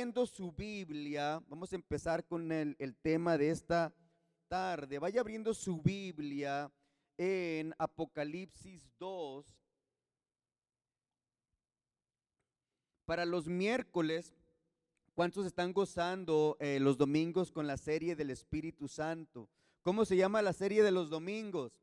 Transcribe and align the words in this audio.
Su 0.00 0.50
Biblia, 0.50 1.42
vamos 1.46 1.74
a 1.74 1.76
empezar 1.76 2.24
con 2.24 2.50
el, 2.52 2.74
el 2.78 2.96
tema 2.96 3.36
de 3.36 3.50
esta 3.50 3.94
tarde. 4.48 4.98
Vaya 4.98 5.20
abriendo 5.20 5.52
su 5.52 5.82
Biblia 5.82 6.72
en 7.18 7.74
Apocalipsis 7.76 8.90
2. 8.98 9.44
Para 13.04 13.26
los 13.26 13.46
miércoles, 13.46 14.34
¿cuántos 15.14 15.44
están 15.44 15.74
gozando 15.74 16.56
eh, 16.60 16.80
los 16.80 16.96
domingos 16.96 17.52
con 17.52 17.66
la 17.66 17.76
serie 17.76 18.16
del 18.16 18.30
Espíritu 18.30 18.88
Santo? 18.88 19.50
¿Cómo 19.82 20.06
se 20.06 20.16
llama 20.16 20.40
la 20.40 20.54
serie 20.54 20.82
de 20.82 20.92
los 20.92 21.10
domingos? 21.10 21.78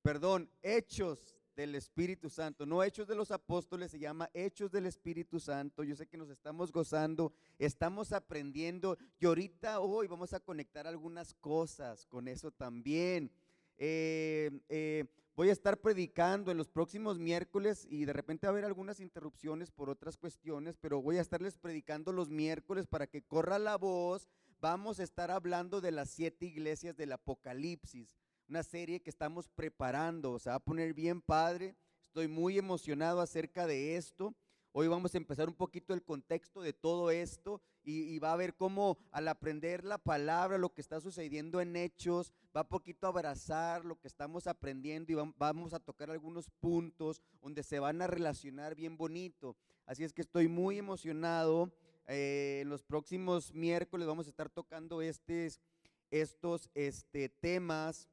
Perdón, 0.00 0.50
Hechos 0.62 1.39
del 1.60 1.74
Espíritu 1.74 2.30
Santo, 2.30 2.64
no 2.64 2.82
Hechos 2.82 3.06
de 3.06 3.14
los 3.14 3.30
Apóstoles, 3.30 3.90
se 3.90 3.98
llama 3.98 4.30
Hechos 4.32 4.72
del 4.72 4.86
Espíritu 4.86 5.38
Santo. 5.38 5.84
Yo 5.84 5.94
sé 5.94 6.06
que 6.06 6.16
nos 6.16 6.30
estamos 6.30 6.72
gozando, 6.72 7.34
estamos 7.58 8.12
aprendiendo 8.12 8.96
y 9.18 9.26
ahorita 9.26 9.80
hoy 9.80 10.06
vamos 10.06 10.32
a 10.32 10.40
conectar 10.40 10.86
algunas 10.86 11.34
cosas 11.34 12.06
con 12.06 12.28
eso 12.28 12.50
también. 12.50 13.30
Eh, 13.76 14.50
eh, 14.70 15.04
voy 15.36 15.50
a 15.50 15.52
estar 15.52 15.78
predicando 15.78 16.50
en 16.50 16.56
los 16.56 16.70
próximos 16.70 17.18
miércoles 17.18 17.86
y 17.90 18.06
de 18.06 18.14
repente 18.14 18.46
va 18.46 18.52
a 18.52 18.52
haber 18.52 18.64
algunas 18.64 18.98
interrupciones 18.98 19.70
por 19.70 19.90
otras 19.90 20.16
cuestiones, 20.16 20.78
pero 20.78 21.02
voy 21.02 21.18
a 21.18 21.20
estarles 21.20 21.58
predicando 21.58 22.10
los 22.10 22.30
miércoles 22.30 22.86
para 22.86 23.06
que 23.06 23.20
corra 23.20 23.58
la 23.58 23.76
voz. 23.76 24.30
Vamos 24.62 24.98
a 24.98 25.02
estar 25.02 25.30
hablando 25.30 25.82
de 25.82 25.90
las 25.90 26.08
siete 26.08 26.46
iglesias 26.46 26.96
del 26.96 27.12
Apocalipsis 27.12 28.16
una 28.50 28.62
serie 28.64 29.00
que 29.00 29.10
estamos 29.10 29.48
preparando, 29.48 30.36
se 30.40 30.50
va 30.50 30.56
a 30.56 30.64
poner 30.64 30.92
bien 30.92 31.22
padre. 31.22 31.76
Estoy 32.02 32.26
muy 32.26 32.58
emocionado 32.58 33.20
acerca 33.20 33.64
de 33.64 33.96
esto. 33.96 34.34
Hoy 34.72 34.88
vamos 34.88 35.14
a 35.14 35.18
empezar 35.18 35.48
un 35.48 35.54
poquito 35.54 35.94
el 35.94 36.02
contexto 36.02 36.60
de 36.60 36.72
todo 36.72 37.12
esto 37.12 37.62
y, 37.84 38.18
va 38.18 38.32
a 38.32 38.36
ver 38.36 38.56
cómo 38.56 38.98
al 39.12 39.28
aprender 39.28 39.84
la 39.84 39.98
palabra, 39.98 40.58
lo 40.58 40.74
que 40.74 40.80
está 40.80 41.00
sucediendo 41.00 41.60
en 41.60 41.76
hechos, 41.76 42.32
va 42.54 42.68
poquito 42.68 43.06
a 43.06 43.10
abrazar 43.10 43.84
lo 43.84 44.00
que 44.00 44.08
estamos 44.08 44.48
aprendiendo 44.48 45.12
y 45.12 45.32
vamos 45.36 45.72
a 45.72 45.78
tocar 45.78 46.10
algunos 46.10 46.50
puntos 46.50 47.22
donde 47.40 47.62
se 47.62 47.78
van 47.78 48.02
a 48.02 48.08
relacionar 48.08 48.74
bien 48.74 48.96
bonito. 48.96 49.56
Así 49.86 50.02
es 50.02 50.12
que 50.12 50.22
estoy 50.22 50.48
muy 50.48 50.76
emocionado. 50.78 51.70
Eh, 52.08 52.60
en 52.62 52.68
los 52.68 52.82
próximos 52.82 53.54
miércoles 53.54 54.08
vamos 54.08 54.26
a 54.26 54.30
estar 54.30 54.50
tocando 54.50 55.00
estos 55.02 56.68
este, 56.74 57.28
temas 57.28 58.08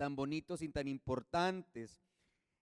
tan 0.00 0.16
bonitos 0.16 0.62
y 0.62 0.70
tan 0.70 0.88
importantes. 0.88 2.00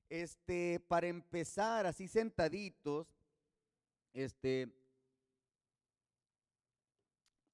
Este, 0.08 0.80
para 0.88 1.06
empezar, 1.06 1.86
así 1.86 2.08
sentaditos, 2.08 3.06
este, 4.12 4.68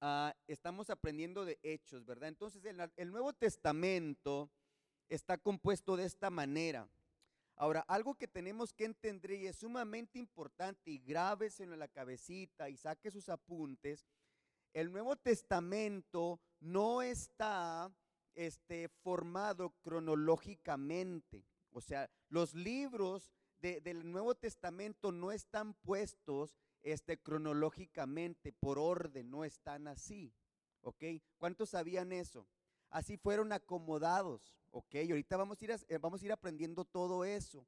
ah, 0.01 0.35
estamos 0.47 0.89
aprendiendo 0.89 1.45
de 1.45 1.59
hechos, 1.61 2.03
¿verdad? 2.03 2.29
Entonces, 2.29 2.65
el, 2.65 2.91
el 2.97 3.11
Nuevo 3.11 3.31
Testamento 3.33 4.49
está 5.07 5.37
compuesto 5.37 5.95
de 5.95 6.05
esta 6.05 6.31
manera. 6.31 6.89
Ahora, 7.55 7.81
algo 7.81 8.15
que 8.15 8.27
tenemos 8.27 8.73
que 8.73 8.85
entender 8.85 9.33
y 9.33 9.45
es 9.45 9.57
sumamente 9.57 10.17
importante 10.17 10.89
y 10.89 10.97
grábeselo 10.97 11.73
en 11.73 11.79
la 11.79 11.87
cabecita 11.87 12.69
y 12.71 12.77
saque 12.77 13.11
sus 13.11 13.29
apuntes, 13.29 14.07
el 14.73 14.91
Nuevo 14.91 15.15
Testamento 15.15 16.41
no 16.59 17.03
está 17.03 17.93
este, 18.35 18.89
formado 18.89 19.71
cronológicamente. 19.81 21.45
O 21.71 21.81
sea, 21.81 22.09
los 22.29 22.53
libros 22.53 23.31
del 23.59 24.11
Nuevo 24.11 24.35
Testamento 24.35 25.11
no 25.11 25.31
están 25.31 25.73
puestos 25.73 26.55
este, 26.83 27.17
cronológicamente, 27.17 28.53
por 28.53 28.77
orden, 28.77 29.31
no 29.31 29.43
están 29.43 29.87
así. 29.87 30.33
¿Ok? 30.81 31.03
¿Cuántos 31.37 31.71
sabían 31.71 32.11
eso? 32.11 32.47
Así 32.89 33.17
fueron 33.17 33.51
acomodados. 33.51 34.55
¿Ok? 34.69 34.95
ahorita 34.95 35.37
vamos 35.37 35.61
a, 35.61 35.65
ir 35.65 35.71
eh, 35.71 35.97
vamos 35.97 36.21
a 36.21 36.25
ir 36.25 36.31
aprendiendo 36.31 36.85
todo 36.85 37.25
eso. 37.25 37.65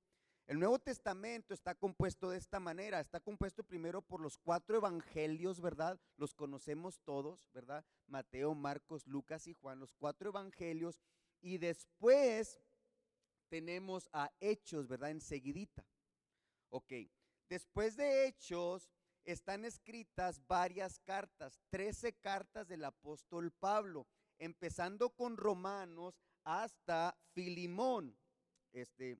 El 0.48 0.60
Nuevo 0.60 0.80
Testamento 0.80 1.54
está 1.54 1.76
compuesto 1.76 2.30
de 2.30 2.38
esta 2.38 2.62
manera. 2.62 3.02
Está 3.02 3.20
compuesto 3.20 3.66
primero 3.66 4.02
por 4.02 4.22
los 4.22 4.38
cuatro 4.38 4.78
evangelios, 4.78 5.60
¿verdad? 5.60 6.00
Los 6.16 6.34
conocemos 6.34 7.02
todos, 7.02 7.50
¿verdad? 7.52 7.86
Mateo, 8.08 8.56
Marcos, 8.56 9.06
Lucas 9.08 9.46
y 9.48 9.54
Juan, 9.54 9.80
los 9.80 9.94
cuatro 9.94 10.30
evangelios. 10.30 11.02
Y 11.42 11.58
después 11.58 12.62
tenemos 13.50 14.10
a 14.14 14.32
Hechos, 14.40 14.88
¿verdad? 14.88 15.12
Enseguidita. 15.12 15.86
Ok. 16.70 16.94
Después 17.50 17.98
de 17.98 18.28
Hechos 18.28 18.90
están 19.26 19.66
escritas 19.66 20.42
varias 20.48 21.00
cartas, 21.00 21.60
trece 21.70 22.14
cartas 22.14 22.70
del 22.70 22.86
apóstol 22.86 23.52
Pablo, 23.52 24.08
empezando 24.38 25.10
con 25.10 25.36
Romanos 25.36 26.22
hasta 26.46 27.18
Filimón. 27.34 28.18
Este, 28.72 29.18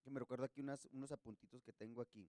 que 0.00 0.10
me 0.10 0.20
recuerdo 0.20 0.44
aquí 0.44 0.62
unos 0.92 1.12
apuntitos 1.12 1.62
que 1.62 1.72
tengo 1.72 2.02
aquí. 2.02 2.28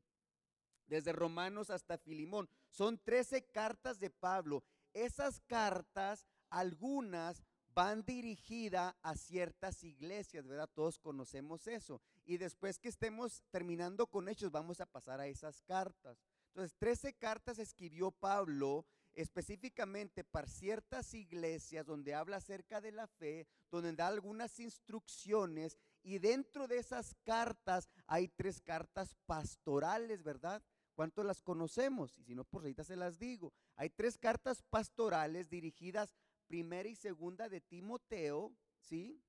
Desde 0.87 1.13
Romanos 1.13 1.69
hasta 1.69 1.97
Filimón. 1.97 2.49
Son 2.69 2.97
13 2.97 3.45
cartas 3.51 3.99
de 3.99 4.09
Pablo. 4.09 4.63
Esas 4.93 5.39
cartas, 5.41 6.25
algunas 6.49 7.43
van 7.73 8.03
dirigidas 8.03 8.93
a 9.01 9.15
ciertas 9.15 9.83
iglesias, 9.83 10.45
¿verdad? 10.47 10.69
Todos 10.73 10.99
conocemos 10.99 11.67
eso. 11.67 12.01
Y 12.25 12.37
después 12.37 12.79
que 12.79 12.89
estemos 12.89 13.41
terminando 13.49 14.07
con 14.07 14.27
hechos, 14.27 14.51
vamos 14.51 14.81
a 14.81 14.85
pasar 14.85 15.19
a 15.19 15.27
esas 15.27 15.61
cartas. 15.61 16.17
Entonces, 16.47 16.75
13 16.77 17.13
cartas 17.13 17.59
escribió 17.59 18.11
Pablo 18.11 18.85
específicamente 19.13 20.23
para 20.23 20.47
ciertas 20.47 21.13
iglesias 21.13 21.85
donde 21.85 22.13
habla 22.13 22.37
acerca 22.37 22.81
de 22.81 22.91
la 22.91 23.07
fe, 23.07 23.47
donde 23.69 23.93
da 23.93 24.07
algunas 24.07 24.59
instrucciones 24.59 25.77
y 26.03 26.19
dentro 26.19 26.67
de 26.67 26.77
esas 26.77 27.15
cartas 27.23 27.89
hay 28.07 28.27
tres 28.27 28.61
cartas 28.61 29.15
pastorales, 29.25 30.23
¿verdad? 30.23 30.61
¿Cuántos 30.95 31.25
las 31.25 31.41
conocemos? 31.41 32.17
Y 32.17 32.23
si 32.23 32.35
no, 32.35 32.43
por 32.43 32.61
ahorita 32.61 32.83
se 32.83 32.95
las 32.95 33.17
digo. 33.17 33.53
Hay 33.75 33.89
tres 33.89 34.17
cartas 34.17 34.61
pastorales 34.63 35.49
dirigidas 35.49 36.15
primera 36.47 36.89
y 36.89 36.95
segunda 36.95 37.49
de 37.49 37.61
Timoteo, 37.61 38.53
¿sí? 38.77 39.21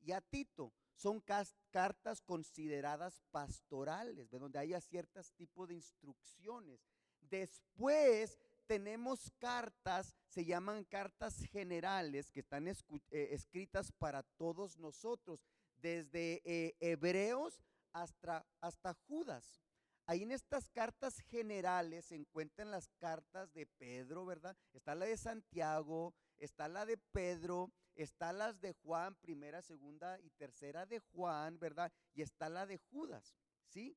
Y 0.00 0.12
a 0.12 0.20
Tito. 0.20 0.72
Son 0.94 1.22
cartas 1.70 2.20
consideradas 2.20 3.22
pastorales, 3.30 4.30
donde 4.30 4.58
haya 4.58 4.80
ciertos 4.80 5.32
tipos 5.32 5.68
de 5.68 5.74
instrucciones. 5.74 6.80
Después 7.20 8.38
tenemos 8.66 9.30
cartas, 9.38 10.14
se 10.26 10.44
llaman 10.44 10.84
cartas 10.84 11.42
generales, 11.50 12.30
que 12.30 12.40
están 12.40 12.68
eh, 12.68 12.74
escritas 13.10 13.92
para 13.92 14.22
todos 14.22 14.78
nosotros 14.78 15.40
desde 15.80 16.42
eh, 16.44 16.76
Hebreos 16.80 17.60
hasta, 17.92 18.46
hasta 18.60 18.94
Judas. 19.06 19.60
Ahí 20.06 20.24
en 20.24 20.32
estas 20.32 20.68
cartas 20.70 21.20
generales 21.20 22.06
se 22.06 22.16
encuentran 22.16 22.70
las 22.70 22.88
cartas 22.98 23.52
de 23.52 23.66
Pedro, 23.66 24.26
¿verdad? 24.26 24.56
Está 24.72 24.94
la 24.94 25.06
de 25.06 25.16
Santiago, 25.16 26.14
está 26.36 26.66
la 26.68 26.84
de 26.84 26.96
Pedro, 26.96 27.70
está 27.94 28.32
las 28.32 28.60
de 28.60 28.72
Juan, 28.72 29.14
primera, 29.16 29.62
segunda 29.62 30.18
y 30.20 30.30
tercera 30.30 30.84
de 30.86 30.98
Juan, 30.98 31.58
¿verdad? 31.58 31.92
Y 32.12 32.22
está 32.22 32.48
la 32.48 32.66
de 32.66 32.78
Judas, 32.78 33.36
¿sí? 33.68 33.96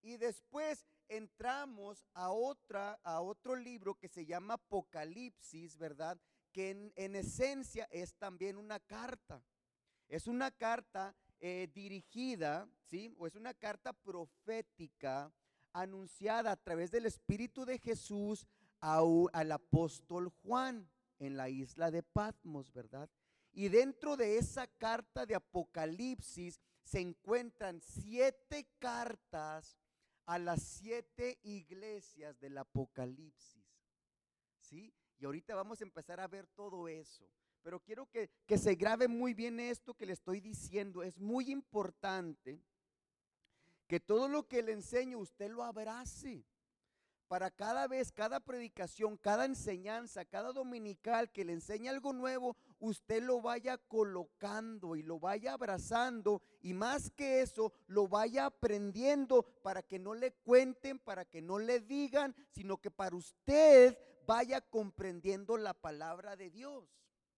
Y 0.00 0.16
después 0.16 0.84
entramos 1.06 2.04
a 2.14 2.30
otra, 2.30 2.98
a 3.04 3.20
otro 3.20 3.54
libro 3.54 3.94
que 3.94 4.08
se 4.08 4.26
llama 4.26 4.54
Apocalipsis, 4.54 5.76
¿verdad? 5.76 6.18
Que 6.50 6.70
en, 6.70 6.92
en 6.96 7.14
esencia 7.14 7.86
es 7.92 8.16
también 8.16 8.56
una 8.56 8.80
carta. 8.80 9.44
Es 10.12 10.26
una 10.26 10.50
carta 10.50 11.16
eh, 11.40 11.70
dirigida, 11.72 12.68
¿sí? 12.84 13.14
O 13.16 13.26
es 13.26 13.34
una 13.34 13.54
carta 13.54 13.94
profética 13.94 15.32
anunciada 15.72 16.50
a 16.50 16.56
través 16.56 16.90
del 16.90 17.06
Espíritu 17.06 17.64
de 17.64 17.78
Jesús 17.78 18.46
al 18.78 19.52
apóstol 19.52 20.28
Juan 20.42 20.86
en 21.18 21.38
la 21.38 21.48
isla 21.48 21.90
de 21.90 22.02
Patmos, 22.02 22.70
¿verdad? 22.74 23.08
Y 23.52 23.70
dentro 23.70 24.18
de 24.18 24.36
esa 24.36 24.66
carta 24.66 25.24
de 25.24 25.34
Apocalipsis 25.34 26.60
se 26.84 27.00
encuentran 27.00 27.80
siete 27.80 28.68
cartas 28.78 29.78
a 30.26 30.38
las 30.38 30.62
siete 30.62 31.38
iglesias 31.42 32.38
del 32.38 32.58
Apocalipsis. 32.58 33.64
¿Sí? 34.60 34.92
Y 35.18 35.24
ahorita 35.24 35.54
vamos 35.54 35.80
a 35.80 35.84
empezar 35.84 36.20
a 36.20 36.28
ver 36.28 36.46
todo 36.48 36.86
eso. 36.86 37.26
Pero 37.62 37.80
quiero 37.80 38.08
que, 38.10 38.28
se 38.58 38.74
grabe 38.74 39.08
muy 39.08 39.34
bien 39.34 39.60
esto 39.60 39.94
que 39.94 40.06
le 40.06 40.12
estoy 40.12 40.40
diciendo. 40.40 41.02
Es 41.02 41.18
muy 41.18 41.50
importante 41.50 42.60
que 43.86 44.00
todo 44.00 44.28
lo 44.28 44.48
que 44.48 44.62
le 44.62 44.72
enseño 44.72 45.18
usted 45.18 45.50
lo 45.50 45.62
abrace 45.62 46.44
para 47.28 47.50
cada 47.50 47.86
vez, 47.86 48.12
cada 48.12 48.40
predicación, 48.40 49.16
cada 49.16 49.46
enseñanza, 49.46 50.24
cada 50.24 50.52
dominical 50.52 51.30
que 51.30 51.46
le 51.46 51.54
enseñe 51.54 51.88
algo 51.88 52.12
nuevo, 52.12 52.56
usted 52.78 53.22
lo 53.22 53.40
vaya 53.40 53.78
colocando 53.78 54.96
y 54.96 55.02
lo 55.02 55.18
vaya 55.18 55.54
abrazando 55.54 56.42
y 56.60 56.74
más 56.74 57.10
que 57.10 57.40
eso, 57.40 57.72
lo 57.86 58.06
vaya 58.06 58.46
aprendiendo 58.46 59.44
para 59.62 59.82
que 59.82 59.98
no 59.98 60.14
le 60.14 60.32
cuenten, 60.32 60.98
para 60.98 61.24
que 61.24 61.40
no 61.40 61.58
le 61.58 61.80
digan, 61.80 62.34
sino 62.50 62.78
que 62.78 62.90
para 62.90 63.16
usted 63.16 63.96
vaya 64.26 64.60
comprendiendo 64.60 65.56
la 65.56 65.74
palabra 65.74 66.36
de 66.36 66.50
Dios, 66.50 66.84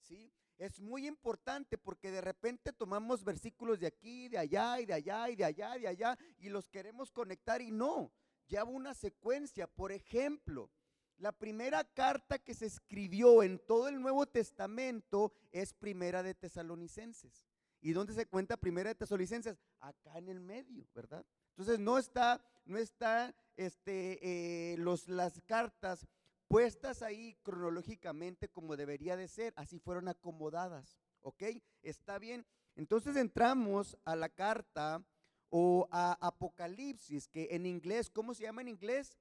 ¿sí? 0.04 0.32
Es 0.56 0.80
muy 0.80 1.06
importante 1.06 1.76
porque 1.76 2.10
de 2.10 2.20
repente 2.20 2.72
tomamos 2.72 3.24
versículos 3.24 3.80
de 3.80 3.88
aquí, 3.88 4.28
de 4.28 4.38
allá 4.38 4.80
y 4.80 4.86
de 4.86 4.94
allá 4.94 5.28
y 5.28 5.36
de 5.36 5.44
allá 5.44 5.76
y 5.76 5.80
de 5.80 5.88
allá 5.88 6.18
y 6.38 6.48
los 6.48 6.68
queremos 6.68 7.10
conectar 7.10 7.60
y 7.60 7.72
no 7.72 8.12
lleva 8.46 8.64
una 8.64 8.94
secuencia. 8.94 9.66
Por 9.66 9.90
ejemplo, 9.90 10.70
la 11.18 11.32
primera 11.32 11.84
carta 11.84 12.38
que 12.38 12.54
se 12.54 12.66
escribió 12.66 13.42
en 13.42 13.58
todo 13.58 13.88
el 13.88 14.00
Nuevo 14.00 14.26
Testamento 14.26 15.32
es 15.50 15.74
Primera 15.74 16.22
de 16.22 16.34
Tesalonicenses. 16.34 17.46
¿Y 17.80 17.92
dónde 17.92 18.14
se 18.14 18.26
cuenta 18.26 18.56
Primera 18.56 18.90
de 18.90 18.94
Tesalonicenses? 18.94 19.58
Acá 19.80 20.18
en 20.18 20.28
el 20.28 20.40
medio, 20.40 20.88
¿verdad? 20.94 21.24
Entonces 21.50 21.78
no 21.78 21.98
está, 21.98 22.42
no 22.64 22.78
está 22.78 23.34
este, 23.56 24.72
eh, 24.72 24.76
los, 24.78 25.08
las 25.08 25.40
cartas 25.42 26.06
puestas 26.54 27.02
ahí 27.02 27.36
cronológicamente 27.42 28.48
como 28.48 28.76
debería 28.76 29.16
de 29.16 29.26
ser, 29.26 29.52
así 29.56 29.80
fueron 29.80 30.06
acomodadas, 30.06 31.00
¿ok? 31.22 31.42
Está 31.82 32.20
bien. 32.20 32.46
Entonces 32.76 33.16
entramos 33.16 33.98
a 34.04 34.14
la 34.14 34.28
carta 34.28 35.04
o 35.50 35.88
a 35.90 36.12
Apocalipsis, 36.24 37.26
que 37.26 37.48
en 37.50 37.66
inglés, 37.66 38.08
¿cómo 38.08 38.34
se 38.34 38.44
llama 38.44 38.62
en 38.62 38.68
inglés? 38.68 39.18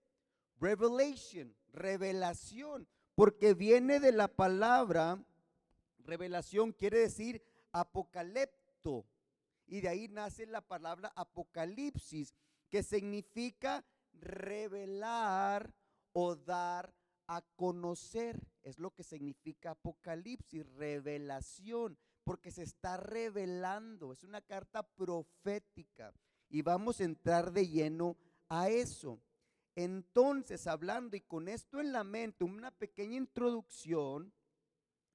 Revelation, 0.60 1.56
revelación, 1.70 2.88
porque 3.16 3.56
viene 3.56 4.00
de 4.00 4.12
la 4.12 4.28
palabra, 4.28 5.18
revelación 6.06 6.72
quiere 6.72 7.00
decir 7.00 7.44
apocalipto, 7.72 9.08
y 9.66 9.82
de 9.82 9.90
ahí 9.90 10.08
nace 10.08 10.46
la 10.46 10.62
palabra 10.62 11.12
apocalipsis, 11.16 12.36
que 12.70 12.84
significa 12.84 13.84
revelar 14.12 15.74
o 16.12 16.36
dar 16.36 16.94
a 17.28 17.42
conocer. 17.56 18.40
Es 18.62 18.80
lo 18.80 18.92
que 18.92 19.04
significa 19.04 19.72
apocalipsis, 19.72 20.66
revelación 20.76 21.98
porque 22.24 22.52
se 22.52 22.64
está 22.64 22.98
revelando, 22.98 24.12
es 24.12 24.24
una 24.24 24.42
carta 24.42 24.84
profética 24.84 26.14
y 26.50 26.62
vamos 26.62 27.00
a 27.00 27.04
entrar 27.04 27.52
de 27.52 27.68
lleno 27.68 28.18
a 28.50 28.70
eso. 28.70 29.20
Entonces, 29.76 30.68
hablando 30.68 31.16
y 31.16 31.22
con 31.22 31.48
esto 31.48 31.80
en 31.80 31.92
la 31.92 32.04
mente, 32.04 32.44
una 32.44 32.72
pequeña 32.72 33.18
introducción 33.18 34.32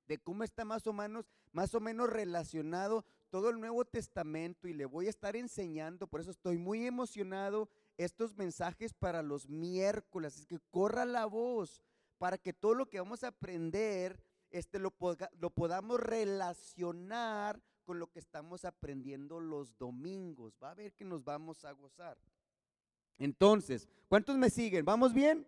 de 0.07 0.19
cómo 0.19 0.43
está 0.43 0.65
más 0.65 0.87
o 0.87 0.93
menos, 0.93 1.27
más 1.53 1.75
o 1.75 1.81
menos 1.81 2.11
relacionado 2.11 3.05
todo 3.31 3.51
el 3.51 3.61
Nuevo 3.61 3.85
Testamento 3.85 4.67
y 4.69 4.73
le 4.73 4.87
voy 4.87 5.07
a 5.07 5.11
estar 5.11 5.37
enseñando, 5.37 6.09
por 6.09 6.21
eso 6.21 6.31
estoy 6.31 6.59
muy 6.59 6.87
emocionado 6.87 7.69
estos 7.97 8.37
mensajes 8.37 8.95
para 8.95 9.23
los 9.23 9.49
miércoles, 9.49 10.39
es 10.39 10.47
que 10.47 10.59
corra 10.71 11.05
la 11.05 11.27
voz 11.27 11.83
para 12.19 12.37
que 12.37 12.53
todo 12.53 12.75
lo 12.75 12.89
que 12.91 12.99
vamos 12.99 13.25
a 13.25 13.29
aprender 13.29 14.21
este, 14.51 14.79
lo, 14.79 14.95
lo 15.39 15.51
podamos 15.51 16.01
relacionar 16.01 17.63
con 17.85 17.99
lo 17.99 18.11
que 18.11 18.19
estamos 18.19 18.65
aprendiendo 18.65 19.41
los 19.41 19.79
domingos. 19.79 20.55
Va 20.63 20.73
a 20.73 20.75
ver 20.75 20.93
que 20.93 21.05
nos 21.05 21.25
vamos 21.25 21.65
a 21.65 21.73
gozar. 21.73 22.19
Entonces, 23.19 23.89
¿cuántos 24.09 24.37
me 24.37 24.51
siguen? 24.51 24.85
¿Vamos 24.85 25.15
bien? 25.15 25.47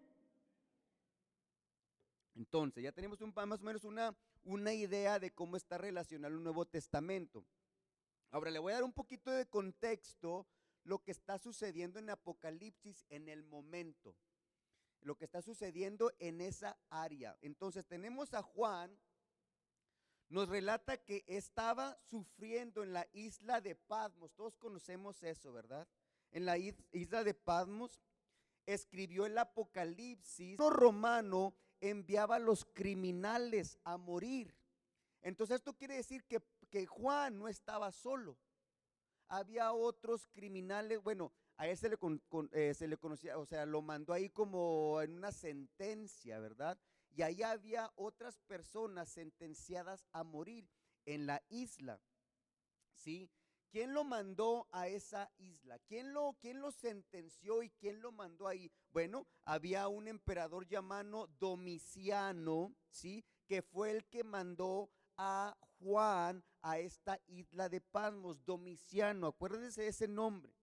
Entonces, 2.35 2.83
ya 2.83 2.93
tenemos 2.93 3.21
un, 3.21 3.33
más 3.35 3.61
o 3.61 3.65
menos 3.65 3.85
una, 3.85 4.17
una 4.45 4.73
idea 4.73 5.19
de 5.19 5.31
cómo 5.33 5.57
está 5.57 5.77
relacionado 5.77 6.35
el 6.35 6.43
Nuevo 6.43 6.65
Testamento. 6.65 7.45
Ahora 8.31 8.51
le 8.51 8.59
voy 8.59 8.73
a 8.73 8.77
dar 8.77 8.85
un 8.85 8.93
poquito 8.93 9.31
de 9.31 9.47
contexto 9.47 10.47
lo 10.85 11.03
que 11.03 11.11
está 11.11 11.39
sucediendo 11.39 11.99
en 11.99 12.11
Apocalipsis 12.11 13.05
en 13.11 13.29
el 13.29 13.43
momento 13.45 14.15
lo 15.03 15.17
que 15.17 15.25
está 15.25 15.43
sucediendo 15.43 16.13
en 16.19 16.41
esa 16.41 16.79
área. 16.89 17.37
Entonces 17.41 17.87
tenemos 17.87 18.35
a 18.35 18.43
Juan, 18.43 18.99
nos 20.29 20.49
relata 20.49 20.97
que 20.97 21.25
estaba 21.27 21.99
sufriendo 22.09 22.83
en 22.83 22.93
la 22.93 23.09
isla 23.13 23.61
de 23.61 23.75
Patmos. 23.75 24.33
Todos 24.35 24.57
conocemos 24.57 25.23
eso, 25.23 25.53
¿verdad? 25.53 25.89
En 26.31 26.45
la 26.45 26.57
isla 26.57 27.25
de 27.25 27.35
Patmos 27.35 28.01
escribió 28.67 29.27
el 29.27 29.37
Apocalipsis. 29.39 30.59
El 30.61 30.71
romano 30.71 31.55
enviaba 31.81 32.37
a 32.37 32.41
los 32.41 32.65
criminales 32.65 33.79
a 33.85 33.97
morir. 33.97 34.55
Entonces 35.23 35.57
esto 35.57 35.77
quiere 35.77 35.97
decir 35.97 36.25
que, 36.25 36.41
que 36.71 36.87
Juan 36.87 37.39
no 37.39 37.49
estaba 37.49 37.91
solo. 37.91 38.39
Había 39.29 39.73
otros 39.73 40.29
criminales, 40.33 41.03
bueno, 41.03 41.33
a 41.61 41.69
él 41.69 41.77
se 41.77 41.91
le, 41.91 41.99
eh, 42.53 42.73
se 42.73 42.89
le 42.89 42.97
conocía, 42.97 43.37
o 43.37 43.45
sea, 43.45 43.67
lo 43.67 43.83
mandó 43.83 44.15
ahí 44.15 44.31
como 44.31 45.03
en 45.03 45.13
una 45.13 45.31
sentencia, 45.31 46.41
¿verdad? 46.41 46.79
Y 47.11 47.21
ahí 47.21 47.43
había 47.43 47.93
otras 47.97 48.39
personas 48.47 49.11
sentenciadas 49.11 50.07
a 50.13 50.25
morir 50.25 50.67
en 51.05 51.27
la 51.27 51.43
isla, 51.51 52.01
¿sí? 52.95 53.31
¿Quién 53.69 53.93
lo 53.93 54.05
mandó 54.05 54.69
a 54.73 54.89
esa 54.89 55.31
isla? 55.37 55.79
¿Quién 55.81 56.15
lo, 56.15 56.35
quién 56.41 56.63
lo 56.63 56.73
sentenció 56.73 57.63
y 57.63 57.69
quién 57.69 58.01
lo 58.01 58.11
mandó 58.11 58.49
ahí? 58.49 58.73
Bueno, 58.91 59.27
había 59.45 59.87
un 59.89 60.09
emperador 60.09 60.67
llamado 60.67 61.27
Domiciano, 61.39 62.75
¿sí? 62.89 63.23
Que 63.47 63.61
fue 63.61 63.91
el 63.91 64.07
que 64.07 64.25
mandó 64.25 64.91
a 65.19 65.55
Juan 65.79 66.43
a 66.63 66.79
esta 66.79 67.21
isla 67.27 67.69
de 67.69 67.83
Pasmos, 67.83 68.43
Domiciano, 68.47 69.27
acuérdense 69.27 69.83
de 69.83 69.89
ese 69.89 70.09
nombre. 70.09 70.60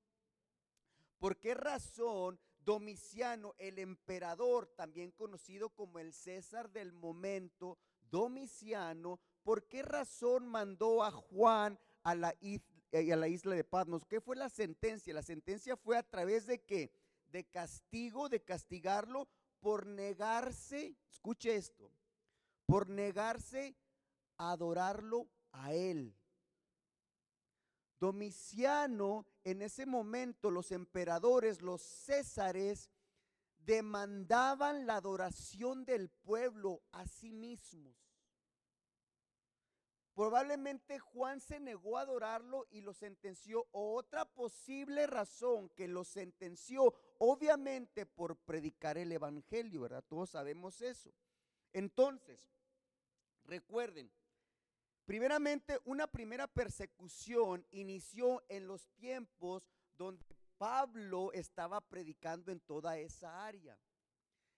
¿Por 1.19 1.37
qué 1.37 1.53
razón 1.53 2.39
Domiciano, 2.67 3.55
el 3.59 3.79
emperador, 3.79 4.67
también 4.67 5.11
conocido 5.11 5.69
como 5.69 5.99
el 5.99 6.11
César 6.11 6.69
del 6.69 6.91
momento, 6.91 7.77
Domiciano, 8.11 9.21
¿por 9.41 9.69
qué 9.69 9.83
razón 9.83 10.45
mandó 10.45 11.01
a 11.01 11.11
Juan 11.11 11.79
a 12.03 12.13
la, 12.13 12.35
eh, 12.41 12.59
a 12.91 13.15
la 13.15 13.29
isla 13.29 13.55
de 13.55 13.63
Patmos? 13.63 14.03
¿Qué 14.03 14.19
fue 14.19 14.35
la 14.35 14.49
sentencia? 14.49 15.13
La 15.13 15.21
sentencia 15.21 15.77
fue 15.77 15.97
a 15.97 16.03
través 16.03 16.45
de 16.45 16.59
qué? 16.59 16.91
De 17.31 17.45
castigo, 17.45 18.27
de 18.27 18.43
castigarlo 18.43 19.29
por 19.61 19.85
negarse, 19.85 20.97
escuche 21.09 21.55
esto, 21.55 21.89
por 22.65 22.89
negarse 22.89 23.77
a 24.35 24.51
adorarlo 24.51 25.29
a 25.53 25.73
él. 25.73 26.13
Domiciano, 27.99 29.25
en 29.43 29.61
ese 29.61 29.85
momento 29.85 30.51
los 30.51 30.71
emperadores, 30.71 31.61
los 31.61 31.81
césares, 31.81 32.89
demandaban 33.59 34.85
la 34.85 34.95
adoración 34.95 35.83
del 35.83 36.09
pueblo 36.09 36.81
a 36.91 37.05
sí 37.07 37.31
mismos. 37.33 37.95
Probablemente 40.17 40.97
Juan 40.97 41.39
se 41.39 41.59
negó 41.59 41.97
a 41.97 42.01
adorarlo 42.01 42.65
y 42.71 42.81
lo 42.81 42.93
sentenció. 42.93 43.67
otra 43.71 44.25
posible 44.25 45.05
razón 45.05 45.69
que 45.69 45.87
lo 45.87 46.03
sentenció, 46.03 46.95
obviamente 47.19 48.07
por 48.07 48.35
predicar 48.35 48.97
el 48.97 49.11
Evangelio, 49.11 49.81
¿verdad? 49.81 50.03
Todos 50.07 50.31
sabemos 50.31 50.81
eso. 50.81 51.13
Entonces, 51.71 52.49
recuerden, 53.43 54.09
Primeramente, 55.07 55.79
una 55.85 56.05
primera 56.05 56.47
persecución 56.47 57.65
inició 57.71 58.43
en 58.49 58.67
los 58.67 58.89
tiempos 58.89 59.63
donde 59.97 60.35
Pablo 60.57 61.31
estaba 61.31 61.79
predicando 61.79 62.51
en 62.51 62.59
toda 62.59 62.97
esa 62.97 63.45
área. 63.45 63.79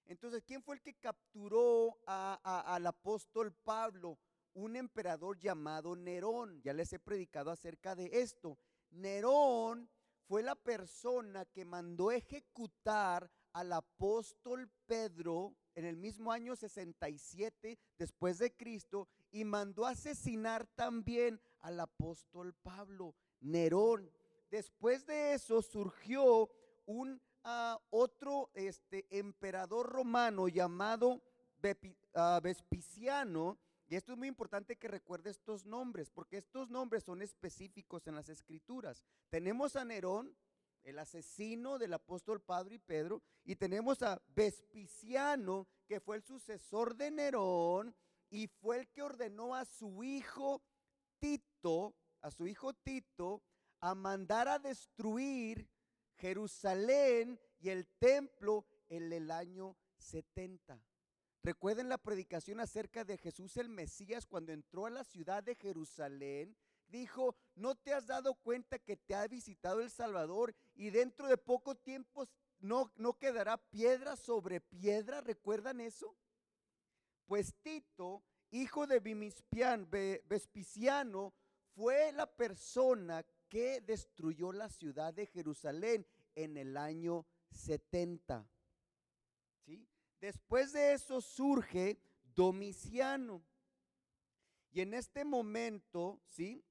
Entonces, 0.08 0.41
¿quién 0.44 0.63
fue 0.63 0.77
el 0.77 0.82
que 0.82 0.96
capturó 0.96 2.00
al 2.08 2.88
apóstol 2.88 3.53
Pablo? 3.63 4.18
Un 4.56 4.75
emperador 4.75 5.38
llamado 5.38 5.96
Nerón. 5.96 6.60
Ya 6.63 6.74
les 6.74 6.91
he 6.94 7.00
predicado 7.00 7.51
acerca 7.51 7.94
de 7.94 8.10
esto. 8.12 8.58
Nerón 8.89 9.88
fue 10.27 10.41
la 10.41 10.56
persona 10.56 11.46
que 11.46 11.63
mandó 11.63 12.12
ejecutar 12.12 13.29
al 13.53 13.72
apóstol 13.72 14.68
Pedro 14.88 15.56
en 15.75 15.86
el 15.86 15.96
mismo 15.96 16.32
año 16.32 16.56
67 16.56 17.77
después 18.00 18.39
de 18.39 18.51
Cristo 18.56 19.08
y 19.31 19.45
mandó 19.45 19.86
asesinar 19.86 20.65
también 20.75 21.39
al 21.62 21.79
apóstol 21.79 22.53
Pablo, 22.53 23.15
Nerón. 23.41 24.12
Después 24.50 25.05
de 25.05 25.33
eso 25.33 25.62
surgió 25.62 26.50
un 26.86 27.21
ah, 27.43 27.79
otro 27.89 28.50
este, 28.53 29.05
emperador 29.09 29.88
romano 29.88 30.48
llamado 30.48 31.21
ah, 32.15 32.39
Vespiciano. 32.41 33.57
Y 33.88 33.95
esto 33.95 34.12
es 34.12 34.17
muy 34.17 34.27
importante 34.27 34.75
que 34.75 34.88
recuerde 34.88 35.31
estos 35.31 35.65
nombres, 35.65 36.12
porque 36.12 36.38
estos 36.38 36.69
nombres 36.69 37.03
son 37.03 37.21
específicos 37.21 38.05
en 38.07 38.15
las 38.15 38.29
escrituras. 38.29 39.03
Tenemos 39.29 39.75
a 39.75 39.83
Nerón, 39.83 40.36
el 40.83 41.00
asesino 41.00 41.79
del 41.79 41.93
apóstol 41.93 42.39
Padre 42.39 42.75
y 42.75 42.79
Pedro, 42.79 43.21
y 43.43 43.55
tenemos 43.55 44.03
a 44.03 44.21
Vespiciano, 44.36 45.67
que 45.88 46.00
fue 46.00 46.17
el 46.17 46.24
sucesor 46.24 46.95
de 46.95 47.09
Nerón 47.09 47.95
y 48.29 48.48
fue 48.48 48.79
el 48.79 48.88
que 48.89 49.01
ordenó 49.01 49.55
a 49.55 49.65
su 49.65 50.03
hijo 50.03 50.62
Tito, 51.19 51.95
a 52.21 52.31
su 52.31 52.48
hijo 52.48 52.74
Tito, 52.74 53.41
a 53.81 53.95
mandar 53.95 54.48
a 54.48 54.59
destruir 54.59 55.67
Jerusalén 56.15 57.39
y 57.59 57.69
el 57.69 57.88
templo 57.98 58.65
en 58.89 59.12
el 59.12 59.31
año 59.31 59.77
70. 59.98 60.81
Recuerden 61.41 61.88
la 61.89 61.98
predicación 61.98 62.59
acerca 62.59 63.05
de 63.05 63.17
Jesús 63.17 63.55
el 63.57 63.69
Mesías 63.69 64.25
cuando 64.25 64.51
entró 64.51 64.86
a 64.86 64.89
la 64.89 65.03
ciudad 65.03 65.41
de 65.43 65.55
Jerusalén. 65.55 66.55
Dijo, 66.88 67.36
¿no 67.55 67.75
te 67.75 67.93
has 67.93 68.07
dado 68.07 68.33
cuenta 68.36 68.79
que 68.79 68.98
te 68.98 69.15
ha 69.15 69.27
visitado 69.27 69.79
el 69.81 69.91
Salvador 69.91 70.55
y 70.75 70.89
dentro 70.89 71.27
de 71.27 71.38
poco 71.38 71.75
tiempo 71.75 72.27
no, 72.59 72.91
no 72.95 73.17
quedará 73.17 73.57
piedra 73.57 74.15
sobre 74.15 74.59
piedra? 74.59 75.21
¿Recuerdan 75.21 75.79
eso? 75.79 76.15
Pues 77.29 77.53
Tito, 77.62 78.24
hijo 78.50 78.88
de 78.88 79.00
Vespiciano, 80.27 81.31
fue 81.75 82.12
la 82.12 82.25
persona 82.25 83.24
que 83.48 83.81
destruyó 83.81 84.51
la 84.51 84.67
ciudad 84.67 85.13
de 85.13 85.27
Jerusalén 85.27 86.07
en 86.33 86.57
el 86.57 86.75
año 86.75 87.27
70. 87.51 88.50
¿Sí? 89.63 89.88
Después 90.19 90.74
de 90.74 90.93
eso 90.93 91.21
surge 91.21 92.00
Domiciano. 92.33 93.43
Y 94.71 94.81
en 94.81 94.95
este 94.95 95.24
momento, 95.24 96.19
¿sí? 96.25 96.65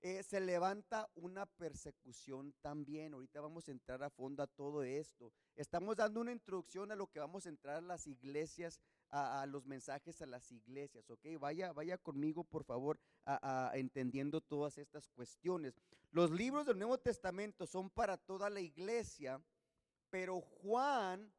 Eh, 0.00 0.22
se 0.22 0.40
levanta 0.40 1.10
una 1.16 1.44
persecución 1.44 2.54
también. 2.62 3.12
Ahorita 3.12 3.42
vamos 3.42 3.68
a 3.68 3.72
entrar 3.72 4.02
a 4.02 4.08
fondo 4.08 4.42
a 4.42 4.46
todo 4.46 4.82
esto. 4.84 5.34
Estamos 5.54 5.96
dando 5.96 6.22
una 6.22 6.32
introducción 6.32 6.92
a 6.92 6.96
lo 6.96 7.10
que 7.10 7.18
vamos 7.18 7.44
a 7.44 7.50
entrar 7.50 7.76
a 7.76 7.80
las 7.82 8.06
iglesias, 8.06 8.80
a, 9.10 9.46
los 9.46 9.66
mensajes 9.66 10.20
a 10.22 10.26
las 10.26 10.50
iglesias, 10.52 11.08
¿ok? 11.10 11.26
Vaya, 11.38 11.72
vaya 11.72 11.98
conmigo, 11.98 12.44
por 12.44 12.64
favor, 12.64 12.98
entendiendo 13.72 14.40
todas 14.40 14.78
estas 14.78 15.08
cuestiones. 15.08 15.74
Los 16.10 16.30
libros 16.30 16.66
del 16.66 16.78
Nuevo 16.78 16.98
Testamento 16.98 17.66
son 17.66 17.90
para 17.90 18.16
toda 18.16 18.50
la 18.50 18.60
iglesia, 18.60 19.42
pero 20.10 20.40
Juan 20.40 21.32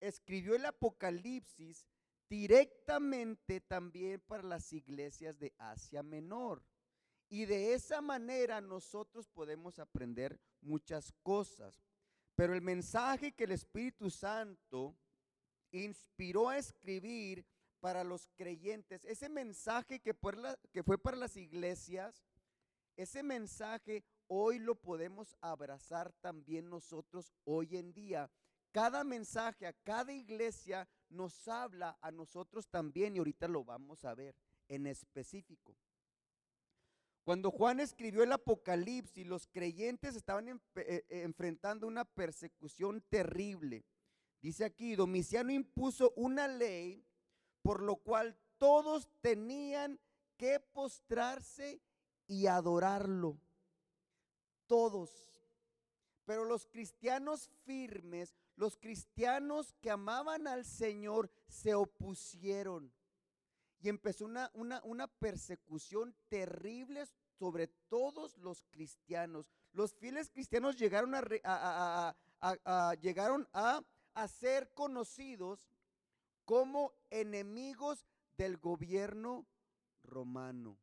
escribió 0.00 0.54
el 0.54 0.66
Apocalipsis 0.66 1.86
directamente 2.28 3.60
también 3.60 4.20
para 4.20 4.42
las 4.42 4.72
iglesias 4.72 5.38
de 5.38 5.54
Asia 5.58 6.02
Menor. 6.02 6.62
Y 7.30 7.44
de 7.44 7.74
esa 7.74 8.00
manera 8.00 8.60
nosotros 8.60 9.28
podemos 9.28 9.78
aprender 9.78 10.40
muchas 10.60 11.12
cosas. 11.22 11.82
Pero 12.34 12.54
el 12.54 12.62
mensaje 12.62 13.32
que 13.32 13.44
el 13.44 13.52
Espíritu 13.52 14.10
Santo 14.10 14.96
inspiró 15.72 16.48
a 16.48 16.58
escribir 16.58 17.46
para 17.80 18.02
los 18.04 18.28
creyentes, 18.36 19.04
ese 19.04 19.28
mensaje 19.28 20.00
que, 20.00 20.12
fue 20.14 20.98
para 20.98 21.16
las 21.16 21.36
iglesias, 21.36 22.24
ese 22.96 23.22
mensaje 23.22 24.04
hoy 24.26 24.58
lo 24.58 24.74
podemos 24.74 25.36
abrazar 25.40 26.12
también 26.20 26.68
nosotros 26.68 27.32
hoy 27.44 27.76
en 27.76 27.92
día 27.92 28.28
cada 28.72 29.02
mensaje 29.04 29.66
a 29.66 29.72
cada 29.72 30.12
iglesia 30.12 30.88
nos 31.08 31.48
habla 31.48 31.98
a 32.00 32.10
nosotros 32.10 32.68
también 32.68 33.16
y 33.16 33.18
ahorita 33.18 33.48
lo 33.48 33.64
vamos 33.64 34.04
a 34.04 34.14
ver 34.14 34.34
en 34.68 34.86
específico. 34.86 35.74
Cuando 37.24 37.50
Juan 37.50 37.80
escribió 37.80 38.22
el 38.22 38.32
Apocalipsis, 38.32 39.26
los 39.26 39.46
creyentes 39.46 40.16
estaban 40.16 40.60
eh, 40.76 41.04
enfrentando 41.08 41.86
una 41.86 42.04
persecución 42.04 43.02
terrible. 43.08 43.84
Dice 44.40 44.64
aquí, 44.64 44.94
Domiciano 44.94 45.52
impuso 45.52 46.12
una 46.16 46.48
ley 46.48 47.04
por 47.62 47.82
lo 47.82 47.96
cual 47.96 48.36
todos 48.58 49.10
tenían 49.20 50.00
que 50.36 50.60
postrarse 50.60 51.80
y 52.26 52.46
adorarlo. 52.46 53.38
Todos. 54.66 55.10
Pero 56.24 56.44
los 56.44 56.66
cristianos 56.66 57.50
firmes 57.64 58.34
los 58.58 58.76
cristianos 58.76 59.72
que 59.80 59.90
amaban 59.90 60.48
al 60.48 60.64
Señor 60.64 61.30
se 61.46 61.74
opusieron. 61.74 62.92
Y 63.80 63.88
empezó 63.88 64.24
una, 64.24 64.50
una, 64.82 65.06
persecución 65.06 66.12
terrible 66.28 67.04
sobre 67.38 67.68
todos 67.88 68.36
los 68.38 68.64
cristianos. 68.64 69.48
Los 69.72 69.94
fieles 69.94 70.28
cristianos 70.30 70.76
llegaron 70.76 71.14
a, 71.14 72.16
llegaron 73.00 73.48
a, 73.52 73.80
a 74.18 74.26
ser 74.26 74.74
conocidos 74.74 75.70
como 76.44 76.92
enemigos 77.10 78.04
del 78.36 78.56
gobierno 78.56 79.46
romano 80.02 80.76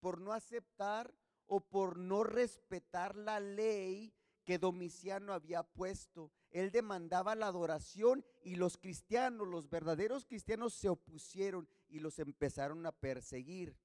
por 0.00 0.20
no 0.20 0.34
aceptar 0.34 1.14
o 1.46 1.60
por 1.60 1.96
no 1.96 2.24
respetar 2.24 3.16
la 3.16 3.40
ley 3.40 4.12
que 4.44 4.58
Domiciano 4.58 5.32
había 5.32 5.62
puesto. 5.62 6.30
Él 6.50 6.70
demandaba 6.70 7.34
la 7.34 7.46
adoración 7.46 8.22
y 8.42 8.56
los 8.56 8.76
cristianos, 8.76 9.48
los 9.48 9.70
verdaderos 9.70 10.26
cristianos 10.26 10.74
se 10.74 10.90
opusieron 10.90 11.66
y 11.88 12.00
los 12.00 12.18
empezaron 12.18 12.84
a 12.84 12.92
perseguir. 12.92 13.78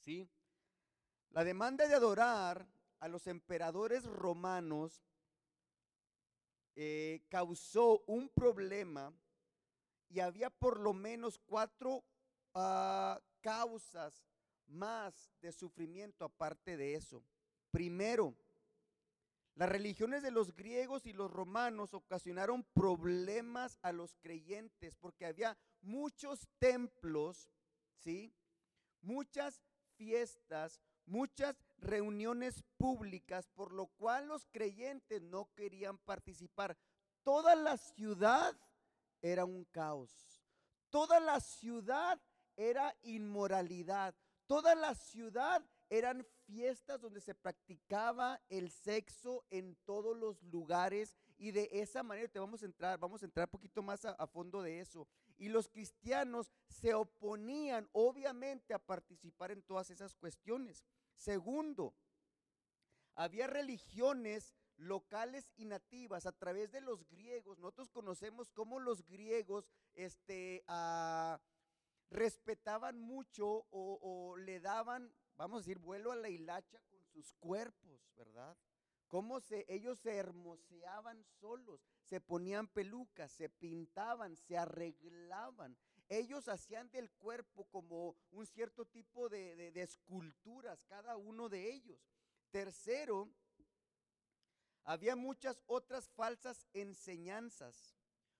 ¿Sí? 0.00 0.28
La 1.30 1.44
demanda 1.44 1.86
de 1.86 1.94
adorar 1.94 2.68
a 2.98 3.06
los 3.06 3.28
emperadores 3.28 4.04
romanos 4.04 5.04
eh, 6.80 7.22
causó 7.28 8.04
un 8.06 8.28
problema 8.28 9.12
y 10.08 10.20
había 10.20 10.48
por 10.48 10.78
lo 10.78 10.92
menos 10.92 11.36
cuatro 11.44 12.04
ah, 12.54 13.20
causas 13.40 14.24
más 14.68 15.32
de 15.42 15.50
sufrimiento 15.50 16.24
aparte 16.24 16.76
de 16.76 16.94
eso. 16.94 17.20
Primero, 17.72 18.32
las 19.56 19.68
religiones 19.68 20.22
de 20.22 20.30
los 20.30 20.54
griegos 20.54 21.04
y 21.06 21.12
los 21.12 21.32
romanos 21.32 21.94
ocasionaron 21.94 22.62
problemas 22.74 23.80
a 23.82 23.90
los 23.90 24.14
creyentes 24.14 24.94
porque 24.94 25.26
había 25.26 25.58
muchos 25.82 26.46
templos, 26.60 27.50
¿sí? 27.96 28.32
Muchas 29.02 29.64
fiestas, 29.96 30.80
muchas 31.06 31.56
reuniones 31.78 32.62
públicas, 32.76 33.48
por 33.54 33.72
lo 33.72 33.86
cual 33.86 34.28
los 34.28 34.46
creyentes 34.46 35.22
no 35.22 35.48
querían 35.54 35.98
participar. 35.98 36.76
Toda 37.22 37.54
la 37.54 37.76
ciudad 37.76 38.56
era 39.22 39.44
un 39.44 39.64
caos. 39.64 40.10
Toda 40.90 41.20
la 41.20 41.40
ciudad 41.40 42.20
era 42.56 42.96
inmoralidad. 43.02 44.14
Toda 44.46 44.74
la 44.74 44.94
ciudad 44.94 45.62
eran 45.90 46.26
fiestas 46.46 47.00
donde 47.00 47.20
se 47.20 47.34
practicaba 47.34 48.40
el 48.48 48.70
sexo 48.70 49.44
en 49.50 49.76
todos 49.84 50.16
los 50.16 50.42
lugares 50.42 51.14
y 51.38 51.50
de 51.50 51.68
esa 51.72 52.02
manera 52.02 52.28
te 52.28 52.38
vamos 52.38 52.62
a 52.62 52.66
entrar, 52.66 52.98
vamos 52.98 53.22
a 53.22 53.26
entrar 53.26 53.46
un 53.46 53.52
poquito 53.52 53.82
más 53.82 54.04
a, 54.04 54.10
a, 54.12 54.26
fondo 54.26 54.62
de 54.62 54.80
eso. 54.80 55.06
Y 55.36 55.48
los 55.48 55.68
cristianos 55.68 56.50
se 56.66 56.94
oponían 56.94 57.88
obviamente 57.92 58.74
a 58.74 58.78
participar 58.78 59.52
en 59.52 59.62
todas 59.62 59.90
esas 59.90 60.14
cuestiones. 60.14 60.82
Segundo, 61.18 61.94
había 63.14 63.48
religiones 63.48 64.54
locales 64.76 65.50
y 65.56 65.64
nativas 65.64 66.24
a 66.26 66.32
través 66.32 66.70
de 66.70 66.80
los 66.80 67.04
griegos. 67.08 67.58
Nosotros 67.58 67.90
conocemos 67.90 68.52
cómo 68.52 68.78
los 68.78 69.04
griegos 69.04 69.68
este, 69.94 70.62
ah, 70.68 71.40
respetaban 72.08 73.00
mucho 73.00 73.66
o, 73.70 74.36
le 74.36 74.60
daban 74.60 75.12
vamos 75.36 75.58
a 75.58 75.60
decir, 75.60 75.78
vuelo 75.78 76.10
a 76.10 76.16
la 76.16 76.28
hilacha 76.28 76.80
con 76.88 77.04
sus 77.06 77.32
cuerpos, 77.34 78.00
¿verdad? 78.16 78.56
Cómo 79.06 79.40
se, 79.40 79.64
ellos 79.68 79.98
se 80.00 80.16
hermoseaban 80.16 81.24
solos, 81.40 81.80
se 82.02 82.20
ponían 82.20 82.66
pelucas, 82.66 83.30
se 83.32 83.48
pintaban, 83.48 84.36
se 84.36 84.58
arreglaban. 84.58 85.76
Ellos 86.08 86.48
hacían 86.48 86.90
del 86.90 87.10
cuerpo 87.10 87.64
como 87.64 88.16
un 88.30 88.46
cierto 88.46 88.86
tipo 88.86 89.28
de, 89.28 89.70
esculturas, 89.74 90.82
cada 90.84 91.16
uno 91.16 91.50
de 91.50 91.70
ellos. 91.70 92.00
Tercero, 92.50 93.28
había 94.84 95.16
muchas 95.16 95.62
otras 95.66 96.08
falsas 96.08 96.66
enseñanzas. 96.72 97.94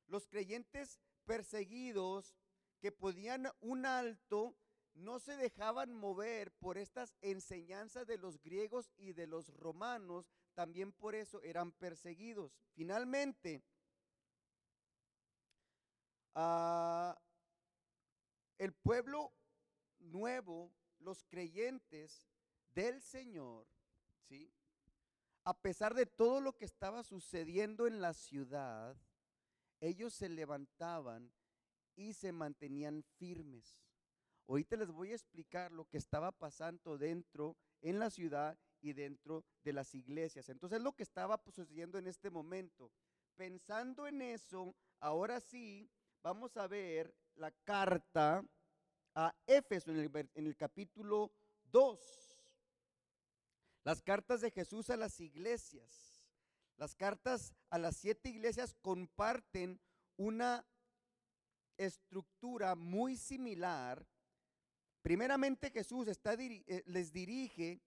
Los 0.07 0.27
creyentes 0.27 0.99
perseguidos 1.27 2.35
que 2.81 2.91
podían 2.91 3.53
un 3.61 3.85
alto 3.85 4.57
no 4.95 5.19
se 5.19 5.37
dejaban 5.37 5.93
mover 5.93 6.51
por 6.53 6.79
estas 6.79 7.15
enseñanzas 7.21 8.07
de 8.07 8.17
los 8.17 8.41
griegos 8.41 8.91
y 8.97 9.13
de 9.13 9.27
los 9.27 9.55
romanos, 9.55 10.27
también 10.55 10.91
por 10.93 11.15
eso 11.15 11.43
eran 11.43 11.71
perseguidos. 11.73 12.57
Finalmente, 12.73 13.63
ah, 16.35 17.17
el 18.59 18.73
pueblo 18.73 19.33
nuevo, 19.99 20.73
los 20.99 21.25
creyentes 21.25 22.29
del 22.75 23.01
Señor, 23.01 23.67
¿sí? 24.29 24.53
a 25.45 25.55
pesar 25.55 25.95
de 25.95 26.05
todo 26.05 26.43
lo 26.43 26.57
que 26.57 26.67
estaba 26.67 27.03
sucediendo 27.03 27.87
en 27.87 28.03
la 28.03 28.13
ciudad, 28.13 28.97
ellos 29.81 30.13
se 30.13 30.29
levantaban 30.29 31.33
y 31.97 32.13
se 32.13 32.33
mantenían 32.33 33.03
firmes. 33.17 33.83
Ahorita 34.47 34.77
les 34.77 34.91
voy 34.91 35.13
a 35.13 35.15
explicar 35.15 35.73
lo 35.73 35.87
que 35.87 35.99
estaba 35.99 36.33
pasando 36.33 36.99
dentro 36.99 37.57
en 37.81 37.99
la 37.99 38.11
ciudad 38.11 38.59
y 38.83 38.93
dentro 38.93 39.45
de 39.65 39.73
las 39.73 39.95
iglesias. 39.95 40.49
Entonces 40.49 40.83
lo 40.83 40.93
que 40.93 41.03
estaba 41.03 41.41
sucediendo 41.51 41.99
en 41.99 42.09
este 42.09 42.31
momento. 42.31 42.93
Pensando 43.35 44.07
en 44.07 44.21
eso, 44.21 44.75
ahora 45.01 45.41
sí 45.41 45.91
vamos 46.23 46.59
a 46.59 46.67
ver 46.67 47.15
la 47.39 47.51
carta 47.65 48.45
a 49.15 49.35
Éfeso 49.47 49.91
en 49.91 49.99
el, 50.01 50.31
en 50.35 50.47
el 50.47 50.57
capítulo 50.57 51.33
2. 51.71 51.99
Las 53.85 54.03
cartas 54.03 54.41
de 54.41 54.51
Jesús 54.51 54.91
a 54.91 54.97
las 54.97 55.19
iglesias. 55.21 56.27
Las 56.77 56.95
cartas 56.95 57.55
a 57.71 57.79
las 57.79 57.97
siete 57.97 58.29
iglesias 58.29 58.75
comparten 58.81 59.81
una 60.17 60.65
estructura 61.77 62.75
muy 62.75 63.17
similar. 63.17 64.07
Primeramente 65.03 65.71
Jesús 65.71 66.09
está, 66.09 66.35
eh, 66.35 66.83
les 66.87 67.13
dirige, 67.13 67.81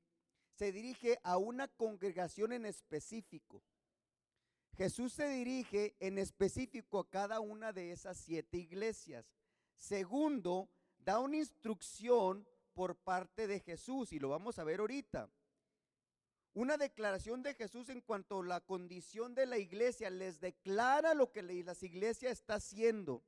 se 0.55 0.71
dirige 0.71 1.19
a 1.23 1.37
una 1.37 1.67
congregación 1.67 2.51
en 2.53 2.65
específico. 2.65 3.63
Jesús 4.75 5.13
se 5.13 5.27
dirige 5.27 5.95
en 5.99 6.17
específico 6.17 6.99
a 6.99 7.09
cada 7.09 7.39
una 7.39 7.73
de 7.73 7.91
esas 7.91 8.17
siete 8.17 8.57
iglesias. 8.57 9.25
Segundo, 9.81 10.69
da 10.99 11.17
una 11.17 11.37
instrucción 11.37 12.47
por 12.75 12.95
parte 12.95 13.47
de 13.47 13.59
Jesús 13.59 14.13
y 14.13 14.19
lo 14.19 14.29
vamos 14.29 14.59
a 14.59 14.63
ver 14.63 14.79
ahorita. 14.79 15.27
Una 16.53 16.77
declaración 16.77 17.41
de 17.41 17.55
Jesús 17.55 17.89
en 17.89 18.01
cuanto 18.01 18.41
a 18.41 18.45
la 18.45 18.61
condición 18.61 19.33
de 19.33 19.47
la 19.47 19.57
iglesia 19.57 20.11
les 20.11 20.39
declara 20.39 21.15
lo 21.15 21.31
que 21.31 21.41
la 21.41 21.53
iglesia 21.53 22.29
está 22.29 22.55
haciendo. 22.55 23.23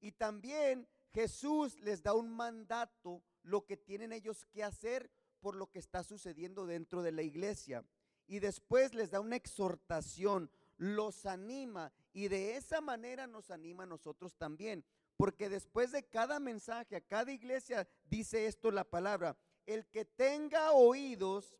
Y 0.00 0.10
también 0.10 0.88
Jesús 1.14 1.78
les 1.78 2.02
da 2.02 2.14
un 2.14 2.30
mandato, 2.30 3.22
lo 3.44 3.64
que 3.64 3.76
tienen 3.76 4.12
ellos 4.12 4.44
que 4.46 4.64
hacer 4.64 5.08
por 5.38 5.54
lo 5.54 5.70
que 5.70 5.78
está 5.78 6.02
sucediendo 6.02 6.66
dentro 6.66 7.02
de 7.02 7.12
la 7.12 7.22
iglesia. 7.22 7.84
Y 8.26 8.40
después 8.40 8.92
les 8.92 9.12
da 9.12 9.20
una 9.20 9.36
exhortación, 9.36 10.50
los 10.78 11.26
anima 11.26 11.92
y 12.16 12.28
de 12.28 12.56
esa 12.56 12.80
manera 12.80 13.26
nos 13.26 13.50
anima 13.50 13.82
a 13.82 13.86
nosotros 13.86 14.34
también. 14.36 14.82
Porque 15.18 15.50
después 15.50 15.92
de 15.92 16.02
cada 16.02 16.40
mensaje, 16.40 16.96
a 16.96 17.02
cada 17.02 17.30
iglesia 17.30 17.86
dice 18.06 18.46
esto 18.46 18.70
la 18.70 18.84
palabra, 18.84 19.36
el 19.66 19.86
que 19.88 20.06
tenga 20.06 20.72
oídos, 20.72 21.54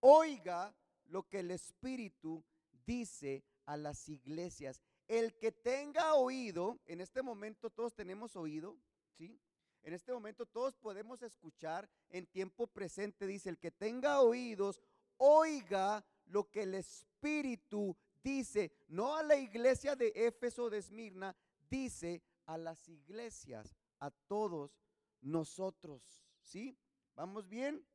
oiga 0.00 0.76
lo 1.06 1.26
que 1.26 1.38
el 1.40 1.50
Espíritu 1.50 2.44
dice 2.84 3.44
a 3.64 3.78
las 3.78 4.10
iglesias. 4.10 4.82
El 5.08 5.38
que 5.38 5.52
tenga 5.52 6.16
oído, 6.16 6.78
en 6.84 7.00
este 7.00 7.22
momento 7.22 7.70
todos 7.70 7.94
tenemos 7.94 8.36
oído, 8.36 8.76
¿sí? 9.16 9.40
En 9.84 9.94
este 9.94 10.12
momento 10.12 10.44
todos 10.44 10.76
podemos 10.76 11.22
escuchar 11.22 11.88
en 12.10 12.26
tiempo 12.26 12.66
presente, 12.66 13.26
dice, 13.26 13.48
el 13.48 13.58
que 13.58 13.70
tenga 13.70 14.20
oídos, 14.20 14.82
oiga 15.16 16.04
lo 16.26 16.50
que 16.50 16.64
el 16.64 16.74
Espíritu 16.74 17.96
dice, 18.26 18.72
no 18.88 19.14
a 19.14 19.22
la 19.22 19.36
iglesia 19.36 19.94
de 19.94 20.12
Éfeso 20.14 20.68
de 20.68 20.78
Esmirna, 20.78 21.36
dice 21.70 22.24
a 22.46 22.58
las 22.58 22.88
iglesias, 22.88 23.76
a 24.00 24.10
todos 24.10 24.72
nosotros, 25.20 26.02
¿sí? 26.42 26.76
¿Vamos 27.14 27.48
bien? 27.48 27.86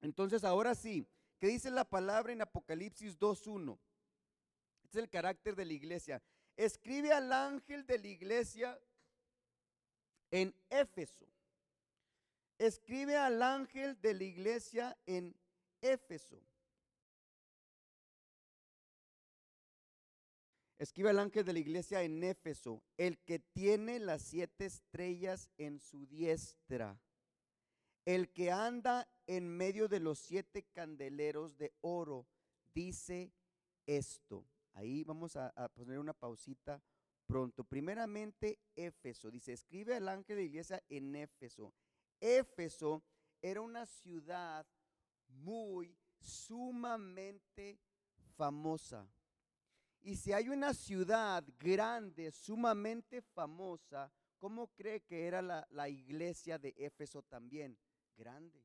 Entonces 0.00 0.44
ahora 0.44 0.76
sí, 0.76 1.04
¿qué 1.40 1.48
dice 1.48 1.72
la 1.72 1.84
palabra 1.84 2.32
en 2.32 2.40
Apocalipsis 2.40 3.18
2.1? 3.18 3.76
Este 4.84 4.98
es 4.98 5.02
el 5.04 5.10
carácter 5.10 5.56
de 5.56 5.64
la 5.64 5.72
iglesia. 5.72 6.22
Escribe 6.56 7.12
al 7.12 7.32
ángel 7.32 7.84
de 7.84 7.98
la 7.98 8.06
iglesia 8.06 8.80
en 10.30 10.54
Éfeso. 10.70 11.26
Escribe 12.58 13.16
al 13.16 13.42
ángel 13.42 14.00
de 14.00 14.14
la 14.14 14.24
iglesia 14.24 14.96
en 15.04 15.34
Éfeso. 15.80 16.40
Escribe 20.78 21.10
al 21.10 21.18
ángel 21.18 21.44
de 21.44 21.52
la 21.52 21.58
iglesia 21.58 22.02
en 22.02 22.22
Éfeso, 22.22 22.84
el 22.96 23.18
que 23.18 23.40
tiene 23.40 23.98
las 23.98 24.22
siete 24.22 24.66
estrellas 24.66 25.50
en 25.58 25.80
su 25.80 26.06
diestra, 26.06 27.00
el 28.04 28.32
que 28.32 28.52
anda 28.52 29.08
en 29.26 29.48
medio 29.48 29.88
de 29.88 29.98
los 29.98 30.20
siete 30.20 30.62
candeleros 30.72 31.58
de 31.58 31.72
oro, 31.80 32.28
dice 32.72 33.32
esto. 33.86 34.46
Ahí 34.74 35.02
vamos 35.02 35.34
a, 35.34 35.52
poner 35.74 35.98
una 35.98 36.14
pausita 36.14 36.80
pronto. 37.26 37.64
Primeramente, 37.64 38.60
Éfeso. 38.76 39.32
Dice, 39.32 39.52
escribe 39.54 39.96
al 39.96 40.08
ángel 40.08 40.36
de 40.36 40.42
la 40.42 40.48
iglesia 40.48 40.82
en 40.88 41.16
Éfeso. 41.16 41.74
Éfeso 42.20 43.02
era 43.42 43.60
una 43.60 43.84
ciudad 43.84 44.64
muy, 45.26 45.96
sumamente 46.20 47.80
famosa. 48.36 49.08
Y 50.02 50.16
si 50.16 50.32
hay 50.32 50.48
una 50.48 50.74
ciudad 50.74 51.44
grande, 51.58 52.30
sumamente 52.30 53.20
famosa, 53.20 54.10
¿cómo 54.38 54.68
cree 54.68 55.00
que 55.00 55.26
era 55.26 55.42
la, 55.42 55.88
iglesia 55.88 56.58
de 56.58 56.74
Éfeso 56.76 57.22
también? 57.22 57.76
Grande. 58.16 58.64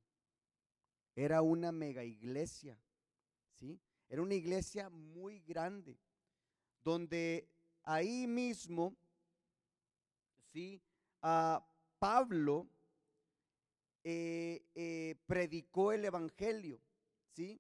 Era 1.16 1.42
una 1.42 1.72
mega 1.72 2.04
iglesia. 2.04 2.78
¿Sí? 3.60 3.80
Era 4.10 4.22
una 4.22 4.36
iglesia 4.36 4.90
muy 4.90 5.40
grande, 5.40 5.98
donde 6.84 7.50
ahí 7.84 8.28
mismo, 8.28 8.96
¿sí? 10.52 10.82
A 11.22 11.66
Pablo 11.98 12.68
eh, 14.04 14.66
eh, 14.76 15.16
predicó 15.26 15.94
el 15.94 16.06
Evangelio, 16.06 16.80
¿sí? 17.32 17.60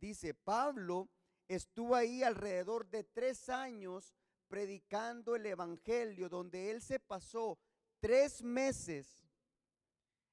Dice, 0.00 0.34
Pablo 0.34 1.08
estuvo 1.48 1.94
ahí 1.94 2.22
alrededor 2.22 2.88
de 2.88 3.04
tres 3.04 3.48
años 3.48 4.14
predicando 4.48 5.36
el 5.36 5.46
Evangelio, 5.46 6.28
donde 6.28 6.70
él 6.70 6.80
se 6.80 7.00
pasó 7.00 7.58
tres 8.00 8.42
meses 8.42 9.24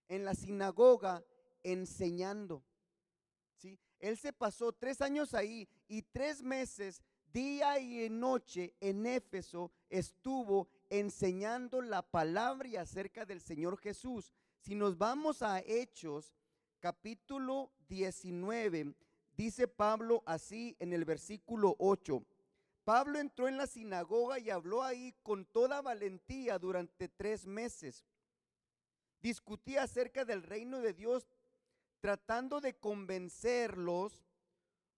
en 0.07 0.25
la 0.25 0.35
sinagoga 0.35 1.23
enseñando. 1.63 2.63
Él 3.99 4.17
se 4.17 4.33
pasó 4.33 4.73
tres 4.73 4.99
años 5.01 5.33
ahí 5.33 5.69
y 5.87 6.01
tres 6.01 6.41
meses, 6.41 7.01
día 7.31 7.79
y 7.79 8.09
noche, 8.09 8.75
en 8.79 9.05
Éfeso, 9.05 9.71
estuvo 9.89 10.67
enseñando 10.89 11.81
la 11.81 12.01
palabra 12.01 12.67
y 12.67 12.75
acerca 12.75 13.25
del 13.25 13.41
Señor 13.41 13.77
Jesús. 13.77 14.33
Si 14.59 14.75
nos 14.75 14.97
vamos 14.97 15.43
a 15.43 15.59
Hechos, 15.59 16.33
capítulo 16.79 17.71
19, 17.87 18.95
dice 19.41 19.67
Pablo 19.67 20.21
así 20.27 20.75
en 20.79 20.93
el 20.93 21.03
versículo 21.03 21.75
8. 21.79 22.23
Pablo 22.83 23.17
entró 23.17 23.47
en 23.47 23.57
la 23.57 23.65
sinagoga 23.65 24.37
y 24.37 24.51
habló 24.51 24.83
ahí 24.83 25.15
con 25.23 25.45
toda 25.45 25.81
valentía 25.81 26.59
durante 26.59 27.09
tres 27.09 27.47
meses. 27.47 28.05
Discutía 29.19 29.81
acerca 29.81 30.25
del 30.25 30.43
reino 30.43 30.79
de 30.79 30.93
Dios 30.93 31.27
tratando 32.01 32.61
de 32.61 32.75
convencerlos 32.75 34.19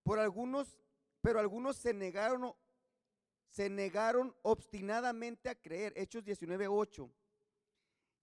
por 0.04 0.20
algunos, 0.20 0.78
pero 1.22 1.40
algunos 1.40 1.78
se 1.78 1.94
negaron, 1.94 2.54
se 3.50 3.70
negaron 3.70 4.36
obstinadamente 4.42 5.48
a 5.48 5.56
creer. 5.56 5.94
Hechos 5.96 6.26
19:8. 6.26 7.10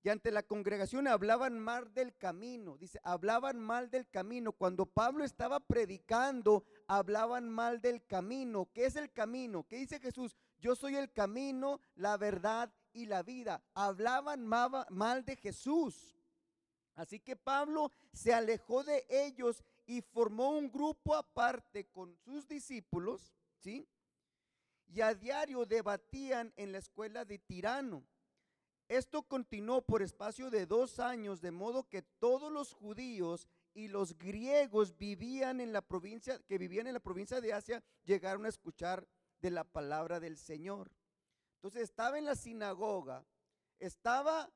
Y 0.03 0.09
ante 0.09 0.31
la 0.31 0.43
congregación 0.43 1.07
hablaban 1.07 1.59
mal 1.59 1.93
del 1.93 2.17
camino. 2.17 2.79
Dice, 2.79 2.99
hablaban 3.05 3.61
mal 3.61 3.91
del 3.91 4.09
camino. 4.09 4.53
Cuando 4.53 4.87
Pablo 4.87 5.25
estaba 5.25 5.61
predicando, 5.61 6.65
hablaban 6.87 7.51
mal 7.51 7.83
del 7.83 8.07
camino. 8.07 8.71
¿Qué 8.73 8.87
es 8.87 8.97
el 8.97 9.13
camino? 9.13 9.67
¿Qué 9.69 9.77
dice 9.77 10.01
Jesús? 10.01 10.35
Yo 10.59 10.75
soy 10.75 10.97
el 10.97 11.13
camino, 11.13 11.81
la 11.97 12.17
verdad 12.17 12.73
y 12.93 13.07
la 13.07 13.23
vida. 13.23 13.63
Hablaban 13.75 14.47
mal 14.47 15.25
de 15.25 15.37
Jesús. 15.37 16.17
Así 16.95 17.21
que 17.21 17.37
Pablo 17.37 17.93
se 18.13 18.33
alejó 18.33 18.83
de 18.83 19.07
ellos 19.09 19.65
y 19.87 20.01
formó 20.01 20.51
un 20.51 20.71
grupo 20.71 21.15
aparte 21.15 21.87
con 21.87 22.17
sus 22.17 22.47
discípulos, 22.47 23.35
¿sí? 23.59 23.87
Y 24.89 25.01
a 25.01 25.15
diario 25.15 25.65
debatían 25.67 26.53
en 26.57 26.73
la 26.73 26.79
escuela 26.79 27.25
de 27.25 27.39
Tirano. 27.39 28.05
Esto 28.91 29.23
continuó 29.23 29.83
por 29.83 30.03
espacio 30.03 30.51
de 30.51 30.67
dos 30.67 30.99
años, 30.99 31.41
de 31.41 31.53
modo 31.53 31.89
que 31.89 32.03
todos 32.03 32.51
los 32.51 32.73
judíos 32.73 33.47
y 33.73 33.87
los 33.87 34.19
griegos 34.19 34.97
vivían 34.99 35.61
en 35.61 35.73
la 35.73 35.81
provincia, 35.81 36.41
que 36.49 36.59
vivían 36.59 36.89
en 36.89 36.95
la 36.95 36.99
provincia 36.99 37.41
de 37.41 37.53
Asia, 37.53 37.85
llegaron 38.03 38.47
a 38.47 38.49
escuchar 38.49 39.07
de 39.39 39.53
la 39.53 39.63
palabra 39.63 40.19
del 40.19 40.37
Señor. 40.37 40.91
Entonces 41.55 41.83
estaba 41.83 42.19
en 42.19 42.25
la 42.25 42.35
sinagoga, 42.35 43.25
estaba 43.79 44.51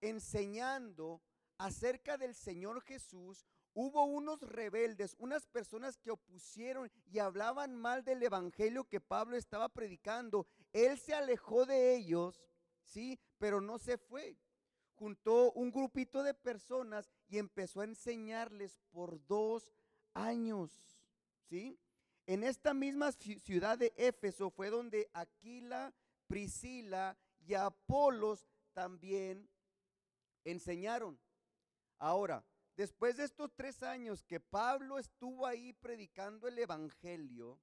enseñando 0.00 1.20
acerca 1.58 2.16
del 2.16 2.36
Señor 2.36 2.82
Jesús, 2.82 3.44
hubo 3.74 4.04
unos 4.04 4.40
rebeldes, 4.42 5.16
unas 5.18 5.48
personas 5.48 5.98
que 5.98 6.12
opusieron 6.12 6.92
y 7.06 7.18
hablaban 7.18 7.74
mal 7.74 8.04
del 8.04 8.22
evangelio 8.22 8.84
que 8.84 9.00
Pablo 9.00 9.36
estaba 9.36 9.68
predicando. 9.68 10.46
Él 10.72 10.96
se 10.96 11.12
alejó 11.12 11.66
de 11.66 11.96
ellos, 11.96 12.40
¿sí? 12.84 13.18
Pero 13.40 13.60
no 13.60 13.78
se 13.78 13.96
fue. 13.96 14.36
Juntó 14.94 15.50
un 15.52 15.72
grupito 15.72 16.22
de 16.22 16.34
personas 16.34 17.10
y 17.26 17.38
empezó 17.38 17.80
a 17.80 17.84
enseñarles 17.84 18.78
por 18.90 19.26
dos 19.26 19.72
años, 20.12 20.70
¿sí? 21.48 21.80
En 22.26 22.44
esta 22.44 22.74
misma 22.74 23.10
ciudad 23.12 23.78
de 23.78 23.94
Éfeso 23.96 24.50
fue 24.50 24.68
donde 24.68 25.08
Aquila, 25.14 25.94
Priscila 26.26 27.16
y 27.40 27.54
Apolos 27.54 28.46
también 28.74 29.48
enseñaron. 30.44 31.18
Ahora, 31.98 32.44
después 32.76 33.16
de 33.16 33.24
estos 33.24 33.50
tres 33.56 33.82
años 33.82 34.22
que 34.22 34.38
Pablo 34.38 34.98
estuvo 34.98 35.46
ahí 35.46 35.72
predicando 35.72 36.46
el 36.46 36.58
Evangelio, 36.58 37.58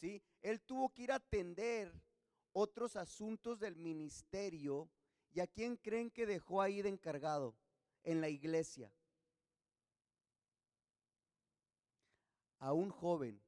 ¿sí? 0.00 0.22
Él 0.42 0.60
tuvo 0.60 0.90
que 0.94 1.02
ir 1.02 1.12
a 1.12 1.16
atender 1.16 1.92
otros 2.52 2.96
asuntos 2.96 3.58
del 3.58 3.76
ministerio. 3.76 4.90
¿Y 5.32 5.40
a 5.40 5.46
quién 5.46 5.76
creen 5.76 6.10
que 6.10 6.26
dejó 6.26 6.60
ahí 6.60 6.82
de 6.82 6.90
encargado? 6.90 7.56
En 8.04 8.20
la 8.20 8.28
iglesia. 8.28 8.92
A 12.58 12.72
un 12.72 12.90
joven 12.90 13.40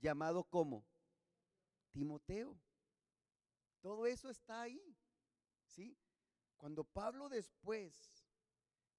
llamado 0.00 0.44
como 0.44 0.84
Timoteo. 1.92 2.58
Todo 3.80 4.06
eso 4.06 4.30
está 4.30 4.62
ahí. 4.62 4.96
¿Sí? 5.66 5.96
Cuando 6.56 6.84
Pablo 6.84 7.28
después 7.28 8.26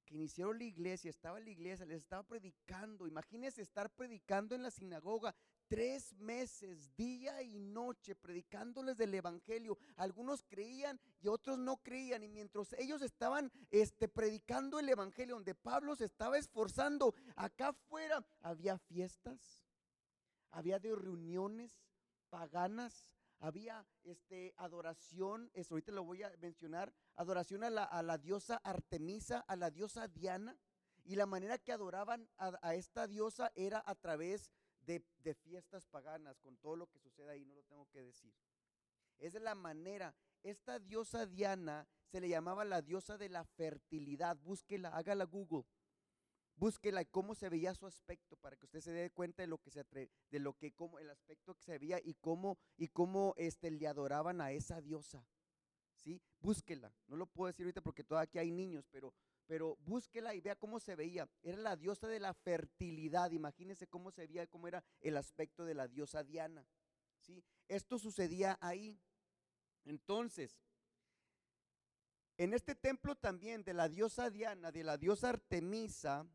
iniciaron 0.08 0.58
la 0.58 0.66
iglesia, 0.66 1.10
estaba 1.10 1.38
en 1.38 1.46
la 1.46 1.52
iglesia, 1.52 1.86
les 1.86 2.00
estaba 2.00 2.24
predicando. 2.24 3.08
Imagínense 3.08 3.62
estar 3.62 3.90
predicando 3.90 4.56
en 4.56 4.64
la 4.64 4.72
sinagoga 4.72 5.36
tres 5.72 6.12
meses, 6.18 6.94
día 6.98 7.42
y 7.42 7.58
noche, 7.58 8.14
predicándoles 8.14 8.98
del 8.98 9.14
Evangelio. 9.14 9.78
Algunos 9.96 10.44
creían 10.44 11.00
y 11.22 11.30
otros 11.30 11.58
no 11.58 11.78
creían. 11.78 12.24
Y 12.24 12.28
mientras 12.28 12.74
ellos 12.74 13.02
estaban 13.02 13.50
este, 13.70 14.10
predicando 14.10 14.80
el 14.80 14.90
Evangelio, 14.90 15.36
donde 15.36 15.56
Pablo 15.56 15.96
se 15.96 16.04
estaba 16.04 16.38
esforzando, 16.38 17.16
acá 17.38 17.70
afuera 17.70 18.22
había 18.42 18.78
fiestas, 18.80 19.64
había 20.50 20.78
reuniones 20.78 21.72
paganas, 22.30 23.08
había 23.40 23.88
este, 24.04 24.54
adoración, 24.58 25.52
eso 25.54 25.76
ahorita 25.76 25.94
lo 25.94 26.04
voy 26.04 26.22
a 26.24 26.34
mencionar, 26.42 26.94
adoración 27.16 27.64
a 27.64 27.70
la, 27.70 27.86
a 27.86 28.04
la 28.04 28.18
diosa 28.18 28.58
Artemisa, 28.58 29.40
a 29.48 29.56
la 29.56 29.72
diosa 29.72 30.10
Diana, 30.10 30.60
y 31.06 31.16
la 31.16 31.26
manera 31.26 31.58
que 31.58 31.72
adoraban 31.72 32.28
a, 32.38 32.76
esta 32.76 33.08
diosa 33.08 33.52
era 33.56 33.82
a 33.86 33.96
través 33.96 34.52
de, 34.86 35.04
fiestas 35.34 35.86
paganas, 35.88 36.40
con 36.40 36.58
todo 36.58 36.76
lo 36.76 36.88
que 36.88 37.00
sucede 37.00 37.32
ahí, 37.32 37.46
no 37.46 37.56
lo 37.56 37.64
tengo 37.64 37.88
que 37.90 38.02
decir. 38.02 38.34
Es 39.18 39.34
de 39.34 39.40
la 39.40 39.56
manera, 39.56 40.16
esta 40.44 40.80
diosa 40.80 41.26
Diana 41.26 41.88
se 42.08 42.20
le 42.20 42.30
llamaba 42.30 42.66
la 42.66 42.82
diosa 42.82 43.18
de 43.18 43.30
la 43.30 43.44
fertilidad, 43.44 44.38
búsquela, 44.38 44.90
hágala 44.90 45.26
Google 45.26 45.66
búsquela 46.62 47.04
cómo 47.06 47.34
se 47.34 47.50
veía 47.50 47.74
su 47.74 47.88
aspecto 47.88 48.38
para 48.38 48.56
que 48.56 48.66
usted 48.66 48.82
se 48.82 48.92
dé 48.92 49.10
cuenta 49.10 49.42
de 49.42 49.48
lo 49.48 49.58
que 49.58 49.72
se 49.72 49.84
de 49.84 50.40
lo 50.40 50.54
que 50.54 50.72
como 50.72 51.00
el 51.00 51.10
aspecto 51.10 51.56
que 51.56 51.64
se 51.64 51.80
veía 51.80 52.00
y 52.04 52.14
cómo 52.14 52.60
y 52.78 52.88
cómo 52.88 53.34
este 53.36 53.72
le 53.72 53.88
adoraban 53.88 54.42
a 54.42 54.52
esa 54.52 54.80
diosa. 54.80 55.26
¿Sí? 55.96 56.22
Búsquela. 56.40 56.94
No 57.08 57.16
lo 57.16 57.26
puedo 57.26 57.48
decir 57.48 57.66
ahorita 57.66 57.82
porque 57.82 58.04
todavía 58.04 58.26
aquí 58.26 58.38
hay 58.38 58.52
niños, 58.52 58.88
pero 58.92 59.14
pero 59.52 59.76
búsquela 59.84 60.34
y 60.34 60.40
vea 60.40 60.56
cómo 60.56 60.80
se 60.80 60.96
veía. 60.96 61.28
Era 61.44 61.58
la 61.58 61.76
diosa 61.76 62.08
de 62.08 62.22
la 62.22 62.34
fertilidad. 62.34 63.32
Imagínese 63.32 63.86
cómo 63.86 64.10
se 64.10 64.26
veía, 64.26 64.48
cómo 64.48 64.70
era 64.70 64.82
el 65.02 65.18
aspecto 65.18 65.66
de 65.66 65.74
la 65.74 65.90
diosa 65.90 66.24
Diana. 66.24 66.66
¿Sí? 67.20 67.44
Esto 67.68 68.00
sucedía 68.00 68.58
ahí. 68.62 68.98
Entonces, 69.84 70.58
en 72.38 72.54
este 72.54 72.76
templo 72.76 73.14
también 73.18 73.66
de 73.66 73.74
la 73.74 73.90
diosa 73.90 74.30
Diana, 74.30 74.72
de 74.72 74.86
la 74.86 74.98
diosa 74.98 75.28
Artemisa, 75.28 76.26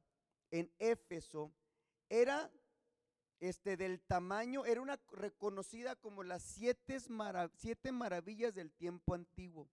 en 0.50 0.70
Éfeso 0.78 1.54
era 2.10 2.52
este, 3.40 3.78
del 3.78 4.02
tamaño, 4.02 4.66
era 4.66 4.82
una 4.82 5.00
reconocida 5.12 5.96
como 5.96 6.22
las 6.22 6.42
siete, 6.42 6.98
siete 7.54 7.92
maravillas 7.92 8.52
del 8.52 8.72
tiempo 8.72 9.14
antiguo. 9.14 9.70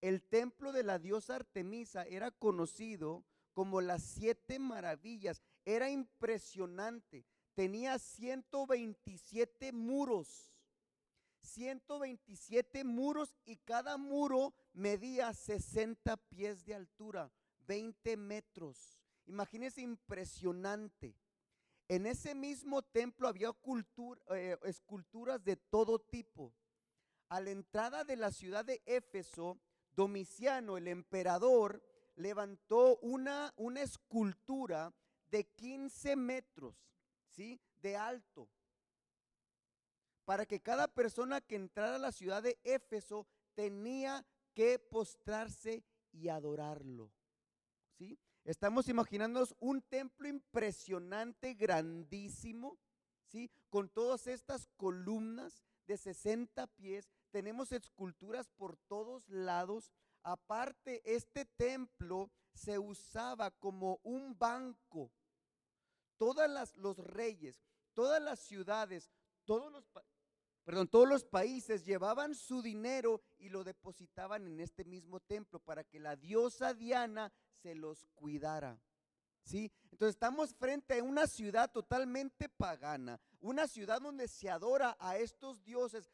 El 0.00 0.22
templo 0.22 0.72
de 0.72 0.82
la 0.82 0.98
diosa 0.98 1.36
Artemisa 1.36 2.04
era 2.04 2.30
conocido 2.30 3.24
como 3.52 3.80
las 3.80 4.02
siete 4.02 4.58
maravillas. 4.58 5.42
Era 5.64 5.90
impresionante. 5.90 7.24
Tenía 7.54 7.98
127 7.98 9.72
muros. 9.72 10.52
127 11.46 12.84
muros 12.84 13.34
y 13.44 13.56
cada 13.56 13.96
muro 13.96 14.52
medía 14.72 15.32
60 15.32 16.16
pies 16.28 16.64
de 16.66 16.74
altura, 16.74 17.32
20 17.66 18.16
metros. 18.16 18.98
Imagínense 19.26 19.80
impresionante. 19.80 21.14
En 21.88 22.06
ese 22.06 22.34
mismo 22.34 22.82
templo 22.82 23.28
había 23.28 23.50
eh, 24.34 24.58
esculturas 24.64 25.42
de 25.44 25.56
todo 25.56 26.00
tipo. 26.00 26.52
A 27.28 27.40
la 27.40 27.50
entrada 27.50 28.04
de 28.04 28.16
la 28.16 28.30
ciudad 28.32 28.64
de 28.64 28.82
Éfeso, 28.86 29.58
Domiciano, 29.96 30.76
el 30.76 30.88
emperador, 30.88 31.82
levantó 32.16 32.98
una, 32.98 33.52
una 33.56 33.82
escultura 33.82 34.92
de 35.30 35.44
15 35.44 36.16
metros, 36.16 36.76
¿sí? 37.30 37.60
De 37.80 37.96
alto. 37.96 38.48
Para 40.24 40.44
que 40.44 40.60
cada 40.60 40.86
persona 40.88 41.40
que 41.40 41.56
entrara 41.56 41.96
a 41.96 42.00
la 42.00 42.12
ciudad 42.12 42.42
de 42.42 42.58
Éfeso 42.62 43.26
tenía 43.54 44.24
que 44.54 44.78
postrarse 44.78 45.82
y 46.12 46.28
adorarlo, 46.28 47.10
¿sí? 47.96 48.18
Estamos 48.44 48.88
imaginándonos 48.88 49.56
un 49.58 49.82
templo 49.82 50.28
impresionante, 50.28 51.54
grandísimo, 51.54 52.78
¿sí? 53.24 53.50
Con 53.68 53.88
todas 53.88 54.26
estas 54.26 54.68
columnas 54.76 55.64
de 55.86 55.96
60 55.96 56.66
pies. 56.68 57.08
Tenemos 57.36 57.70
esculturas 57.70 58.48
por 58.48 58.78
todos 58.88 59.28
lados. 59.28 59.92
Aparte, 60.22 61.02
este 61.04 61.44
templo 61.44 62.30
se 62.54 62.78
usaba 62.78 63.50
como 63.50 64.00
un 64.04 64.38
banco. 64.38 65.12
Todas 66.16 66.48
las, 66.48 66.74
los 66.76 66.96
reyes, 66.96 67.62
todas 67.92 68.22
las 68.22 68.40
ciudades, 68.40 69.10
todos 69.44 69.70
los, 69.70 69.84
perdón, 70.64 70.88
todos 70.88 71.06
los 71.06 71.26
países 71.26 71.84
llevaban 71.84 72.34
su 72.34 72.62
dinero 72.62 73.20
y 73.36 73.50
lo 73.50 73.64
depositaban 73.64 74.46
en 74.46 74.58
este 74.58 74.86
mismo 74.86 75.20
templo 75.20 75.60
para 75.60 75.84
que 75.84 76.00
la 76.00 76.16
diosa 76.16 76.72
Diana 76.72 77.30
se 77.60 77.74
los 77.74 78.06
cuidara. 78.14 78.80
¿Sí? 79.42 79.70
Entonces 79.92 80.14
estamos 80.14 80.54
frente 80.54 80.98
a 80.98 81.04
una 81.04 81.26
ciudad 81.26 81.70
totalmente 81.70 82.48
pagana, 82.48 83.20
una 83.40 83.68
ciudad 83.68 84.00
donde 84.00 84.26
se 84.26 84.48
adora 84.48 84.96
a 84.98 85.18
estos 85.18 85.62
dioses 85.62 86.10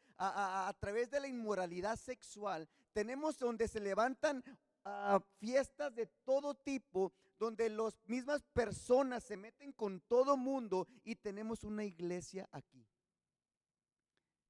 a, 0.67 0.73
través 0.79 1.09
de 1.09 1.19
la 1.19 1.27
inmoralidad 1.27 1.97
sexual. 1.97 2.67
Tenemos 2.93 3.37
donde 3.37 3.67
se 3.67 3.79
levantan 3.79 4.43
ah, 4.85 5.19
fiestas 5.39 5.93
de 5.95 6.07
todo 6.23 6.53
tipo, 6.53 7.13
donde 7.39 7.69
las 7.69 7.95
mismas 8.05 8.43
personas 8.53 9.23
se 9.23 9.37
meten 9.37 9.71
con 9.73 9.99
todo 10.01 10.37
mundo 10.37 10.87
y 11.03 11.15
tenemos 11.15 11.63
una 11.63 11.83
iglesia 11.83 12.47
aquí. 12.51 12.85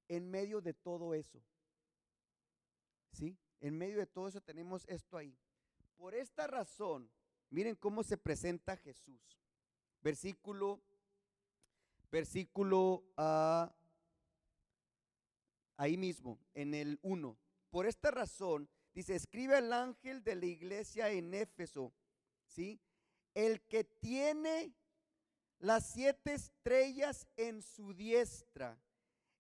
En 0.08 0.30
medio 0.30 0.62
de 0.62 0.74
todo 0.74 1.14
eso. 1.14 1.42
¿Sí? 3.12 3.38
En 3.62 3.78
medio 3.78 3.98
de 3.98 4.06
todo 4.06 4.28
eso 4.28 4.42
tenemos 4.42 4.86
esto 4.88 5.18
ahí. 5.18 5.38
Por 5.96 6.14
esta 6.14 6.48
razón, 6.48 7.10
miren 7.50 7.76
cómo 7.76 8.04
se 8.04 8.18
presenta 8.18 8.76
Jesús. 8.76 9.40
Versículo, 10.02 10.82
versículo 12.12 13.06
uh, 13.18 13.72
ahí 15.78 15.98
mismo, 15.98 16.40
en 16.54 16.74
el 16.74 17.00
1. 17.02 17.38
Por 17.70 17.86
esta 17.86 18.12
razón, 18.12 18.70
dice, 18.94 19.16
escribe 19.16 19.56
al 19.56 19.74
ángel 19.74 20.24
de 20.24 20.36
la 20.36 20.46
iglesia 20.46 21.10
en 21.10 21.34
Éfeso, 21.34 21.94
¿sí? 22.46 22.80
El 23.34 23.62
que 23.62 23.84
tiene 23.84 24.74
las 25.60 25.92
siete 25.92 26.34
estrellas 26.34 27.28
en 27.38 27.62
su 27.62 27.94
diestra, 27.94 28.80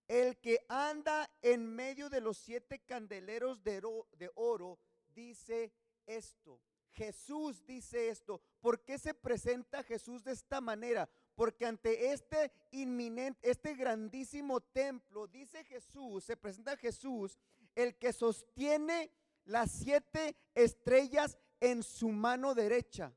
el 0.08 0.38
que 0.38 0.66
anda 0.70 1.30
en 1.42 1.68
medio 1.68 2.10
de 2.10 2.22
los 2.22 2.38
siete 2.38 2.80
candeleros 2.80 3.64
de 3.64 3.82
de 4.18 4.32
oro 4.36 4.80
dice 5.14 5.74
esto. 6.06 6.60
Jesús 6.94 7.66
dice 7.66 8.10
esto. 8.10 8.42
¿Por 8.62 8.84
qué 8.84 8.98
se 8.98 9.14
presenta 9.14 9.84
Jesús 9.84 10.24
de 10.24 10.32
esta 10.32 10.62
manera? 10.62 11.10
Porque 11.36 11.66
ante 11.66 12.12
este 12.12 12.52
inminente, 12.72 13.50
este 13.50 13.74
grandísimo 13.76 14.62
templo, 14.62 15.28
dice 15.28 15.64
Jesús, 15.64 16.24
se 16.24 16.38
presenta 16.38 16.78
Jesús, 16.78 17.40
el 17.76 17.96
que 17.96 18.14
sostiene 18.14 19.12
las 19.46 19.72
siete 19.72 20.36
estrellas 20.54 21.38
en 21.60 21.84
su 21.84 22.10
mano 22.10 22.54
derecha. 22.54 23.14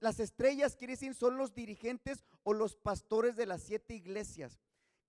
Las 0.00 0.18
estrellas 0.18 0.76
quiere 0.76 0.94
decir 0.94 1.14
son 1.14 1.36
los 1.36 1.54
dirigentes 1.54 2.24
o 2.42 2.54
los 2.54 2.76
pastores 2.76 3.36
de 3.36 3.46
las 3.46 3.62
siete 3.62 3.94
iglesias. 3.94 4.58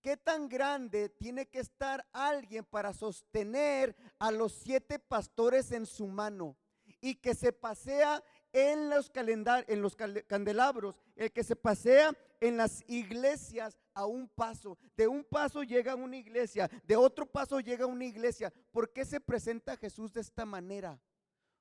¿Qué 0.02 0.18
tan 0.18 0.50
grande 0.50 1.10
tiene 1.10 1.48
que 1.48 1.60
estar 1.60 2.08
alguien 2.12 2.66
para 2.66 2.94
sostener 2.94 3.96
a 4.18 4.32
los 4.32 4.54
siete 4.54 5.00
pastores 5.00 5.72
en 5.72 5.86
su 5.86 6.08
mano 6.08 6.58
y 7.02 7.16
que 7.16 7.36
se 7.36 7.54
pasea 7.54 8.24
en 8.52 8.90
los, 8.90 9.12
en 9.16 9.82
los 9.82 9.96
candelabros, 9.96 10.96
el 11.20 11.32
que 11.34 11.44
se 11.44 11.56
pasea 11.56 12.14
en 12.40 12.56
las 12.56 12.82
iglesias 12.88 13.78
a 13.94 14.06
un 14.06 14.30
paso. 14.30 14.78
De 14.96 15.06
un 15.06 15.26
paso 15.26 15.64
llega 15.64 15.92
a 15.92 15.96
una 15.96 16.16
iglesia, 16.16 16.72
de 16.86 16.96
otro 16.96 17.26
paso 17.26 17.60
llega 17.60 17.84
a 17.84 17.88
una 17.88 18.06
iglesia. 18.06 18.54
¿Por 18.72 18.94
qué 18.94 19.04
se 19.04 19.20
presenta 19.20 19.76
Jesús 19.76 20.14
de 20.14 20.22
esta 20.22 20.46
manera? 20.46 20.98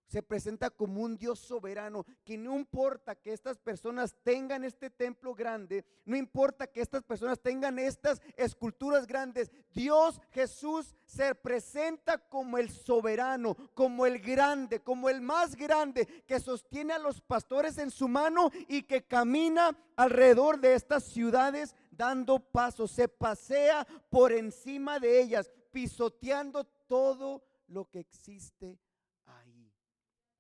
Se 0.08 0.22
presenta 0.22 0.70
como 0.70 1.02
un 1.02 1.16
Dios 1.18 1.38
soberano, 1.38 2.04
que 2.24 2.38
no 2.38 2.58
importa 2.58 3.14
que 3.14 3.32
estas 3.32 3.58
personas 3.58 4.16
tengan 4.24 4.64
este 4.64 4.88
templo 4.88 5.34
grande, 5.34 5.84
no 6.06 6.16
importa 6.16 6.66
que 6.66 6.80
estas 6.80 7.02
personas 7.02 7.38
tengan 7.40 7.78
estas 7.78 8.22
esculturas 8.36 9.06
grandes, 9.06 9.52
Dios 9.74 10.18
Jesús 10.30 10.96
se 11.04 11.34
presenta 11.34 12.16
como 12.16 12.56
el 12.56 12.70
soberano, 12.70 13.54
como 13.74 14.06
el 14.06 14.18
grande, 14.18 14.80
como 14.80 15.10
el 15.10 15.20
más 15.20 15.54
grande, 15.54 16.06
que 16.26 16.40
sostiene 16.40 16.94
a 16.94 16.98
los 16.98 17.20
pastores 17.20 17.76
en 17.76 17.90
su 17.90 18.08
mano 18.08 18.50
y 18.66 18.84
que 18.84 19.06
camina 19.06 19.76
alrededor 19.94 20.58
de 20.58 20.72
estas 20.72 21.04
ciudades 21.04 21.74
dando 21.90 22.38
pasos, 22.38 22.92
se 22.92 23.08
pasea 23.08 23.86
por 24.08 24.32
encima 24.32 24.98
de 24.98 25.20
ellas, 25.20 25.50
pisoteando 25.70 26.64
todo 26.64 27.42
lo 27.66 27.90
que 27.90 28.00
existe 28.00 28.78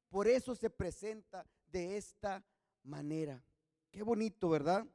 por 0.08 0.26
eso 0.26 0.54
se 0.54 0.70
presenta 0.70 1.46
de 1.70 1.96
esta 1.96 2.44
manera. 2.82 3.42
Qué 3.90 4.02
bonito, 4.02 4.48
¿verdad? 4.48 4.86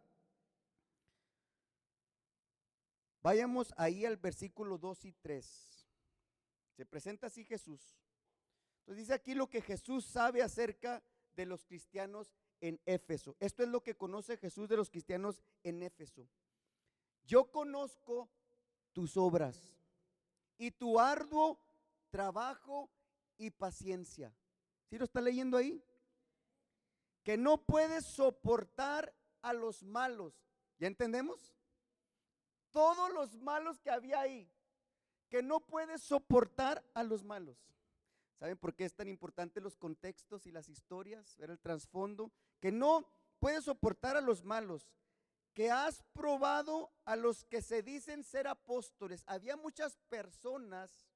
Vayamos 3.21 3.73
ahí 3.77 4.05
al 4.05 4.17
versículo 4.17 4.77
2 4.77 5.05
y 5.05 5.13
3. 5.13 5.87
Se 6.75 6.85
presenta 6.85 7.27
así 7.27 7.45
Jesús. 7.45 7.95
Entonces 8.79 9.03
dice 9.03 9.13
aquí 9.13 9.33
lo 9.33 9.49
que 9.49 9.61
Jesús 9.61 10.05
sabe 10.05 10.41
acerca 10.41 11.01
de 11.35 11.45
los 11.45 11.63
cristianos 11.63 12.33
en 12.59 12.81
Éfeso. 12.85 13.35
Esto 13.39 13.63
es 13.63 13.69
lo 13.69 13.81
que 13.81 13.95
conoce 13.95 14.37
Jesús 14.37 14.67
de 14.67 14.77
los 14.77 14.89
cristianos 14.89 15.41
en 15.63 15.83
Éfeso. 15.83 16.27
Yo 17.25 17.51
conozco 17.51 18.29
tus 18.91 19.15
obras 19.15 19.77
y 20.57 20.71
tu 20.71 20.99
arduo 20.99 21.59
trabajo 22.09 22.89
y 23.37 23.51
paciencia 23.51 24.35
¿Sí 24.93 24.99
lo 24.99 25.05
está 25.05 25.21
leyendo 25.21 25.57
ahí? 25.57 25.83
Que 27.23 27.35
no 27.35 27.57
puedes 27.57 28.05
soportar 28.05 29.11
a 29.41 29.51
los 29.51 29.81
malos. 29.81 30.35
¿Ya 30.77 30.85
entendemos? 30.85 31.55
Todos 32.69 33.11
los 33.11 33.35
malos 33.37 33.79
que 33.79 33.89
había 33.89 34.19
ahí. 34.19 34.47
Que 35.29 35.41
no 35.41 35.61
puedes 35.61 36.03
soportar 36.03 36.85
a 36.93 37.01
los 37.01 37.23
malos. 37.23 37.57
¿Saben 38.37 38.55
por 38.55 38.75
qué 38.75 38.85
es 38.85 38.93
tan 38.93 39.07
importante 39.07 39.61
los 39.61 39.77
contextos 39.77 40.45
y 40.45 40.51
las 40.51 40.69
historias? 40.69 41.35
Ver 41.37 41.49
el 41.49 41.59
trasfondo. 41.59 42.31
Que 42.59 42.71
no 42.71 43.09
puedes 43.39 43.63
soportar 43.63 44.15
a 44.15 44.21
los 44.21 44.43
malos. 44.43 44.91
Que 45.55 45.71
has 45.71 46.03
probado 46.13 46.93
a 47.05 47.15
los 47.15 47.45
que 47.45 47.63
se 47.63 47.81
dicen 47.81 48.23
ser 48.23 48.45
apóstoles. 48.45 49.23
Había 49.25 49.57
muchas 49.57 49.97
personas 50.07 51.07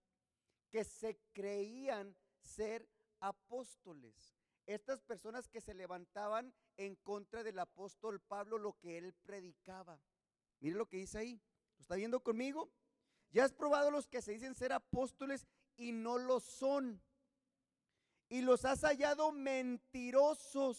que 0.71 0.83
se 0.83 1.19
creían 1.31 2.17
ser 2.41 2.89
apóstoles. 3.19 4.35
Estas 4.65 5.01
personas 5.01 5.47
que 5.47 5.61
se 5.61 5.73
levantaban 5.73 6.53
en 6.75 6.95
contra 6.97 7.43
del 7.43 7.57
apóstol 7.59 8.19
Pablo, 8.19 8.57
lo 8.57 8.73
que 8.73 8.97
él 8.97 9.13
predicaba. 9.23 9.99
Mire 10.59 10.75
lo 10.75 10.87
que 10.87 10.97
dice 10.97 11.19
ahí. 11.19 11.41
¿Lo 11.77 11.81
está 11.81 11.95
viendo 11.95 12.19
conmigo? 12.19 12.69
Ya 13.31 13.45
has 13.45 13.53
probado 13.53 13.91
los 13.91 14.07
que 14.07 14.21
se 14.21 14.33
dicen 14.33 14.55
ser 14.55 14.73
apóstoles 14.73 15.47
y 15.77 15.91
no 15.93 16.17
lo 16.17 16.39
son. 16.39 17.01
Y 18.29 18.41
los 18.41 18.65
has 18.65 18.81
hallado 18.81 19.31
mentirosos. 19.31 20.77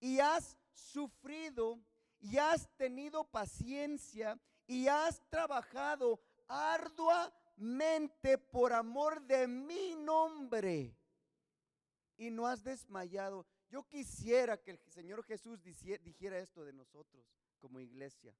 Y 0.00 0.20
has 0.20 0.56
sufrido 0.72 1.78
y 2.20 2.38
has 2.38 2.68
tenido 2.76 3.24
paciencia 3.24 4.40
y 4.66 4.88
has 4.88 5.20
trabajado 5.28 6.20
arduamente 6.48 8.38
por 8.38 8.72
amor 8.72 9.20
de 9.22 9.46
mi 9.46 9.94
nombre 9.96 10.96
y 12.22 12.30
no 12.30 12.46
has 12.46 12.62
desmayado. 12.62 13.46
Yo 13.68 13.82
quisiera 13.88 14.56
que 14.56 14.70
el 14.70 14.78
Señor 14.90 15.24
Jesús 15.24 15.60
dijera 15.62 16.38
esto 16.38 16.64
de 16.64 16.72
nosotros 16.72 17.26
como 17.58 17.80
iglesia. 17.80 18.32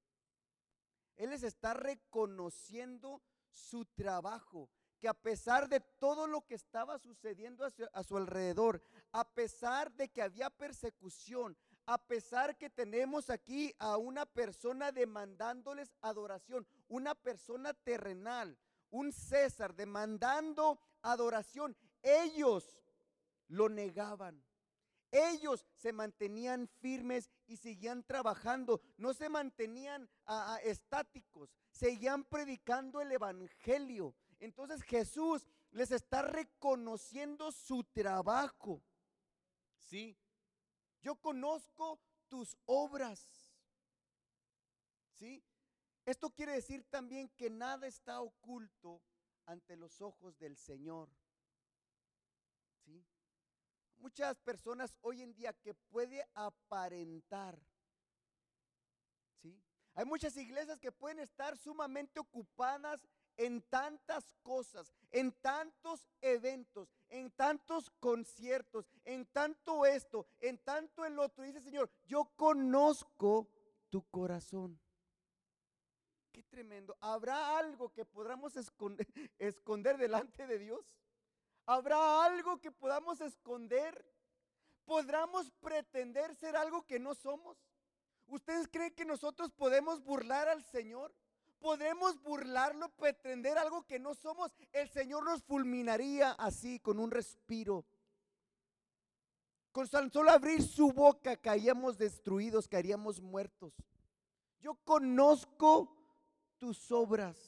Él 1.16 1.31
les 1.31 1.42
está 1.42 1.75
reconociendo 1.75 3.21
su 3.51 3.85
trabajo, 3.85 4.71
que 5.01 5.09
a 5.09 5.14
pesar 5.14 5.68
de 5.68 5.81
todo 5.81 6.29
lo 6.29 6.42
que 6.47 6.55
estaba 6.55 6.97
sucediendo 6.99 7.64
a 7.64 7.71
su, 7.71 7.85
a 7.92 8.05
su, 8.05 8.16
alrededor, 8.16 8.81
a 9.11 9.29
pesar 9.35 9.92
de 9.92 10.09
que 10.09 10.23
había 10.23 10.49
persecución, 10.49 11.57
a 11.85 11.99
pesar 11.99 12.57
que 12.57 12.71
tenemos 12.71 13.31
aquí 13.31 13.75
a 13.81 13.97
una 13.97 14.27
persona 14.27 14.92
demandándoles 14.92 15.92
adoración, 16.03 16.66
una 16.87 17.16
persona 17.16 17.75
terrenal, 17.75 18.57
un 18.90 19.12
César 19.12 19.75
demandando 19.75 20.79
adoración, 21.03 21.77
ellos 22.03 22.82
lo 23.53 23.69
negaban. 23.69 24.43
Ellos 25.11 25.67
se 25.77 25.93
mantenían 25.93 26.69
firmes 26.81 27.31
y 27.47 27.59
seguían 27.59 28.03
trabajando, 28.03 28.81
no 28.97 29.12
se 29.12 29.29
mantenían 29.29 30.09
estáticos, 30.65 31.55
seguían 31.71 32.25
predicando 32.25 33.03
el 33.03 33.12
Evangelio. 33.12 34.15
Entonces 34.41 34.83
Jesús 34.83 35.47
les 35.71 35.91
está 35.91 36.23
reconociendo 36.23 37.53
su 37.53 37.85
trabajo. 37.85 38.83
Sí, 39.77 40.17
yo 41.03 41.17
conozco 41.17 42.01
tus 42.29 42.57
obras. 42.65 43.53
¿Sí? 45.11 45.45
Esto 46.07 46.31
quiere 46.31 46.53
decir 46.53 46.85
también 46.88 47.29
que 47.37 47.51
nada 47.51 47.87
está 47.87 48.23
oculto 48.23 49.03
ante 49.45 49.77
los 49.77 50.01
ojos 50.01 50.38
del 50.38 50.57
Señor. 50.57 51.11
¿Sí? 52.85 53.05
Muchas 54.03 54.38
personas 54.41 54.95
hoy 55.01 55.23
en 55.23 55.33
día 55.33 55.53
que 55.53 55.75
puede 55.75 56.27
aparentar. 56.35 57.59
¿Sí? 59.41 59.62
Hay 59.95 60.05
muchas 60.05 60.37
iglesias 60.37 60.81
que 60.81 60.91
pueden 60.93 61.21
estar 61.21 61.57
sumamente 61.57 62.19
ocupadas 62.19 63.01
en 63.37 63.62
tantas 63.62 64.35
cosas, 64.43 64.93
en 65.11 65.33
tantos 65.33 66.09
eventos, 66.21 66.88
en 67.09 67.31
tantos 67.31 67.91
conciertos, 68.01 68.87
en 69.05 69.25
tanto 69.27 69.87
esto, 69.87 70.27
en 70.41 70.59
tanto 70.59 71.05
el 71.05 71.19
otro. 71.19 71.45
Dice 71.45 71.61
Señor, 71.61 71.91
yo 72.05 72.25
conozco 72.37 73.49
tu 73.88 74.03
corazón. 74.11 74.79
Qué 76.33 76.43
tremendo. 76.43 76.97
¿Habrá 77.01 77.59
algo 77.59 77.93
que 77.93 78.05
podamos 78.05 78.57
esconder, 78.57 79.07
esconder 79.38 79.97
delante 79.97 80.47
de 80.47 80.59
Dios? 80.59 80.85
¿Habrá 81.66 82.25
algo 82.25 82.61
que 82.61 82.72
podamos 82.72 83.20
esconder? 83.20 84.05
¿Podremos 84.85 85.51
pretender 85.61 86.35
ser 86.35 86.57
algo 86.57 86.85
que 86.87 86.98
no 86.98 87.14
somos? 87.14 87.57
¿Ustedes 88.27 88.68
creen 88.68 88.94
que 88.94 89.05
nosotros 89.05 89.53
podemos 89.53 90.03
burlar 90.03 90.48
al 90.48 90.64
Señor? 90.64 91.14
¿Podemos 91.61 92.20
burlarlo, 92.22 92.88
pretender 92.96 93.57
algo 93.59 93.87
que 93.87 94.01
no 94.01 94.14
somos? 94.14 94.53
El 94.72 94.90
Señor 94.90 95.25
nos 95.25 95.44
fulminaría 95.44 96.33
así, 96.33 96.81
con 96.81 96.98
un 96.98 97.11
respiro. 97.11 97.85
Con 99.70 99.87
solo 99.87 100.31
abrir 100.31 100.62
su 100.62 100.92
boca 100.92 101.37
caíamos 101.37 101.96
destruidos, 101.96 102.66
caeríamos 102.66 103.20
muertos. 103.20 103.72
Yo 104.61 104.75
conozco 104.85 105.96
tus 106.59 106.90
obras 106.90 107.38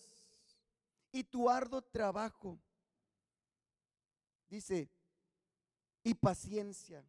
y 1.13 1.25
tu 1.25 1.51
arduo 1.51 1.83
trabajo 1.83 2.59
dice, 4.55 4.91
y 6.03 6.15
paciencia. 6.15 7.05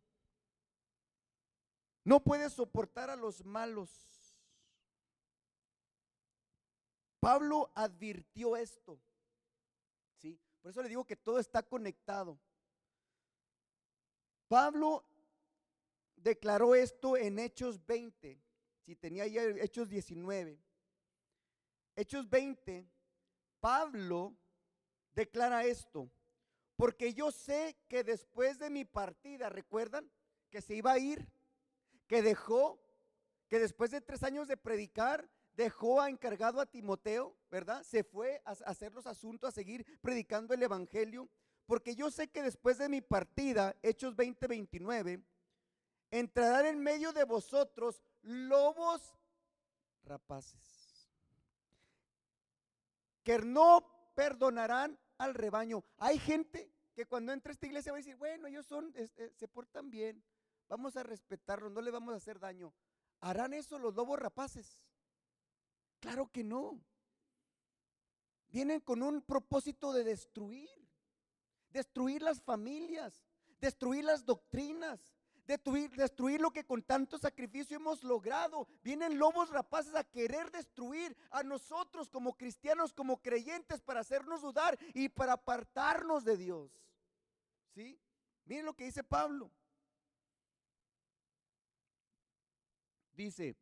No 2.03 2.23
puedes 2.23 2.53
soportar 2.53 3.09
a 3.09 3.15
los 3.15 3.43
malos. 3.45 3.89
Pablo 7.19 7.71
advirtió 7.73 8.55
esto. 8.55 8.99
¿sí? 10.17 10.39
Por 10.61 10.71
eso 10.71 10.81
le 10.83 10.89
digo 10.89 11.05
que 11.05 11.15
todo 11.15 11.39
está 11.39 11.63
conectado. 11.63 12.39
Pablo 14.47 15.03
declaró 16.15 16.75
esto 16.75 17.17
en 17.17 17.39
Hechos 17.39 17.83
20. 17.85 18.39
Si 18.81 18.95
tenía 18.95 19.25
ya 19.25 19.41
Hechos 19.43 19.89
19. 19.89 20.59
Hechos 21.95 22.29
20. 22.29 22.87
Pablo 23.59 24.37
declara 25.13 25.65
esto. 25.65 26.09
Porque 26.75 27.13
yo 27.13 27.31
sé 27.31 27.77
que 27.87 28.03
después 28.03 28.59
de 28.59 28.69
mi 28.69 28.85
partida, 28.85 29.49
¿recuerdan? 29.49 30.11
Que 30.49 30.61
se 30.61 30.75
iba 30.75 30.91
a 30.91 30.99
ir 30.99 31.27
que 32.07 32.21
dejó, 32.21 32.79
que 33.47 33.59
después 33.59 33.91
de 33.91 34.01
tres 34.01 34.23
años 34.23 34.47
de 34.47 34.57
predicar, 34.57 35.29
dejó 35.55 36.01
a 36.01 36.09
encargado 36.09 36.59
a 36.59 36.65
Timoteo, 36.65 37.35
¿verdad? 37.49 37.83
Se 37.83 38.03
fue 38.03 38.41
a 38.45 38.51
hacer 38.51 38.93
los 38.93 39.07
asuntos, 39.07 39.47
a 39.47 39.51
seguir 39.51 39.85
predicando 40.01 40.53
el 40.53 40.63
Evangelio, 40.63 41.29
porque 41.65 41.95
yo 41.95 42.11
sé 42.11 42.27
que 42.27 42.43
después 42.43 42.77
de 42.77 42.89
mi 42.89 43.01
partida, 43.01 43.75
Hechos 43.81 44.15
20:29, 44.15 45.23
entrarán 46.11 46.65
en 46.65 46.79
medio 46.79 47.11
de 47.13 47.23
vosotros 47.23 48.03
lobos 48.21 49.01
rapaces, 50.03 51.09
que 53.23 53.39
no 53.39 54.11
perdonarán 54.13 54.99
al 55.17 55.33
rebaño. 55.33 55.83
Hay 55.97 56.17
gente 56.19 56.71
que 56.93 57.05
cuando 57.05 57.31
entra 57.31 57.51
a 57.51 57.53
esta 57.53 57.65
iglesia 57.65 57.91
va 57.91 57.97
a 57.97 57.99
decir, 57.99 58.15
bueno, 58.15 58.47
ellos 58.47 58.65
son, 58.65 58.91
este, 58.95 59.33
se 59.33 59.47
portan 59.47 59.89
bien, 59.89 60.23
vamos 60.67 60.95
a 60.95 61.03
respetarlos, 61.03 61.71
no 61.71 61.81
le 61.81 61.91
vamos 61.91 62.13
a 62.13 62.17
hacer 62.17 62.39
daño. 62.39 62.73
¿Harán 63.19 63.53
eso 63.53 63.77
los 63.79 63.95
lobos 63.95 64.19
rapaces? 64.19 64.79
Claro 65.99 66.31
que 66.31 66.43
no. 66.43 66.79
Vienen 68.49 68.79
con 68.79 69.03
un 69.03 69.21
propósito 69.21 69.91
de 69.91 70.03
destruir, 70.03 70.69
destruir 71.69 72.21
las 72.21 72.41
familias, 72.41 73.25
destruir 73.59 74.05
las 74.05 74.23
doctrinas, 74.23 75.13
destruir, 75.45 75.91
destruir 75.91 76.41
lo 76.41 76.51
que 76.51 76.65
con 76.65 76.81
tanto 76.83 77.17
sacrificio 77.17 77.77
hemos 77.77 78.03
logrado. 78.03 78.67
Vienen 78.83 79.17
lobos 79.17 79.49
rapaces 79.49 79.95
a 79.95 80.03
querer 80.03 80.51
destruir 80.51 81.15
a 81.31 81.43
nosotros 81.43 82.09
como 82.09 82.35
cristianos, 82.35 82.93
como 82.93 83.21
creyentes, 83.21 83.81
para 83.81 84.01
hacernos 84.01 84.41
dudar 84.41 84.77
y 84.93 85.09
para 85.09 85.33
apartarnos 85.33 86.23
de 86.23 86.37
Dios. 86.37 86.71
¿Sí? 87.73 87.99
Miren 88.45 88.65
lo 88.65 88.73
que 88.73 88.85
dice 88.85 89.03
Pablo. 89.03 89.51
Dice, 93.13 93.55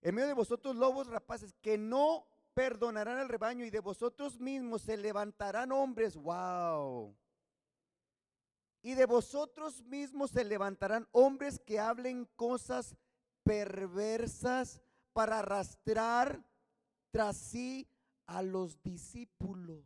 en 0.00 0.14
medio 0.14 0.28
de 0.28 0.34
vosotros 0.34 0.76
lobos 0.76 1.06
rapaces 1.06 1.54
que 1.60 1.76
no 1.76 2.26
perdonarán 2.54 3.18
al 3.18 3.28
rebaño 3.28 3.64
y 3.64 3.70
de 3.70 3.80
vosotros 3.80 4.40
mismos 4.40 4.82
se 4.82 4.96
levantarán 4.96 5.72
hombres. 5.72 6.16
Wow. 6.16 7.14
Y 8.82 8.94
de 8.94 9.06
vosotros 9.06 9.82
mismos 9.82 10.30
se 10.30 10.44
levantarán 10.44 11.06
hombres 11.12 11.60
que 11.60 11.78
hablen 11.78 12.24
cosas 12.36 12.96
perversas 13.42 14.80
para 15.12 15.40
arrastrar 15.40 16.42
tras 17.10 17.36
sí 17.36 17.88
a 18.26 18.42
los 18.42 18.82
discípulos. 18.82 19.84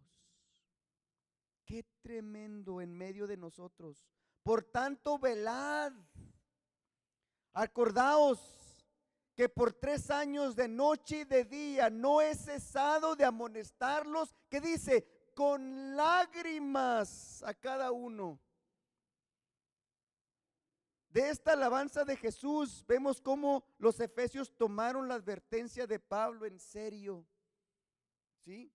Qué 1.64 1.84
tremendo 2.02 2.80
en 2.80 2.94
medio 2.94 3.26
de 3.26 3.36
nosotros. 3.36 4.04
Por 4.42 4.62
tanto, 4.62 5.18
velad. 5.18 5.92
Acordaos 7.54 8.64
que 9.34 9.48
por 9.48 9.72
tres 9.72 10.10
años 10.10 10.54
de 10.54 10.68
noche 10.68 11.20
y 11.20 11.24
de 11.24 11.44
día 11.44 11.90
no 11.90 12.20
he 12.20 12.34
cesado 12.34 13.16
de 13.16 13.24
amonestarlos, 13.24 14.34
que 14.48 14.60
dice, 14.60 15.06
con 15.34 15.96
lágrimas 15.96 17.42
a 17.42 17.54
cada 17.54 17.90
uno 17.90 18.38
de 21.14 21.30
esta 21.30 21.52
alabanza 21.52 22.04
de 22.04 22.16
Jesús 22.16 22.84
vemos 22.88 23.20
cómo 23.20 23.64
los 23.78 24.00
efesios 24.00 24.52
tomaron 24.56 25.06
la 25.06 25.14
advertencia 25.14 25.86
de 25.86 26.00
Pablo 26.00 26.44
en 26.44 26.58
serio. 26.58 27.24
¿Sí? 28.40 28.72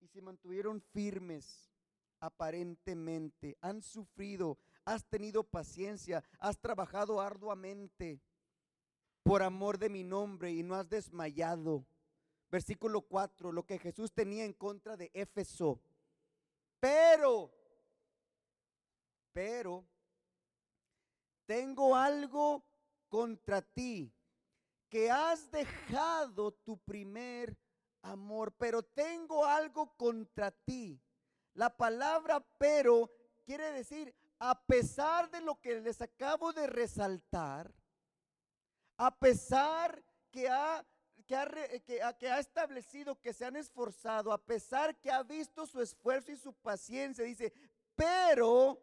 Y 0.00 0.08
se 0.08 0.20
mantuvieron 0.20 0.82
firmes 0.92 1.72
aparentemente. 2.20 3.56
Han 3.62 3.80
sufrido, 3.80 4.58
has 4.84 5.06
tenido 5.06 5.42
paciencia, 5.42 6.22
has 6.38 6.60
trabajado 6.60 7.18
arduamente 7.18 8.20
por 9.22 9.42
amor 9.42 9.78
de 9.78 9.88
mi 9.88 10.04
nombre 10.04 10.52
y 10.52 10.62
no 10.62 10.74
has 10.74 10.90
desmayado. 10.90 11.86
Versículo 12.50 13.00
4, 13.00 13.52
lo 13.52 13.64
que 13.64 13.78
Jesús 13.78 14.12
tenía 14.12 14.44
en 14.44 14.52
contra 14.52 14.98
de 14.98 15.10
Éfeso. 15.14 15.80
Pero, 16.78 17.50
pero, 19.32 19.86
tengo 21.52 21.94
algo 21.94 22.64
contra 23.10 23.60
ti, 23.60 24.10
que 24.88 25.10
has 25.10 25.50
dejado 25.50 26.52
tu 26.52 26.78
primer 26.78 27.54
amor, 28.00 28.54
pero 28.56 28.82
tengo 28.82 29.44
algo 29.44 29.94
contra 29.98 30.50
ti. 30.50 30.98
La 31.52 31.68
palabra 31.68 32.40
pero 32.56 33.10
quiere 33.44 33.70
decir, 33.72 34.14
a 34.38 34.58
pesar 34.64 35.30
de 35.30 35.42
lo 35.42 35.60
que 35.60 35.78
les 35.82 36.00
acabo 36.00 36.54
de 36.54 36.66
resaltar, 36.68 37.70
a 38.96 39.14
pesar 39.18 40.02
que 40.30 40.48
ha, 40.48 40.82
que 41.26 41.36
ha, 41.36 42.16
que 42.16 42.30
ha 42.30 42.38
establecido 42.38 43.20
que 43.20 43.34
se 43.34 43.44
han 43.44 43.56
esforzado, 43.56 44.32
a 44.32 44.38
pesar 44.38 44.96
que 44.96 45.10
ha 45.10 45.22
visto 45.22 45.66
su 45.66 45.82
esfuerzo 45.82 46.32
y 46.32 46.36
su 46.38 46.54
paciencia, 46.54 47.26
dice, 47.26 47.52
pero 47.94 48.80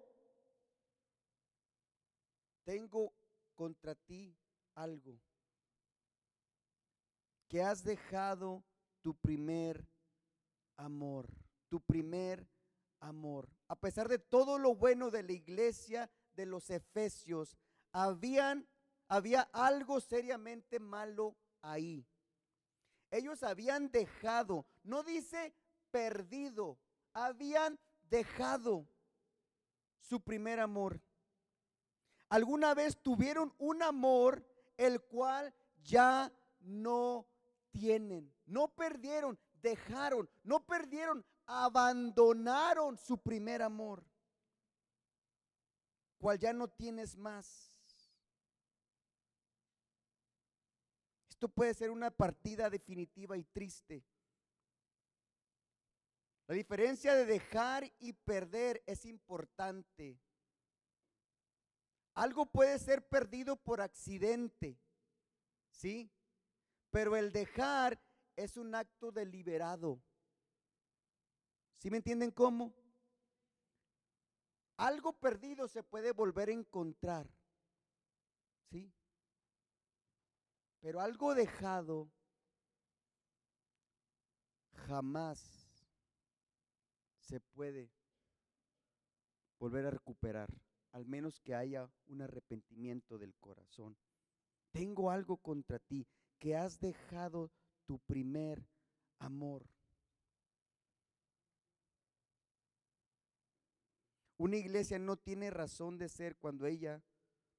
tengo 2.70 3.16
contra 3.56 3.96
ti 3.96 4.38
algo, 4.76 5.20
que 7.48 7.64
has 7.64 7.84
dejado 7.84 8.64
tu 9.02 9.16
primer 9.16 9.88
amor, 10.78 11.28
tu 11.68 11.82
primer 11.82 12.48
amor. 13.00 13.50
A 13.68 13.76
pesar 13.76 14.08
de 14.08 14.20
todo 14.20 14.60
lo 14.60 14.76
bueno 14.76 15.10
de 15.10 15.24
la 15.24 15.32
iglesia 15.32 16.12
de 16.36 16.46
los 16.46 16.70
Efesios, 16.70 17.58
habían, 17.92 18.70
había 19.08 19.50
algo 19.52 20.00
seriamente 20.00 20.80
malo 20.80 21.36
ahí. 21.64 22.06
Ellos 23.10 23.42
habían 23.42 23.90
dejado, 23.90 24.68
no 24.84 25.02
dice 25.02 25.56
perdido, 25.90 26.78
habían 27.14 27.80
dejado 28.12 28.88
su 30.02 30.22
primer 30.22 30.60
amor 30.60 31.02
alguna 32.30 32.74
vez 32.74 33.02
tuvieron 33.02 33.54
un 33.58 33.84
amor 33.84 34.46
el 34.78 35.02
cual 35.02 35.54
ya 35.84 36.32
no 36.60 37.28
tienen. 37.72 38.34
No 38.46 38.70
perdieron, 38.70 39.38
dejaron, 39.62 40.30
no 40.44 40.66
perdieron, 40.66 41.26
abandonaron 41.46 42.98
su 42.98 43.18
primer 43.18 43.62
amor, 43.62 44.06
cual 46.18 46.38
ya 46.40 46.54
no 46.54 46.68
tienes 46.68 47.18
más. 47.18 47.76
Esto 51.30 51.48
puede 51.48 51.74
ser 51.74 51.90
una 51.90 52.12
partida 52.12 52.70
definitiva 52.70 53.38
y 53.38 53.44
triste. 53.46 54.04
La 56.48 56.56
diferencia 56.56 57.14
de 57.14 57.26
dejar 57.26 57.90
y 58.00 58.14
perder 58.14 58.84
es 58.86 59.06
importante. 59.06 60.20
Algo 62.20 62.46
puede 62.46 62.78
ser 62.80 63.08
perdido 63.08 63.56
por 63.56 63.80
accidente, 63.80 64.78
¿sí? 65.72 66.12
Pero 66.92 67.16
el 67.16 67.32
dejar 67.32 67.98
es 68.36 68.58
un 68.58 68.76
acto 68.76 69.14
deliberado. 69.14 70.04
¿Sí 71.78 71.90
me 71.90 71.96
entienden 71.96 72.32
cómo? 72.32 72.74
Algo 74.76 75.14
perdido 75.14 75.70
se 75.70 75.82
puede 75.82 76.12
volver 76.12 76.50
a 76.50 76.52
encontrar, 76.52 77.26
¿sí? 78.70 78.94
Pero 80.82 81.00
algo 81.00 81.34
dejado 81.34 82.12
jamás 84.74 85.40
se 87.22 87.40
puede 87.40 87.90
volver 89.58 89.86
a 89.86 89.92
recuperar 89.92 90.50
al 90.92 91.06
menos 91.06 91.40
que 91.40 91.56
haya 91.56 91.90
un 92.08 92.22
arrepentimiento 92.22 93.18
del 93.18 93.36
corazón. 93.36 93.98
Tengo 94.72 95.12
algo 95.12 95.38
contra 95.38 95.80
ti, 95.80 96.08
que 96.38 96.56
has 96.56 96.80
dejado 96.80 97.52
tu 97.86 98.00
primer 98.00 98.66
amor. 99.20 99.66
Una 104.38 104.56
iglesia 104.56 104.98
no 105.00 105.18
tiene 105.18 105.50
razón 105.50 105.98
de 105.98 106.08
ser 106.08 106.38
cuando 106.38 106.66
ella 106.66 107.04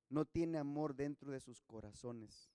no 0.09 0.25
tiene 0.25 0.59
amor 0.59 0.95
dentro 0.95 1.31
de 1.31 1.41
sus 1.41 1.61
corazones. 1.63 2.51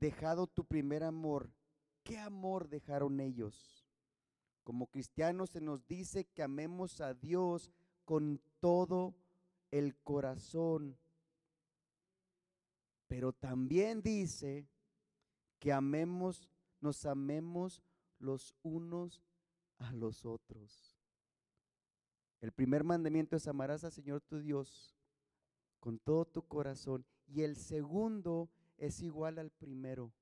Dejado 0.00 0.46
tu 0.46 0.64
primer 0.64 1.04
amor, 1.04 1.52
¿qué 2.02 2.18
amor 2.18 2.68
dejaron 2.68 3.20
ellos? 3.20 3.77
Como 4.68 4.86
cristianos 4.88 5.48
se 5.48 5.62
nos 5.62 5.86
dice 5.86 6.26
que 6.26 6.42
amemos 6.42 7.00
a 7.00 7.14
Dios 7.14 7.72
con 8.04 8.38
todo 8.60 9.14
el 9.70 9.96
corazón. 9.96 10.98
Pero 13.06 13.32
también 13.32 14.02
dice 14.02 14.68
que 15.58 15.72
amemos, 15.72 16.50
nos 16.82 17.06
amemos 17.06 17.82
los 18.18 18.54
unos 18.62 19.22
a 19.78 19.90
los 19.92 20.26
otros. 20.26 21.00
El 22.42 22.52
primer 22.52 22.84
mandamiento 22.84 23.36
es 23.36 23.48
amarás 23.48 23.84
al 23.84 23.92
Señor 23.92 24.20
tu 24.20 24.38
Dios 24.38 24.94
con 25.80 25.98
todo 25.98 26.26
tu 26.26 26.42
corazón. 26.42 27.06
Y 27.26 27.40
el 27.40 27.56
segundo 27.56 28.50
es 28.76 29.00
igual 29.00 29.38
al 29.38 29.48
primero. 29.48 30.12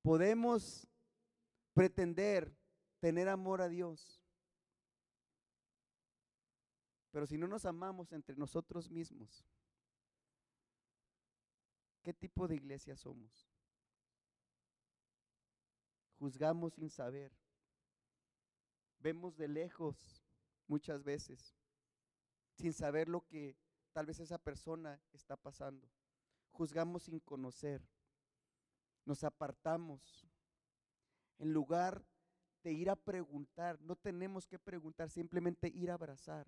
Podemos 0.00 0.88
pretender 1.78 2.52
tener 2.98 3.28
amor 3.28 3.62
a 3.62 3.68
Dios, 3.68 4.20
pero 7.12 7.24
si 7.24 7.38
no 7.38 7.46
nos 7.46 7.64
amamos 7.66 8.10
entre 8.12 8.34
nosotros 8.34 8.90
mismos, 8.90 9.46
¿qué 12.02 12.12
tipo 12.12 12.48
de 12.48 12.56
iglesia 12.56 12.96
somos? 12.96 13.48
Juzgamos 16.18 16.74
sin 16.74 16.90
saber. 16.90 17.30
Vemos 18.98 19.36
de 19.36 19.46
lejos 19.46 20.24
muchas 20.66 21.04
veces, 21.04 21.54
sin 22.56 22.72
saber 22.72 23.08
lo 23.08 23.20
que 23.20 23.56
tal 23.92 24.06
vez 24.06 24.18
esa 24.18 24.38
persona 24.38 25.00
está 25.12 25.36
pasando. 25.36 25.88
Juzgamos 26.50 27.04
sin 27.04 27.20
conocer. 27.20 27.80
Nos 29.04 29.22
apartamos. 29.22 30.28
En 31.38 31.52
lugar 31.52 32.04
de 32.62 32.72
ir 32.72 32.90
a 32.90 32.96
preguntar, 32.96 33.80
no 33.80 33.96
tenemos 33.96 34.46
que 34.46 34.58
preguntar, 34.58 35.10
simplemente 35.10 35.68
ir 35.68 35.90
a 35.90 35.94
abrazar 35.94 36.46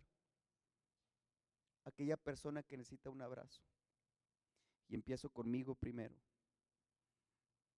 a 1.84 1.88
aquella 1.88 2.16
persona 2.16 2.62
que 2.62 2.76
necesita 2.76 3.10
un 3.10 3.22
abrazo. 3.22 3.62
Y 4.88 4.94
empiezo 4.94 5.30
conmigo 5.30 5.74
primero. 5.74 6.16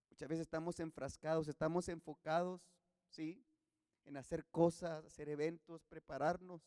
Muchas 0.08 0.28
veces 0.28 0.42
estamos 0.42 0.80
enfrascados, 0.80 1.48
estamos 1.48 1.88
enfocados, 1.88 2.62
¿sí? 3.08 3.44
En 4.04 4.16
hacer 4.16 4.46
cosas, 4.46 5.04
hacer 5.04 5.28
eventos, 5.28 5.84
prepararnos. 5.84 6.62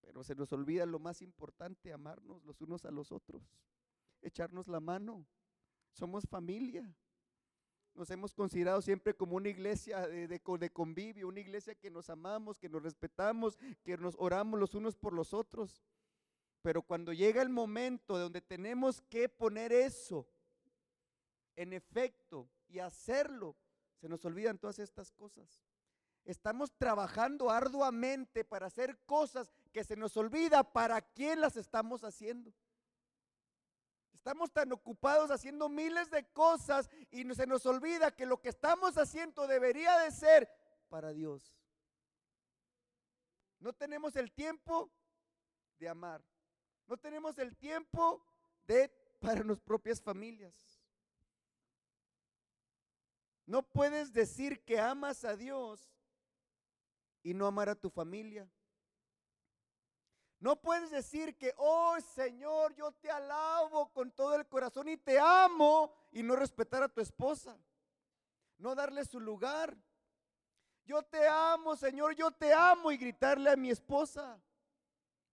Pero 0.00 0.22
se 0.22 0.36
nos 0.36 0.52
olvida 0.52 0.86
lo 0.86 1.00
más 1.00 1.22
importante, 1.22 1.92
amarnos 1.92 2.44
los 2.44 2.60
unos 2.60 2.84
a 2.84 2.90
los 2.90 3.10
otros, 3.10 3.42
echarnos 4.22 4.68
la 4.68 4.80
mano. 4.80 5.26
Somos 5.92 6.24
familia. 6.28 6.94
Nos 7.96 8.10
hemos 8.10 8.34
considerado 8.34 8.82
siempre 8.82 9.14
como 9.14 9.36
una 9.36 9.48
iglesia 9.48 10.06
de, 10.06 10.28
de, 10.28 10.40
de, 10.60 10.70
convivio, 10.70 11.28
una 11.28 11.40
iglesia 11.40 11.74
que 11.74 11.90
nos 11.90 12.10
amamos, 12.10 12.58
que 12.58 12.68
nos 12.68 12.82
respetamos, 12.82 13.58
que 13.82 13.96
nos 13.96 14.14
oramos 14.18 14.60
los 14.60 14.74
unos 14.74 14.94
por 14.94 15.14
los 15.14 15.32
otros. 15.32 15.82
Pero 16.60 16.82
cuando 16.82 17.14
llega 17.14 17.40
el 17.40 17.48
momento 17.48 18.16
de 18.16 18.24
donde 18.24 18.42
tenemos 18.42 19.00
que 19.00 19.30
poner 19.30 19.72
eso 19.72 20.28
en 21.56 21.72
efecto 21.72 22.50
y 22.68 22.80
hacerlo, 22.80 23.56
se 23.98 24.10
nos 24.10 24.22
olvidan 24.26 24.58
todas 24.58 24.78
estas 24.78 25.10
cosas. 25.10 25.62
Estamos 26.26 26.72
trabajando 26.76 27.50
arduamente 27.50 28.44
para 28.44 28.66
hacer 28.66 28.98
cosas 29.06 29.50
que 29.72 29.84
se 29.84 29.96
nos 29.96 30.18
olvida 30.18 30.64
para 30.64 31.00
quién 31.00 31.40
las 31.40 31.56
estamos 31.56 32.04
haciendo. 32.04 32.52
Estamos 34.26 34.50
tan 34.50 34.72
ocupados 34.72 35.30
haciendo 35.30 35.68
miles 35.68 36.10
de 36.10 36.26
cosas 36.32 36.90
y 37.12 37.32
se 37.32 37.46
nos 37.46 37.64
olvida 37.64 38.10
que 38.10 38.26
lo 38.26 38.40
que 38.42 38.48
estamos 38.48 38.98
haciendo 38.98 39.46
debería 39.46 40.00
de 40.00 40.10
ser 40.10 40.50
para 40.88 41.12
Dios. 41.12 41.54
No 43.60 43.72
tenemos 43.72 44.16
el 44.16 44.32
tiempo 44.32 44.90
de 45.78 45.88
amar. 45.88 46.24
No 46.88 46.96
tenemos 46.96 47.38
el 47.38 47.56
tiempo 47.56 48.20
de 48.66 48.88
para 49.20 49.44
nuestras 49.44 49.64
propias 49.64 50.02
familias. 50.02 50.82
No 53.46 53.62
puedes 53.62 54.12
decir 54.12 54.64
que 54.64 54.80
amas 54.80 55.24
a 55.24 55.36
Dios 55.36 55.88
y 57.22 57.32
no 57.32 57.46
amar 57.46 57.68
a 57.68 57.76
tu 57.76 57.90
familia. 57.90 58.50
No 60.38 60.56
puedes 60.56 60.90
decir 60.90 61.36
que, 61.36 61.54
oh 61.56 61.96
Señor, 62.14 62.74
yo 62.74 62.92
te 62.92 63.10
alabo 63.10 63.92
con 63.92 64.10
todo 64.10 64.34
el 64.34 64.46
corazón 64.46 64.88
y 64.88 64.96
te 64.96 65.18
amo 65.18 65.94
y 66.12 66.22
no 66.22 66.36
respetar 66.36 66.82
a 66.82 66.88
tu 66.88 67.00
esposa. 67.00 67.56
No 68.58 68.74
darle 68.74 69.04
su 69.04 69.18
lugar. 69.18 69.76
Yo 70.84 71.02
te 71.02 71.26
amo, 71.26 71.74
Señor, 71.74 72.14
yo 72.14 72.30
te 72.30 72.52
amo 72.52 72.92
y 72.92 72.96
gritarle 72.96 73.50
a 73.50 73.56
mi 73.56 73.70
esposa. 73.70 74.40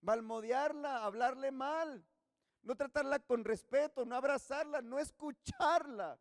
Malmodearla, 0.00 1.04
hablarle 1.04 1.50
mal. 1.52 2.04
No 2.62 2.74
tratarla 2.74 3.18
con 3.18 3.44
respeto, 3.44 4.04
no 4.06 4.16
abrazarla, 4.16 4.80
no 4.80 4.98
escucharla. 4.98 6.18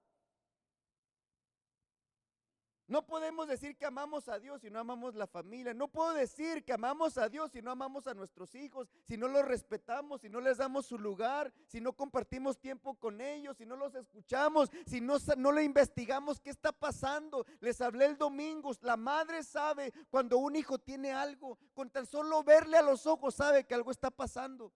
No 2.85 3.05
podemos 3.05 3.47
decir 3.47 3.77
que 3.77 3.85
amamos 3.85 4.27
a 4.27 4.39
Dios 4.39 4.59
si 4.61 4.69
no 4.69 4.77
amamos 4.77 5.15
la 5.15 5.25
familia. 5.25 5.73
No 5.73 5.87
puedo 5.87 6.13
decir 6.13 6.65
que 6.65 6.73
amamos 6.73 7.17
a 7.17 7.29
Dios 7.29 7.51
si 7.51 7.61
no 7.61 7.71
amamos 7.71 8.07
a 8.07 8.13
nuestros 8.13 8.53
hijos, 8.55 8.89
si 9.07 9.15
no 9.15 9.29
los 9.29 9.45
respetamos, 9.45 10.21
si 10.21 10.29
no 10.29 10.41
les 10.41 10.57
damos 10.57 10.85
su 10.85 10.97
lugar, 10.97 11.53
si 11.65 11.79
no 11.79 11.93
compartimos 11.93 12.59
tiempo 12.59 12.95
con 12.95 13.21
ellos, 13.21 13.55
si 13.55 13.65
no 13.65 13.77
los 13.77 13.95
escuchamos, 13.95 14.69
si 14.85 14.99
no, 14.99 15.15
no 15.37 15.51
le 15.53 15.63
investigamos 15.63 16.41
qué 16.41 16.49
está 16.49 16.73
pasando. 16.73 17.45
Les 17.61 17.79
hablé 17.79 18.05
el 18.05 18.17
domingo. 18.17 18.71
La 18.81 18.97
madre 18.97 19.43
sabe 19.43 19.93
cuando 20.09 20.37
un 20.37 20.57
hijo 20.57 20.77
tiene 20.77 21.13
algo, 21.13 21.57
con 21.73 21.89
tan 21.89 22.05
solo 22.05 22.43
verle 22.43 22.77
a 22.77 22.81
los 22.81 23.07
ojos 23.07 23.35
sabe 23.35 23.63
que 23.63 23.75
algo 23.75 23.91
está 23.91 24.11
pasando. 24.11 24.73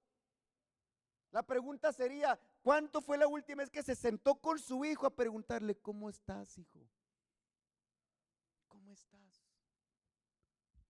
La 1.32 1.44
pregunta 1.44 1.92
sería, 1.92 2.40
¿cuánto 2.62 3.02
fue 3.02 3.18
la 3.18 3.28
última 3.28 3.64
vez 3.64 3.70
que 3.70 3.84
se 3.84 3.96
sentó 3.96 4.36
con 4.36 4.60
su 4.60 4.86
hijo 4.86 5.06
a 5.06 5.16
preguntarle, 5.16 5.76
¿cómo 5.76 6.10
estás, 6.10 6.58
hijo? 6.58 6.80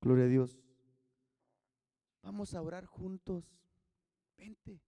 Gloria 0.08 0.24
a 0.24 0.30
Dios. 0.30 0.58
Vamos 2.22 2.54
a 2.54 2.62
orar 2.62 2.86
juntos. 2.86 3.44
Vente, 4.38 4.82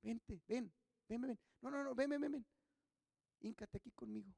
vente, 0.00 0.40
ven, 0.48 0.72
ven, 1.06 1.20
ven. 1.20 1.38
No, 1.60 1.70
no, 1.70 1.84
no, 1.84 1.94
ven, 1.94 2.08
ven, 2.08 2.22
ven. 2.22 2.46
Híncate 3.40 3.76
aquí 3.76 3.90
conmigo. 3.90 4.32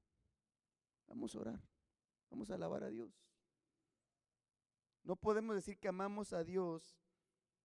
Vamos 1.07 1.37
a 1.37 1.39
orar. 1.39 1.63
Vamos 2.31 2.51
a 2.51 2.57
alabar 2.57 2.83
a 2.83 2.89
Dios. 2.89 3.13
No 5.05 5.15
podemos 5.15 5.55
decir 5.55 5.79
que 5.79 5.87
amamos 5.87 6.33
a 6.33 6.43
Dios 6.43 6.99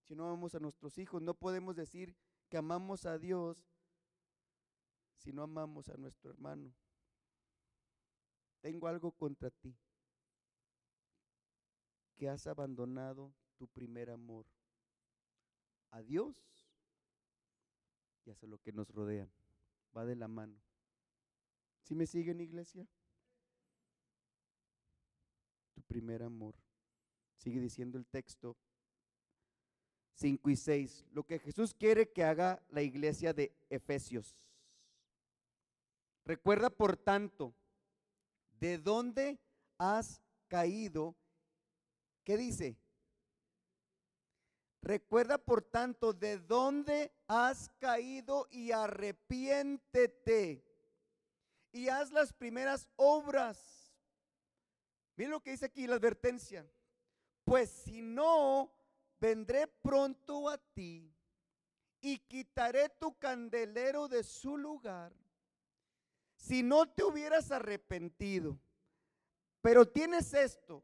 si 0.04 0.14
no 0.14 0.28
amamos 0.28 0.54
a 0.54 0.60
nuestros 0.60 0.96
hijos. 0.98 1.20
No 1.20 1.34
podemos 1.34 1.74
decir 1.74 2.16
que 2.48 2.56
amamos 2.56 3.04
a 3.04 3.18
Dios 3.18 3.66
si 5.16 5.32
no 5.32 5.42
amamos 5.42 5.88
a 5.88 5.96
nuestro 5.96 6.30
hermano. 6.30 6.72
Tengo 8.60 8.86
algo 8.86 9.10
contra 9.10 9.50
ti 9.50 9.76
que 12.20 12.28
has 12.28 12.46
abandonado 12.46 13.32
tu 13.56 13.66
primer 13.66 14.10
amor 14.10 14.44
a 15.90 16.02
Dios 16.02 16.36
y 18.26 18.30
hacia 18.30 18.46
lo 18.46 18.58
que 18.58 18.72
nos 18.72 18.90
rodea. 18.90 19.26
Va 19.96 20.04
de 20.04 20.16
la 20.16 20.28
mano. 20.28 20.60
¿Sí 21.82 21.94
me 21.94 22.06
siguen, 22.06 22.42
iglesia? 22.42 22.86
Tu 25.72 25.80
primer 25.80 26.22
amor. 26.22 26.54
Sigue 27.38 27.58
diciendo 27.58 27.96
el 27.96 28.04
texto 28.04 28.54
5 30.16 30.50
y 30.50 30.56
6. 30.56 31.06
Lo 31.12 31.24
que 31.24 31.38
Jesús 31.38 31.72
quiere 31.72 32.12
que 32.12 32.22
haga 32.22 32.62
la 32.68 32.82
iglesia 32.82 33.32
de 33.32 33.56
Efesios. 33.70 34.36
Recuerda, 36.26 36.68
por 36.68 36.98
tanto, 36.98 37.54
de 38.60 38.76
dónde 38.76 39.40
has 39.78 40.20
caído 40.48 41.16
¿Qué 42.24 42.36
dice? 42.36 42.78
Recuerda 44.82 45.38
por 45.38 45.62
tanto 45.62 46.12
de 46.12 46.38
dónde 46.38 47.12
has 47.26 47.68
caído 47.78 48.48
y 48.50 48.72
arrepiéntete 48.72 50.64
y 51.72 51.88
haz 51.88 52.10
las 52.12 52.32
primeras 52.32 52.88
obras. 52.96 53.92
Miren 55.16 55.32
lo 55.32 55.40
que 55.40 55.50
dice 55.50 55.66
aquí 55.66 55.86
la 55.86 55.96
advertencia. 55.96 56.66
Pues 57.44 57.70
si 57.70 58.00
no, 58.00 58.72
vendré 59.20 59.66
pronto 59.66 60.48
a 60.48 60.56
ti 60.56 61.14
y 62.00 62.18
quitaré 62.18 62.88
tu 62.88 63.18
candelero 63.18 64.08
de 64.08 64.22
su 64.22 64.56
lugar. 64.56 65.12
Si 66.36 66.62
no 66.62 66.88
te 66.88 67.04
hubieras 67.04 67.50
arrepentido, 67.50 68.58
pero 69.60 69.86
tienes 69.86 70.32
esto, 70.32 70.82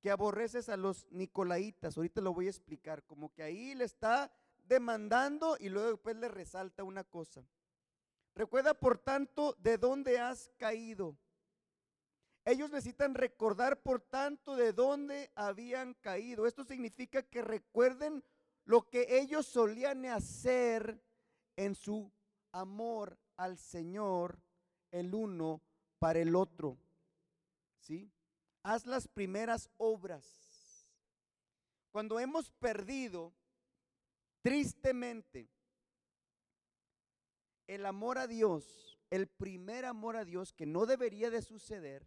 que 0.00 0.10
aborreces 0.10 0.68
a 0.68 0.76
los 0.76 1.06
nicolaitas. 1.10 1.96
Ahorita 1.96 2.20
lo 2.20 2.32
voy 2.32 2.46
a 2.46 2.50
explicar, 2.50 3.02
como 3.04 3.32
que 3.32 3.42
ahí 3.42 3.74
le 3.74 3.84
está 3.84 4.30
demandando 4.64 5.56
y 5.58 5.68
luego 5.68 5.90
después 5.90 6.16
le 6.16 6.28
resalta 6.28 6.84
una 6.84 7.04
cosa. 7.04 7.44
Recuerda, 8.34 8.74
por 8.74 8.98
tanto, 8.98 9.56
de 9.58 9.78
dónde 9.78 10.18
has 10.18 10.50
caído. 10.58 11.16
Ellos 12.44 12.70
necesitan 12.70 13.14
recordar, 13.14 13.82
por 13.82 14.00
tanto, 14.00 14.56
de 14.56 14.72
dónde 14.72 15.30
habían 15.34 15.94
caído. 15.94 16.46
Esto 16.46 16.64
significa 16.64 17.22
que 17.22 17.42
recuerden 17.42 18.24
lo 18.64 18.88
que 18.88 19.18
ellos 19.18 19.46
solían 19.46 20.04
hacer 20.06 21.02
en 21.56 21.74
su 21.74 22.12
amor 22.52 23.18
al 23.36 23.58
Señor, 23.58 24.40
el 24.90 25.14
uno 25.14 25.60
para 25.98 26.20
el 26.20 26.36
otro. 26.36 26.78
¿Sí? 27.80 28.10
Haz 28.68 28.86
las 28.86 29.08
primeras 29.08 29.70
obras. 29.76 30.86
Cuando 31.90 32.20
hemos 32.20 32.50
perdido 32.52 33.32
Tristemente, 34.42 35.50
el 37.66 37.84
amor 37.86 38.18
a 38.18 38.26
Dios, 38.26 38.98
el 39.10 39.26
primer 39.26 39.84
amor 39.84 40.16
a 40.16 40.24
Dios 40.24 40.52
que 40.52 40.64
no 40.64 40.86
debería 40.86 41.28
de 41.30 41.42
suceder, 41.42 42.06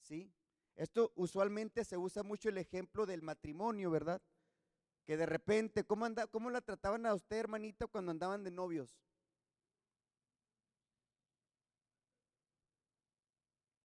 ¿sí? 0.00 0.32
Esto 0.76 1.12
usualmente 1.16 1.84
se 1.84 1.98
usa 1.98 2.22
mucho 2.22 2.48
el 2.48 2.58
ejemplo 2.58 3.04
del 3.06 3.22
matrimonio, 3.22 3.90
¿verdad? 3.90 4.22
Que 5.04 5.16
de 5.16 5.26
repente, 5.26 5.84
¿cómo, 5.84 6.06
cómo 6.30 6.48
la 6.48 6.60
trataban 6.60 7.04
a 7.06 7.14
usted, 7.14 7.36
hermanita, 7.36 7.86
cuando 7.86 8.12
andaban 8.12 8.44
de 8.44 8.50
novios? 8.50 8.96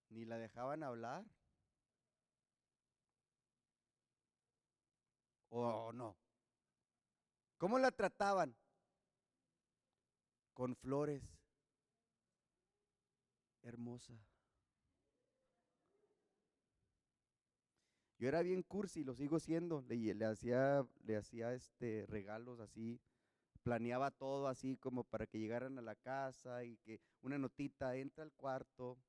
Ni 0.10 0.26
la 0.26 0.38
dejaban 0.38 0.84
hablar. 0.84 1.26
¿O 5.60 5.92
no? 5.92 6.16
¿Cómo 7.58 7.80
la 7.80 7.90
trataban? 7.90 8.56
Con 10.54 10.76
flores. 10.76 11.24
Hermosa. 13.64 14.14
Yo 18.20 18.28
era 18.28 18.44
bien 18.44 18.62
cursi, 18.62 19.04
lo 19.04 19.16
sigo 19.16 19.40
siendo. 19.40 19.82
Le, 19.82 20.26
hacía, 20.26 20.86
le 21.04 21.18
hacía 21.18 21.54
este 21.54 22.06
regalos 22.08 22.60
así, 22.60 23.02
planeaba 23.64 24.12
todo 24.12 24.48
así 24.48 24.78
como 24.78 25.04
para 25.06 25.26
que 25.26 25.40
llegaran 25.40 25.80
a 25.80 25.82
la 25.82 25.96
casa 25.96 26.64
y 26.66 26.78
que 26.78 27.00
una 27.22 27.40
notita 27.40 27.96
entra 27.96 28.24
al 28.24 28.32
cuarto 28.34 29.00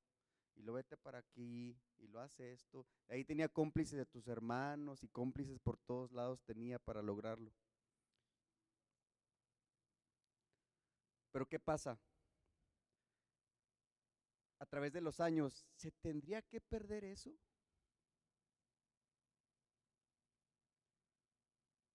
y 0.59 0.63
lo 0.63 0.73
vete 0.73 0.97
para 0.97 1.19
aquí 1.19 1.73
y 1.97 2.07
lo 2.07 2.19
hace 2.19 2.51
esto. 2.51 2.85
Ahí 3.07 3.23
tenía 3.23 3.47
cómplices 3.47 3.97
de 3.97 4.05
tus 4.05 4.27
hermanos 4.27 5.03
y 5.03 5.07
cómplices 5.07 5.57
por 5.57 5.77
todos 5.77 6.11
lados 6.11 6.43
tenía 6.43 6.77
para 6.77 7.01
lograrlo. 7.01 7.53
Pero 11.31 11.47
¿qué 11.47 11.59
pasa? 11.59 11.97
A 14.59 14.65
través 14.65 14.91
de 14.91 14.99
los 14.99 15.21
años, 15.21 15.65
¿se 15.75 15.91
tendría 15.91 16.41
que 16.41 16.59
perder 16.59 17.05
eso? 17.05 17.31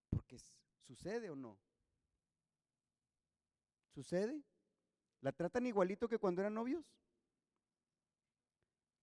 Porque 0.08 0.38
sucede 0.80 1.28
o 1.28 1.36
no. 1.36 1.58
¿Sucede? 3.90 4.42
¿La 5.20 5.32
tratan 5.32 5.66
igualito 5.66 6.08
que 6.08 6.18
cuando 6.18 6.40
eran 6.40 6.54
novios? 6.54 7.03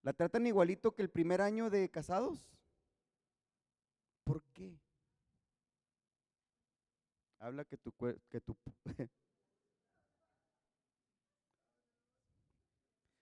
¿La 0.03 0.13
tratan 0.13 0.47
igualito 0.47 0.95
que 0.95 1.01
el 1.03 1.09
primer 1.09 1.41
año 1.41 1.69
de 1.69 1.89
casados? 1.89 2.47
¿Por 4.23 4.43
qué? 4.53 4.79
Habla 7.39 7.65
que 7.65 7.77
tu, 7.77 7.91
que 8.29 8.41
tu 8.41 8.55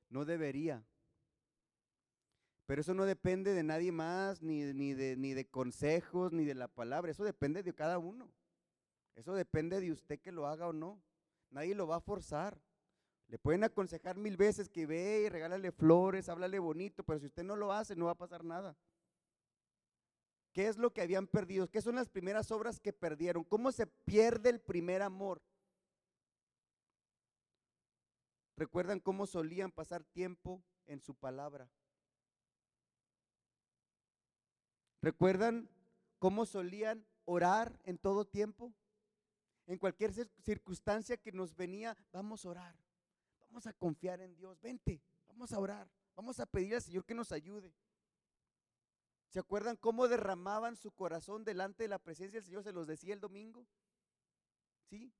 no 0.09 0.25
debería. 0.25 0.84
Pero 2.65 2.82
eso 2.82 2.93
no 2.93 3.05
depende 3.05 3.53
de 3.53 3.63
nadie 3.63 3.91
más, 3.91 4.41
ni, 4.41 4.61
ni, 4.73 4.93
de, 4.93 5.15
ni 5.17 5.34
de 5.34 5.47
consejos, 5.47 6.32
ni 6.32 6.45
de 6.45 6.53
la 6.53 6.67
palabra. 6.67 7.11
Eso 7.11 7.23
depende 7.23 7.63
de 7.63 7.73
cada 7.73 7.97
uno. 7.97 8.32
Eso 9.15 9.34
depende 9.34 9.80
de 9.80 9.91
usted 9.91 10.19
que 10.19 10.32
lo 10.32 10.45
haga 10.47 10.67
o 10.67 10.73
no. 10.73 11.01
Nadie 11.49 11.73
lo 11.73 11.88
va 11.88 11.95
a 11.95 12.01
forzar. 12.01 12.61
Le 13.30 13.38
pueden 13.38 13.63
aconsejar 13.63 14.17
mil 14.17 14.38
veces 14.38 14.69
que 14.69 14.88
ve 14.88 15.23
y 15.25 15.30
regálale 15.30 15.71
flores, 15.71 16.30
háblale 16.30 16.57
bonito, 16.57 17.03
pero 17.03 17.19
si 17.19 17.27
usted 17.27 17.43
no 17.43 17.55
lo 17.55 17.71
hace, 17.71 17.95
no 17.95 18.05
va 18.05 18.11
a 18.11 18.17
pasar 18.17 18.43
nada. 18.43 18.75
¿Qué 20.51 20.67
es 20.67 20.77
lo 20.77 20.91
que 20.91 21.01
habían 21.01 21.27
perdido? 21.27 21.69
¿Qué 21.69 21.80
son 21.80 21.95
las 21.95 22.09
primeras 22.09 22.51
obras 22.51 22.80
que 22.80 22.91
perdieron? 22.91 23.43
¿Cómo 23.43 23.71
se 23.71 23.86
pierde 23.86 24.49
el 24.49 24.59
primer 24.59 25.03
amor? 25.03 25.43
¿Recuerdan 28.57 28.99
cómo 28.99 29.27
solían 29.27 29.71
pasar 29.71 30.03
tiempo 30.03 30.63
en 30.88 30.99
su 30.99 31.13
palabra? 31.13 31.69
¿Recuerdan 35.01 35.69
cómo 36.17 36.47
solían 36.47 37.05
orar 37.25 37.80
en 37.84 37.99
todo 37.99 38.25
tiempo? 38.25 38.73
En 39.67 39.77
cualquier 39.77 40.11
circunstancia 40.41 41.15
que 41.15 41.32
nos 41.32 41.55
venía, 41.55 41.95
vamos 42.11 42.43
a 42.43 42.49
orar, 42.49 42.75
vamos 43.50 43.68
a 43.68 43.74
confiar 43.74 44.22
en 44.22 44.36
Dios, 44.36 44.62
vente, 44.62 45.02
vamos 45.28 45.52
a 45.52 45.60
orar, 45.60 45.89
vamos 46.16 46.39
a 46.39 46.45
pedir 46.45 46.76
al 46.76 46.82
Señor 46.82 47.06
que 47.06 47.16
nos 47.16 47.32
ayude. 47.32 47.74
¿Se 49.28 49.39
acuerdan 49.39 49.76
cómo 49.76 50.08
derramaban 50.08 50.76
su 50.76 50.91
corazón 50.91 51.43
delante 51.43 51.84
de 51.84 51.89
la 51.89 52.00
presencia 52.00 52.39
del 52.39 52.45
Señor? 52.45 52.64
Se 52.64 52.72
los 52.72 52.88
decía 52.88 53.14
el 53.14 53.20
domingo. 53.20 53.68
¿Sí? 54.89 55.14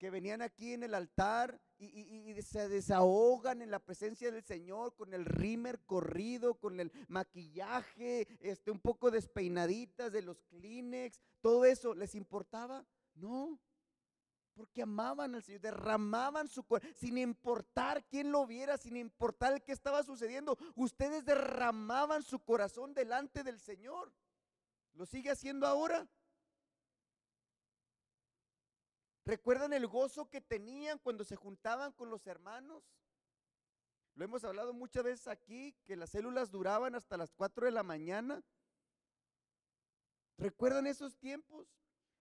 que 0.00 0.08
venían 0.08 0.40
aquí 0.40 0.72
en 0.72 0.82
el 0.82 0.94
altar 0.94 1.60
y, 1.78 2.34
se 2.40 2.70
desahogan 2.70 3.60
en 3.60 3.70
la 3.70 3.78
presencia 3.78 4.32
del 4.32 4.42
Señor 4.42 4.94
con 4.96 5.12
el 5.12 5.26
rímer 5.26 5.78
corrido, 5.80 6.54
con 6.54 6.80
el 6.80 6.90
maquillaje, 7.08 8.26
este, 8.40 8.70
un 8.70 8.80
poco 8.80 9.10
despeinaditas 9.10 10.10
de 10.10 10.22
los 10.22 10.42
Kleenex, 10.44 11.20
todo 11.42 11.66
eso, 11.66 11.94
¿les 11.94 12.14
importaba? 12.14 12.86
No, 13.14 13.60
porque 14.60 14.82
amaban 14.82 15.34
al 15.34 15.42
Señor, 15.42 15.62
derramaban 15.62 16.46
su 16.46 16.62
corazón, 16.64 16.94
sin 16.94 17.16
importar 17.16 18.04
quién 18.04 18.30
lo 18.30 18.46
viera, 18.46 18.76
sin 18.76 18.94
importar 18.94 19.62
qué 19.64 19.72
estaba 19.72 20.02
sucediendo, 20.02 20.58
ustedes 20.74 21.24
derramaban 21.24 22.22
su 22.22 22.40
corazón 22.40 22.92
delante 22.92 23.42
del 23.42 23.58
Señor. 23.58 24.12
¿Lo 24.92 25.06
sigue 25.06 25.30
haciendo 25.30 25.66
ahora? 25.66 26.06
¿Recuerdan 29.24 29.72
el 29.72 29.86
gozo 29.86 30.28
que 30.28 30.42
tenían 30.42 30.98
cuando 30.98 31.24
se 31.24 31.36
juntaban 31.36 31.92
con 31.92 32.10
los 32.10 32.26
hermanos? 32.26 32.84
Lo 34.14 34.26
hemos 34.26 34.44
hablado 34.44 34.74
muchas 34.74 35.04
veces 35.04 35.26
aquí, 35.26 35.74
que 35.86 35.96
las 35.96 36.10
células 36.10 36.50
duraban 36.50 36.94
hasta 36.94 37.16
las 37.16 37.32
4 37.32 37.64
de 37.64 37.72
la 37.72 37.82
mañana. 37.82 38.44
¿Recuerdan 40.36 40.86
esos 40.86 41.16
tiempos? 41.16 41.79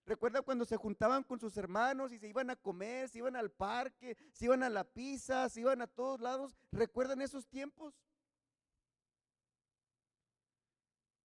¿Recuerdan 0.09 0.41
cuando 0.41 0.65
se 0.65 0.75
juntaban 0.75 1.21
con 1.21 1.39
sus 1.39 1.55
hermanos 1.55 2.11
y 2.11 2.17
se 2.17 2.27
iban 2.27 2.49
a 2.49 2.55
comer, 2.55 3.07
se 3.09 3.19
iban 3.19 3.35
al 3.35 3.51
parque, 3.51 4.17
se 4.33 4.45
iban 4.45 4.63
a 4.63 4.69
la 4.71 4.83
pizza, 4.83 5.47
se 5.49 5.59
iban 5.59 5.83
a 5.83 5.87
todos 5.87 6.19
lados? 6.19 6.57
¿Recuerdan 6.71 7.21
esos 7.21 7.45
tiempos? 7.45 7.93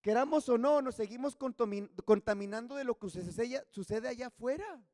Queramos 0.02 0.46
o 0.50 0.58
no, 0.58 0.82
nos 0.82 0.96
seguimos 0.96 1.34
contaminando 1.34 2.74
de 2.74 2.84
lo 2.84 2.98
que 2.98 3.08
sucede 3.08 4.06
allá 4.06 4.26
afuera 4.26 4.84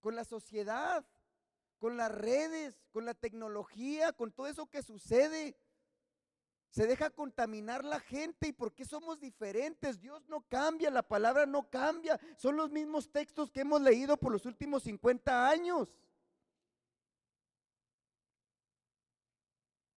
con 0.00 0.14
la 0.14 0.22
sociedad, 0.22 1.04
con 1.78 1.96
las 1.96 2.12
redes, 2.12 2.80
con 2.92 3.04
la 3.04 3.14
tecnología, 3.14 4.12
con 4.12 4.30
todo 4.30 4.46
eso 4.46 4.66
que 4.66 4.84
sucede. 4.84 5.56
Se 6.72 6.86
deja 6.86 7.10
contaminar 7.10 7.84
la 7.84 8.00
gente 8.00 8.48
y 8.48 8.52
porque 8.52 8.86
somos 8.86 9.20
diferentes. 9.20 10.00
Dios 10.00 10.26
no 10.26 10.40
cambia, 10.48 10.90
la 10.90 11.06
palabra 11.06 11.44
no 11.44 11.68
cambia. 11.68 12.18
Son 12.38 12.56
los 12.56 12.70
mismos 12.70 13.12
textos 13.12 13.50
que 13.50 13.60
hemos 13.60 13.82
leído 13.82 14.16
por 14.16 14.32
los 14.32 14.46
últimos 14.46 14.82
50 14.84 15.50
años. 15.50 16.00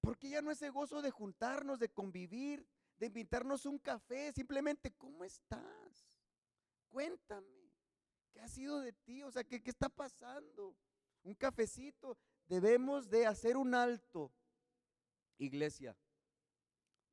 Porque 0.02 0.28
ya 0.28 0.42
no 0.42 0.52
es 0.52 0.58
ese 0.58 0.70
gozo 0.70 1.02
de 1.02 1.12
juntarnos, 1.12 1.80
de 1.80 1.88
convivir, 1.88 2.68
de 2.98 3.06
invitarnos 3.06 3.66
un 3.66 3.80
café, 3.80 4.34
simplemente, 4.34 4.92
¿cómo 4.92 5.24
estás? 5.24 6.10
Cuéntame. 6.90 7.72
¿Qué 8.34 8.42
ha 8.42 8.50
sido 8.50 8.82
de 8.82 8.92
ti? 8.92 9.24
O 9.24 9.32
sea, 9.32 9.46
¿qué, 9.46 9.64
qué 9.64 9.70
está 9.70 9.88
pasando? 9.88 10.76
Un 11.24 11.36
cafecito. 11.36 12.18
Debemos 12.48 13.10
de 13.10 13.28
hacer 13.28 13.56
un 13.56 13.74
alto, 13.74 14.30
iglesia. 15.38 15.96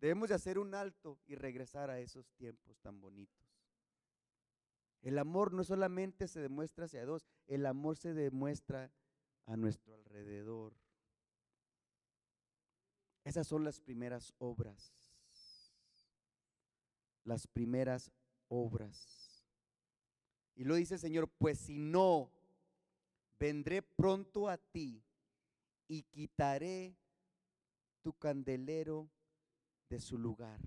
Debemos 0.03 0.31
de 0.31 0.35
hacer 0.35 0.59
un 0.59 0.75
alto 0.75 1.21
y 1.29 1.37
regresar 1.37 1.89
a 1.89 2.01
esos 2.01 2.29
tiempos 2.33 2.77
tan 2.81 3.01
bonitos. 3.01 3.47
El 5.01 5.17
amor 5.17 5.53
no 5.53 5.63
solamente 5.63 6.27
se 6.27 6.41
demuestra 6.41 6.87
hacia 6.87 7.05
Dios, 7.05 7.25
el 7.47 7.65
amor 7.67 7.97
se 7.97 8.13
demuestra 8.13 8.91
a 9.47 9.57
nuestro 9.57 9.95
alrededor. 9.95 10.75
Esas 13.23 13.47
son 13.47 13.63
las 13.63 13.79
primeras 13.79 14.35
obras. 14.39 14.93
Las 17.23 17.47
primeras 17.47 18.11
obras. 18.49 19.45
Y 20.57 20.65
lo 20.65 20.75
dice 20.75 20.95
el 20.95 21.01
Señor, 21.01 21.29
pues 21.29 21.61
si 21.61 21.79
no, 21.79 22.29
vendré 23.39 23.83
pronto 23.83 24.49
a 24.49 24.59
ti 24.59 25.01
y 25.87 26.03
quitaré 26.03 26.97
tu 28.03 28.13
candelero 28.15 29.09
de 29.93 30.01
su 30.01 30.17
lugar. 30.17 30.59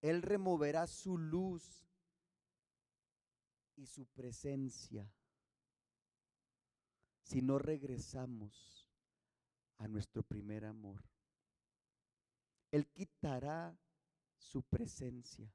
Él 0.00 0.20
removerá 0.20 0.88
su 0.88 1.16
luz 1.16 1.86
y 3.76 3.86
su 3.86 4.06
presencia 4.06 5.08
si 7.22 7.42
no 7.42 7.60
regresamos 7.60 8.88
a 9.78 9.86
nuestro 9.86 10.24
primer 10.24 10.64
amor. 10.64 11.00
Él 12.72 12.88
quitará 12.88 13.78
su 14.36 14.64
presencia. 14.64 15.48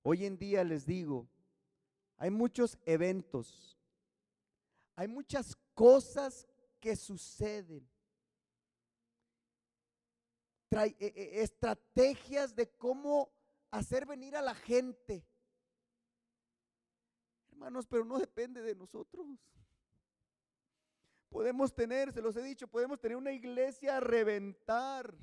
Hoy 0.00 0.24
en 0.24 0.38
día 0.38 0.64
les 0.64 0.86
digo, 0.86 1.28
hay 2.16 2.30
muchos 2.30 2.78
eventos, 2.86 3.78
hay 4.96 5.08
muchas 5.08 5.54
cosas 5.74 6.46
que 6.80 6.96
suceden. 6.96 7.91
E, 10.72 10.96
e, 10.98 11.42
estrategias 11.42 12.54
de 12.54 12.66
cómo 12.78 13.30
hacer 13.70 14.06
venir 14.06 14.34
a 14.36 14.42
la 14.42 14.54
gente. 14.54 15.22
Hermanos, 17.50 17.86
pero 17.86 18.06
no 18.06 18.18
depende 18.18 18.62
de 18.62 18.74
nosotros. 18.74 19.26
Podemos 21.28 21.74
tener, 21.74 22.12
se 22.12 22.22
los 22.22 22.36
he 22.36 22.42
dicho, 22.42 22.68
podemos 22.68 22.98
tener 23.00 23.16
una 23.16 23.32
iglesia 23.32 23.98
a 23.98 24.00
reventar. 24.00 25.14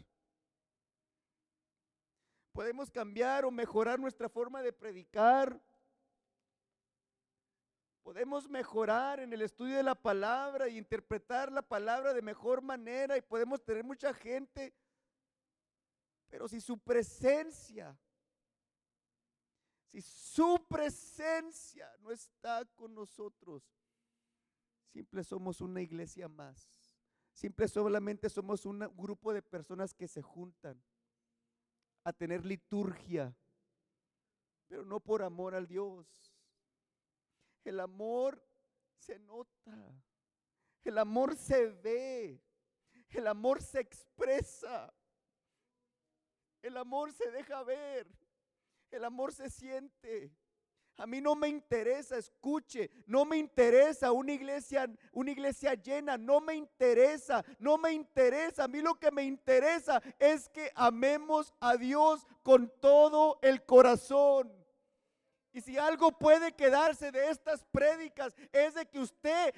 Podemos 2.52 2.91
cambiar 2.91 3.45
o 3.45 3.52
mejorar 3.52 4.00
nuestra 4.00 4.30
forma 4.30 4.62
de 4.62 4.72
predicar. 4.72 5.60
Podemos 8.04 8.47
mejorar 8.47 9.20
en 9.20 9.34
el 9.34 9.41
estudio 9.41 9.78
de 9.78 9.84
la 9.84 9.95
palabra 9.95 10.68
y 10.68 10.78
interpretar 10.78 11.52
la 11.52 11.62
palabra 11.62 12.14
de 12.14 12.22
mejor 12.22 12.62
manera 12.62 13.18
y 13.18 13.22
podemos 13.22 13.64
tener 13.64 13.84
mucha 13.84 14.14
gente. 14.14 14.74
Pero 16.30 16.47
si 16.47 16.61
su 16.61 16.77
presencia, 16.77 17.97
si 19.86 20.01
su 20.01 20.65
presencia 20.69 21.91
no 21.99 22.11
está 22.11 22.65
con 22.75 22.93
nosotros, 22.93 23.63
Simple 24.89 25.23
somos 25.23 25.61
una 25.61 25.82
iglesia 25.82 26.27
más. 26.27 26.67
Simple 27.32 27.67
solamente 27.67 28.30
somos 28.30 28.65
un 28.65 28.80
grupo 28.97 29.32
de 29.32 29.41
personas 29.41 29.93
que 29.93 30.07
se 30.07 30.21
juntan 30.21 30.82
a 32.03 32.11
tener 32.11 32.43
liturgia, 32.45 33.36
pero 34.67 34.84
no 34.84 34.99
por 34.99 35.21
amor 35.21 35.53
al 35.53 35.67
Dios. 35.67 36.07
El 37.63 37.80
amor 37.80 38.43
se 38.97 39.19
nota, 39.19 40.01
el 40.84 40.97
amor 40.97 41.36
se 41.36 41.67
ve, 41.67 42.41
el 43.11 43.27
amor 43.27 43.61
se 43.61 43.80
expresa, 43.80 44.93
el 46.62 46.78
amor 46.78 47.12
se 47.14 47.32
deja 47.32 47.64
ver, 47.64 48.07
el 48.91 49.03
amor 49.03 49.34
se 49.34 49.49
siente. 49.49 50.32
A 50.97 51.07
mí 51.07 51.22
no 51.22 51.34
me 51.34 51.47
interesa, 51.47 52.18
escuche, 52.18 52.89
no 53.05 53.24
me 53.24 53.38
interesa 53.38 54.12
una 54.12 54.34
iglesia, 54.34 54.86
una 55.14 55.32
iglesia 55.32 55.74
llena, 55.74 56.18
no 56.18 56.41
me 56.41 56.55
interesa, 56.55 57.45
no 57.57 57.78
me 57.78 57.93
interesa. 57.93 58.66
A 58.66 58.68
mí 58.68 58.82
lo 58.82 58.95
que 58.95 59.10
me 59.10 59.24
interesa 59.24 60.01
es 60.20 60.49
que 60.49 60.70
amemos 60.76 61.53
a 61.62 61.78
Dios 61.78 62.28
con 62.43 62.70
todo 62.82 63.39
el 63.41 63.64
corazón. 63.64 64.51
Y 65.53 65.62
si 65.62 65.78
algo 65.78 66.12
puede 66.12 66.51
quedarse 66.51 67.14
de 67.14 67.30
estas 67.30 67.64
prédicas 67.72 68.36
es 68.51 68.74
de 68.74 68.86
que 68.86 68.99
usted 68.99 69.55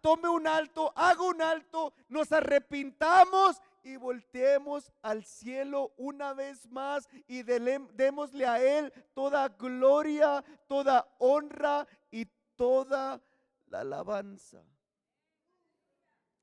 tome 0.00 0.28
un 0.28 0.46
alto, 0.46 0.92
haga 0.94 1.22
un 1.22 1.40
alto, 1.40 1.94
nos 2.08 2.32
arrepintamos 2.32 3.60
y 3.86 3.96
volteemos 3.96 4.90
al 5.00 5.24
cielo 5.24 5.94
una 5.96 6.34
vez 6.34 6.68
más 6.72 7.08
y 7.28 7.44
démosle 7.44 8.44
a 8.44 8.60
Él 8.60 8.92
toda 9.14 9.48
gloria, 9.48 10.44
toda 10.66 11.08
honra 11.20 11.86
y 12.10 12.26
toda 12.56 13.22
la 13.68 13.80
alabanza. 13.80 14.64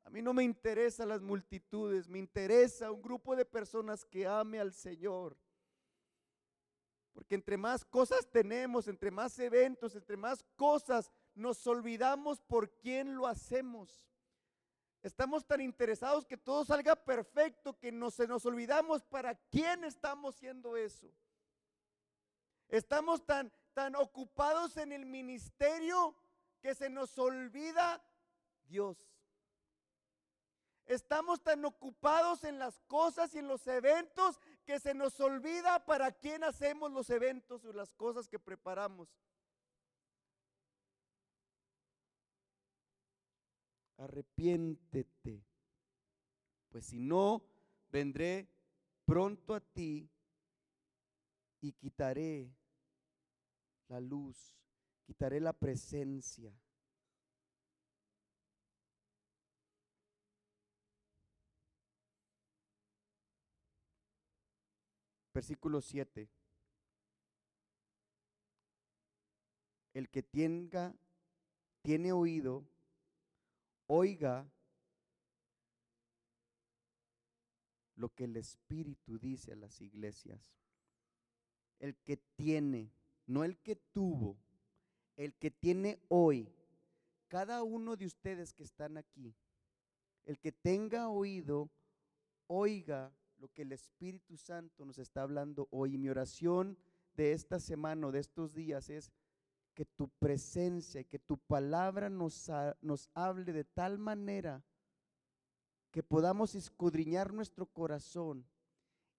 A 0.06 0.10
mí 0.10 0.22
no 0.22 0.34
me 0.34 0.46
interesan 0.46 1.10
las 1.10 1.22
multitudes, 1.22 2.08
me 2.08 2.20
interesa 2.20 2.92
un 2.92 3.02
grupo 3.02 3.36
de 3.36 3.44
personas 3.44 4.06
que 4.06 4.26
ame 4.26 4.62
al 4.62 4.72
Señor. 4.72 5.36
Porque 7.12 7.36
entre 7.36 7.58
más 7.58 7.84
cosas 7.84 8.26
tenemos, 8.32 8.88
entre 8.88 9.12
más 9.12 9.38
eventos, 9.38 9.96
entre 9.96 10.16
más 10.16 10.46
cosas, 10.56 11.12
nos 11.36 11.68
olvidamos 11.68 12.40
por 12.40 12.70
quién 12.78 13.16
lo 13.16 13.28
hacemos. 13.28 14.02
Estamos 15.04 15.46
tan 15.46 15.60
interesados 15.60 16.26
que 16.26 16.38
todo 16.38 16.64
salga 16.64 16.96
perfecto 16.96 17.78
que 17.78 17.92
no 17.92 18.10
se 18.10 18.26
nos 18.26 18.46
olvidamos 18.46 19.04
para 19.04 19.36
quién 19.36 19.84
estamos 19.84 20.36
haciendo 20.36 20.78
eso. 20.78 21.12
Estamos 22.70 23.26
tan, 23.26 23.52
tan 23.74 23.98
ocupados 23.98 24.78
en 24.78 24.94
el 24.94 25.06
ministerio 25.06 26.16
que 26.62 26.74
se 26.74 26.90
nos 26.90 27.20
olvida 27.20 28.02
Dios. 28.70 28.98
Estamos 30.86 31.44
tan 31.44 31.66
ocupados 31.66 32.46
en 32.46 32.58
las 32.58 32.80
cosas 32.88 33.36
y 33.36 33.40
en 33.40 33.50
los 33.50 33.68
eventos 33.68 34.40
que 34.66 34.80
se 34.80 34.94
nos 34.94 35.20
olvida 35.20 35.84
para 35.86 36.14
quién 36.14 36.46
hacemos 36.46 36.92
los 36.92 37.10
eventos 37.10 37.66
o 37.66 37.74
las 37.74 37.94
cosas 37.94 38.30
que 38.30 38.40
preparamos. 38.40 39.10
Arrepiéntete, 44.04 45.44
pues 46.70 46.86
si 46.86 47.00
no, 47.00 47.44
vendré 47.90 48.50
pronto 49.06 49.54
a 49.56 49.62
ti 49.62 50.10
y 51.62 51.72
quitaré 51.74 52.54
la 53.88 54.00
luz, 54.00 54.58
quitaré 55.06 55.40
la 55.40 55.54
presencia. 55.54 56.54
Versículo 65.34 65.82
7. 65.82 66.30
El 69.94 70.10
que 70.10 70.24
tenga, 70.24 70.94
tiene 71.82 72.12
oído, 72.12 72.66
oiga 73.94 74.52
lo 77.96 78.10
que 78.10 78.24
el 78.24 78.36
Espíritu 78.38 79.20
dice 79.20 79.54
a 79.54 79.56
las 79.56 79.80
iglesias. 79.82 80.56
El 81.78 81.96
que 81.98 82.18
tiene, 82.18 82.92
no 83.28 83.44
el 83.44 83.58
que 83.58 83.76
tuvo, 83.76 84.36
el 85.16 85.36
que 85.36 85.52
tiene 85.52 86.00
hoy, 86.08 86.50
cada 87.28 87.62
uno 87.62 87.96
de 87.96 88.08
ustedes 88.08 88.52
que 88.52 88.64
están 88.64 88.98
aquí, 88.98 89.36
el 90.26 90.40
que 90.40 90.52
tenga 90.52 91.10
oído, 91.10 91.70
oiga 92.48 93.14
lo 93.38 93.48
que 93.50 93.62
el 93.62 93.74
Espíritu 93.74 94.38
Santo 94.38 94.86
nos 94.86 94.98
está 94.98 95.22
hablando 95.22 95.68
hoy. 95.70 95.98
Mi 95.98 96.10
oración 96.10 96.78
de 97.16 97.34
esta 97.34 97.60
semana, 97.60 98.10
de 98.10 98.20
estos 98.20 98.56
días, 98.56 98.90
es 98.90 99.12
que 99.74 99.86
tu 99.86 100.10
presencia 100.20 101.02
y 101.02 101.06
que 101.06 101.20
tu 101.20 101.38
palabra 101.38 102.10
nos, 102.10 102.50
nos 102.82 103.10
hable 103.14 103.52
de 103.52 103.64
tal 103.64 103.98
manera 103.98 104.64
que 105.92 106.04
podamos 106.04 106.56
escudriñar 106.56 107.34
nuestro 107.34 107.66
corazón. 107.66 108.48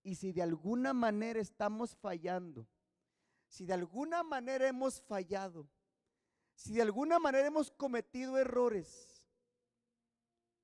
Y 0.03 0.17
si 0.17 0.33
de 0.33 0.43
alguna 0.43 0.93
manera 0.93 1.41
estamos 1.41 1.97
fallando, 1.97 2.67
si 3.49 3.65
de 3.65 3.73
alguna 3.73 4.23
manera 4.23 4.69
hemos 4.69 5.01
fallado, 5.01 5.69
si 6.55 6.75
de 6.75 6.83
alguna 6.83 7.19
manera 7.19 7.47
hemos 7.47 7.71
cometido 7.71 8.39
errores, 8.39 9.29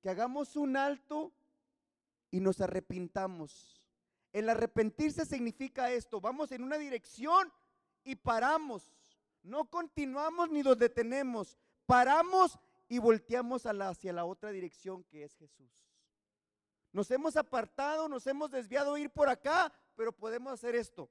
que 0.01 0.09
hagamos 0.09 0.55
un 0.55 0.77
alto 0.77 1.31
y 2.29 2.39
nos 2.39 2.59
arrepintamos. 2.61 3.81
El 4.33 4.49
arrepentirse 4.49 5.25
significa 5.25 5.91
esto, 5.91 6.21
vamos 6.21 6.51
en 6.51 6.63
una 6.63 6.77
dirección 6.77 7.51
y 8.03 8.15
paramos 8.15 8.91
no 9.43 9.69
continuamos 9.69 10.49
ni 10.49 10.61
nos 10.61 10.77
detenemos, 10.77 11.57
paramos 11.85 12.59
y 12.87 12.99
volteamos 12.99 13.65
hacia 13.65 14.13
la 14.13 14.25
otra 14.25 14.51
dirección 14.51 15.03
que 15.05 15.23
es 15.23 15.35
Jesús. 15.35 15.71
Nos 16.91 17.09
hemos 17.09 17.37
apartado, 17.37 18.09
nos 18.09 18.27
hemos 18.27 18.51
desviado 18.51 18.97
ir 18.97 19.09
por 19.09 19.29
acá, 19.29 19.71
pero 19.95 20.11
podemos 20.11 20.51
hacer 20.51 20.75
esto. 20.75 21.09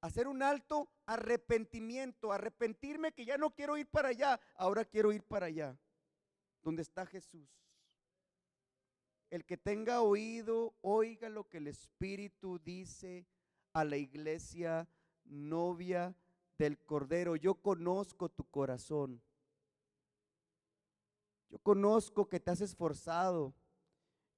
Hacer 0.00 0.26
un 0.26 0.42
alto 0.42 0.88
arrepentimiento, 1.04 2.32
arrepentirme 2.32 3.12
que 3.12 3.24
ya 3.24 3.36
no 3.36 3.50
quiero 3.50 3.76
ir 3.76 3.88
para 3.88 4.08
allá, 4.08 4.40
ahora 4.54 4.84
quiero 4.84 5.12
ir 5.12 5.22
para 5.22 5.46
allá, 5.46 5.76
donde 6.62 6.82
está 6.82 7.04
Jesús. 7.06 7.48
El 9.30 9.44
que 9.44 9.56
tenga 9.56 10.00
oído, 10.00 10.74
oiga 10.80 11.28
lo 11.28 11.48
que 11.48 11.58
el 11.58 11.66
Espíritu 11.66 12.58
dice 12.58 13.26
a 13.72 13.84
la 13.84 13.96
iglesia 13.96 14.88
novia 15.24 16.14
del 16.58 16.78
Cordero. 16.78 17.36
Yo 17.36 17.54
conozco 17.54 18.28
tu 18.28 18.44
corazón. 18.44 19.20
Yo 21.48 21.58
conozco 21.58 22.28
que 22.28 22.40
te 22.40 22.50
has 22.50 22.60
esforzado. 22.60 23.54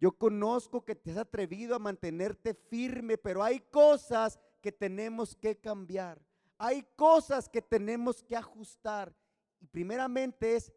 Yo 0.01 0.13
conozco 0.13 0.85
que 0.85 0.95
te 0.95 1.11
has 1.11 1.17
atrevido 1.17 1.75
a 1.75 1.81
mantenerte 1.81 2.55
firme, 2.55 3.19
pero 3.19 3.43
hay 3.43 3.61
cosas 3.61 4.39
que 4.61 4.71
tenemos 4.71 5.35
que 5.35 5.59
cambiar. 5.59 6.21
Hay 6.57 6.83
cosas 6.97 7.49
que 7.49 7.63
tenemos 7.63 8.23
que 8.23 8.37
ajustar. 8.37 9.15
Y 9.61 9.67
primeramente 9.67 10.55
es 10.55 10.73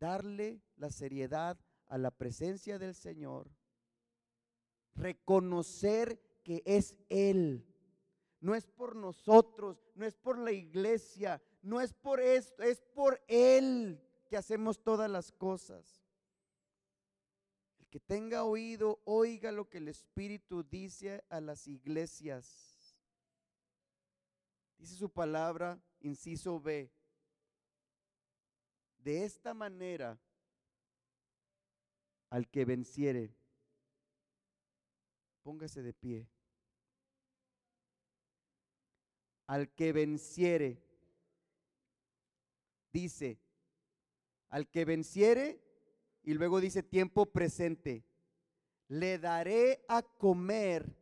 darle 0.00 0.60
la 0.76 0.90
seriedad 0.90 1.58
a 1.86 1.98
la 1.98 2.10
presencia 2.10 2.78
del 2.78 2.94
Señor. 2.94 3.50
Reconocer 4.94 6.20
que 6.42 6.62
es 6.64 6.96
Él 7.08 7.67
no 8.40 8.54
es 8.54 8.66
por 8.66 8.94
nosotros, 8.94 9.82
no 9.94 10.06
es 10.06 10.16
por 10.16 10.38
la 10.38 10.52
iglesia, 10.52 11.42
no 11.62 11.80
es 11.80 11.92
por 11.92 12.20
esto, 12.20 12.62
es 12.62 12.80
por 12.94 13.20
Él 13.26 14.00
que 14.28 14.36
hacemos 14.36 14.82
todas 14.82 15.10
las 15.10 15.32
cosas. 15.32 16.04
El 17.78 17.88
que 17.88 18.00
tenga 18.00 18.44
oído, 18.44 19.00
oiga 19.04 19.50
lo 19.50 19.68
que 19.68 19.78
el 19.78 19.88
Espíritu 19.88 20.62
dice 20.62 21.24
a 21.28 21.40
las 21.40 21.66
iglesias. 21.66 22.76
Dice 24.78 24.94
su 24.94 25.10
palabra, 25.10 25.80
inciso 26.00 26.60
B. 26.60 26.92
De 28.98 29.24
esta 29.24 29.54
manera, 29.54 30.20
al 32.30 32.48
que 32.48 32.64
venciere, 32.64 33.34
póngase 35.42 35.82
de 35.82 35.94
pie. 35.94 36.28
Al 39.48 39.74
que 39.74 39.92
venciere, 39.92 40.80
dice, 42.92 43.40
al 44.50 44.68
que 44.68 44.84
venciere, 44.84 45.60
y 46.22 46.34
luego 46.34 46.60
dice 46.60 46.82
tiempo 46.82 47.26
presente, 47.26 48.04
le 48.88 49.18
daré 49.18 49.84
a 49.88 50.02
comer 50.02 50.94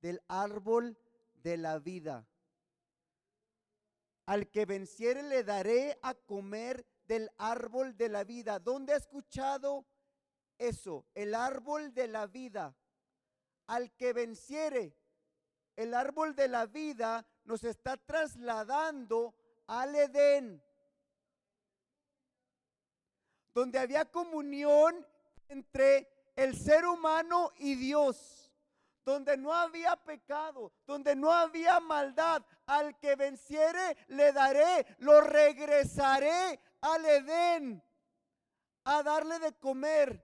del 0.00 0.22
árbol 0.28 0.96
de 1.42 1.56
la 1.56 1.80
vida. 1.80 2.28
Al 4.26 4.48
que 4.48 4.64
venciere 4.64 5.24
le 5.24 5.42
daré 5.42 5.98
a 6.02 6.14
comer 6.14 6.86
del 7.08 7.30
árbol 7.36 7.96
de 7.96 8.08
la 8.08 8.22
vida. 8.22 8.60
¿Dónde 8.60 8.92
ha 8.92 8.96
escuchado 8.96 9.86
eso? 10.58 11.04
El 11.14 11.34
árbol 11.34 11.94
de 11.94 12.06
la 12.06 12.28
vida. 12.28 12.76
Al 13.66 13.92
que 13.96 14.12
venciere, 14.12 14.96
el 15.74 15.94
árbol 15.94 16.36
de 16.36 16.46
la 16.46 16.66
vida 16.66 17.26
nos 17.46 17.64
está 17.64 17.96
trasladando 17.96 19.34
al 19.66 19.94
Edén 19.94 20.62
donde 23.56 23.78
había 23.78 24.04
comunión 24.04 24.94
entre 25.48 26.06
el 26.36 26.54
ser 26.58 26.84
humano 26.84 27.52
y 27.56 27.74
Dios, 27.74 28.52
donde 29.02 29.38
no 29.38 29.50
había 29.50 29.96
pecado, 29.96 30.70
donde 30.86 31.16
no 31.16 31.32
había 31.32 31.80
maldad. 31.80 32.44
Al 32.66 32.98
que 32.98 33.16
venciere 33.16 33.96
le 34.08 34.30
daré, 34.32 34.86
lo 34.98 35.22
regresaré 35.22 36.60
al 36.82 37.06
Edén 37.06 37.82
a 38.84 39.02
darle 39.02 39.38
de 39.38 39.54
comer 39.54 40.22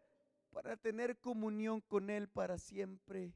para 0.51 0.77
tener 0.77 1.19
comunión 1.19 1.81
con 1.81 2.11
Él 2.11 2.29
para 2.29 2.59
siempre. 2.59 3.33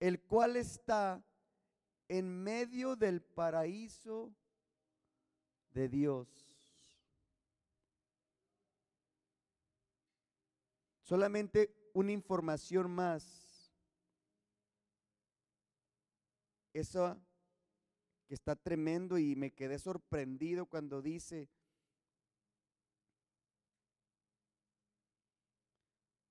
El 0.00 0.20
cual 0.20 0.56
está 0.56 1.22
en 2.08 2.42
medio 2.42 2.96
del 2.96 3.20
paraíso 3.20 4.32
de 5.70 5.88
Dios. 5.88 6.28
Solamente 11.02 11.74
una 11.94 12.12
información 12.12 12.90
más. 12.90 13.72
Eso 16.72 17.18
que 18.26 18.34
está 18.34 18.54
tremendo 18.54 19.18
y 19.18 19.34
me 19.34 19.52
quedé 19.52 19.78
sorprendido 19.78 20.66
cuando 20.66 21.00
dice, 21.00 21.48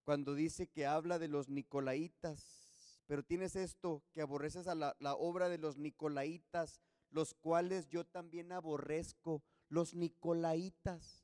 cuando 0.04 0.36
dice 0.36 0.68
que 0.68 0.86
habla 0.86 1.18
de 1.18 1.28
los 1.28 1.50
nicolaitas, 1.50 2.67
pero 3.08 3.24
tienes 3.24 3.56
esto, 3.56 4.04
que 4.12 4.22
aborreces 4.22 4.68
a 4.68 4.76
la, 4.76 4.96
obra 5.16 5.48
de 5.48 5.58
los 5.58 5.78
nicolaitas, 5.78 6.82
los 7.10 7.34
cuales 7.34 7.88
yo 7.88 8.06
también 8.06 8.52
aborrezco, 8.52 9.42
los 9.70 9.94
nicolaitas. 9.94 11.24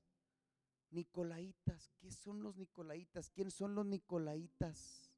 Nicolaitas, 0.91 1.91
¿qué 1.99 2.11
son 2.11 2.41
los 2.41 2.55
nicolaitas? 2.55 3.29
¿Quién 3.31 3.51
son 3.51 3.75
los 3.75 3.86
nicolaitas? 3.86 5.11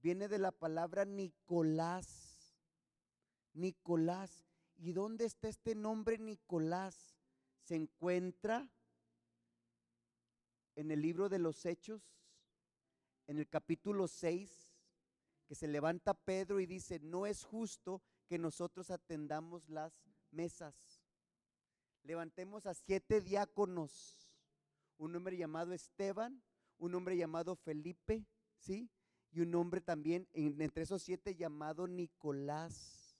Viene 0.00 0.28
de 0.28 0.38
la 0.38 0.50
palabra 0.50 1.04
Nicolás. 1.04 2.56
Nicolás. 3.52 4.46
¿Y 4.78 4.92
dónde 4.92 5.26
está 5.26 5.48
este 5.48 5.74
nombre 5.74 6.18
Nicolás? 6.18 7.16
Se 7.60 7.74
encuentra 7.74 8.68
en 10.74 10.90
el 10.90 11.02
libro 11.02 11.28
de 11.28 11.38
los 11.38 11.66
Hechos, 11.66 12.02
en 13.26 13.38
el 13.38 13.48
capítulo 13.48 14.08
6, 14.08 14.61
que 15.52 15.56
se 15.56 15.68
levanta 15.68 16.14
Pedro 16.14 16.60
y 16.60 16.66
dice, 16.66 16.98
no 17.00 17.26
es 17.26 17.44
justo 17.44 18.00
que 18.26 18.38
nosotros 18.38 18.90
atendamos 18.90 19.68
las 19.68 20.02
mesas. 20.30 21.04
Levantemos 22.04 22.64
a 22.64 22.72
siete 22.72 23.20
diáconos, 23.20 24.30
un 24.96 25.14
hombre 25.14 25.36
llamado 25.36 25.74
Esteban, 25.74 26.42
un 26.78 26.94
hombre 26.94 27.18
llamado 27.18 27.54
Felipe, 27.54 28.24
¿sí? 28.56 28.88
Y 29.30 29.42
un 29.42 29.54
hombre 29.54 29.82
también 29.82 30.26
entre 30.32 30.84
esos 30.84 31.02
siete 31.02 31.36
llamado 31.36 31.86
Nicolás. 31.86 33.18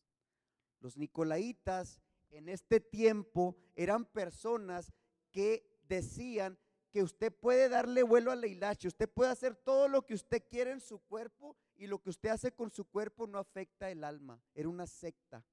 Los 0.80 0.96
nicolaitas 0.96 2.00
en 2.30 2.48
este 2.48 2.80
tiempo 2.80 3.58
eran 3.76 4.06
personas 4.06 4.90
que 5.32 5.82
decían 5.86 6.58
que 6.93 7.03
usted 7.03 7.32
puede 7.32 7.70
darle 7.70 8.03
vuelo 8.03 8.30
a 8.30 8.36
la 8.36 8.47
hilacha, 8.47 8.86
usted 8.86 9.09
puede 9.09 9.30
hacer 9.30 9.57
todo 9.57 9.88
lo 9.88 10.05
que 10.05 10.12
usted 10.12 10.43
quiere 10.47 10.72
en 10.72 10.80
su 10.80 10.99
cuerpo 10.99 11.57
y 11.74 11.86
lo 11.86 11.99
que 11.99 12.11
usted 12.11 12.28
hace 12.28 12.53
con 12.53 12.70
su 12.70 12.84
cuerpo 12.84 13.26
no 13.26 13.38
afecta 13.38 13.90
el 13.90 14.05
alma. 14.05 14.40
Era 14.55 14.68
una 14.68 14.86
secta. 14.86 15.45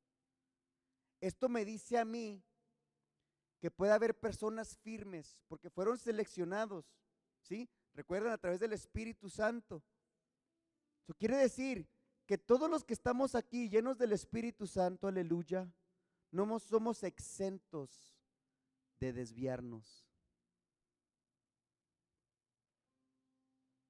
Esto 1.22 1.48
me 1.48 1.64
dice 1.64 1.98
a 1.98 2.04
mí 2.04 2.44
que 3.60 3.72
puede 3.72 3.94
haber 3.94 4.20
personas 4.20 4.78
firmes 4.78 5.38
porque 5.48 5.70
fueron 5.70 5.98
seleccionados, 5.98 6.86
¿sí? 7.42 7.70
Recuerdan 7.94 8.34
a 8.34 8.38
través 8.38 8.60
del 8.60 8.74
Espíritu 8.74 9.30
Santo. 9.30 9.82
Eso 11.04 11.14
quiere 11.14 11.38
decir 11.38 11.88
que 12.26 12.38
todos 12.38 12.70
los 12.70 12.84
que 12.84 12.94
estamos 12.94 13.34
aquí 13.34 13.70
llenos 13.70 13.98
del 13.98 14.12
Espíritu 14.12 14.68
Santo, 14.68 15.08
aleluya, 15.08 15.74
no 16.32 16.60
somos 16.60 17.04
exentos 17.04 18.14
de 19.00 19.14
desviarnos. 19.14 20.09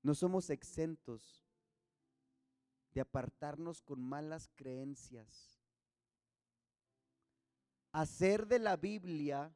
No 0.01 0.15
somos 0.15 0.49
exentos 0.49 1.45
de 2.91 3.01
apartarnos 3.01 3.81
con 3.81 4.01
malas 4.01 4.49
creencias. 4.55 5.59
Hacer 7.91 8.47
de 8.47 8.59
la 8.59 8.77
Biblia, 8.77 9.53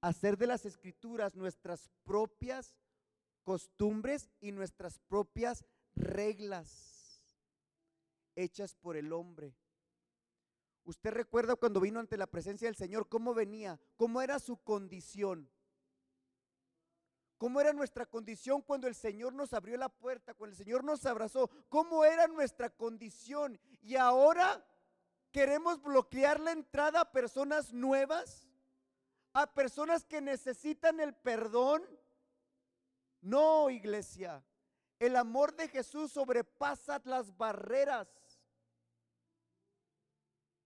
hacer 0.00 0.36
de 0.36 0.46
las 0.46 0.64
escrituras 0.64 1.34
nuestras 1.34 1.90
propias 2.04 2.76
costumbres 3.42 4.30
y 4.40 4.52
nuestras 4.52 4.98
propias 4.98 5.64
reglas 5.94 7.22
hechas 8.36 8.74
por 8.74 8.96
el 8.96 9.12
hombre. 9.12 9.56
Usted 10.84 11.10
recuerda 11.10 11.56
cuando 11.56 11.80
vino 11.80 12.00
ante 12.00 12.16
la 12.16 12.26
presencia 12.26 12.68
del 12.68 12.76
Señor, 12.76 13.08
cómo 13.08 13.34
venía, 13.34 13.80
cómo 13.96 14.22
era 14.22 14.38
su 14.38 14.58
condición. 14.58 15.50
¿Cómo 17.38 17.60
era 17.60 17.72
nuestra 17.72 18.04
condición 18.04 18.60
cuando 18.62 18.88
el 18.88 18.96
Señor 18.96 19.32
nos 19.32 19.52
abrió 19.52 19.76
la 19.76 19.88
puerta, 19.88 20.34
cuando 20.34 20.54
el 20.54 20.58
Señor 20.58 20.82
nos 20.82 21.06
abrazó? 21.06 21.48
¿Cómo 21.68 22.04
era 22.04 22.26
nuestra 22.26 22.68
condición? 22.68 23.60
Y 23.80 23.94
ahora 23.94 24.66
queremos 25.30 25.80
bloquear 25.80 26.40
la 26.40 26.50
entrada 26.50 27.00
a 27.00 27.12
personas 27.12 27.72
nuevas, 27.72 28.48
a 29.32 29.54
personas 29.54 30.04
que 30.04 30.20
necesitan 30.20 30.98
el 30.98 31.14
perdón. 31.14 31.84
No, 33.20 33.70
iglesia. 33.70 34.44
El 34.98 35.14
amor 35.14 35.54
de 35.54 35.68
Jesús 35.68 36.10
sobrepasa 36.10 37.00
las 37.04 37.36
barreras. 37.36 38.08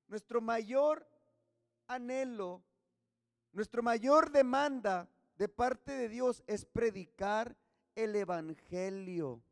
Nuestro 0.08 0.40
mayor 0.40 1.06
anhelo, 1.86 2.62
nuestro 3.52 3.82
mayor 3.82 4.30
demanda 4.30 5.06
de 5.36 5.48
parte 5.48 5.92
de 5.92 6.08
Dios 6.08 6.42
es 6.46 6.64
predicar 6.64 7.56
el 7.94 8.14
Evangelio. 8.16 9.42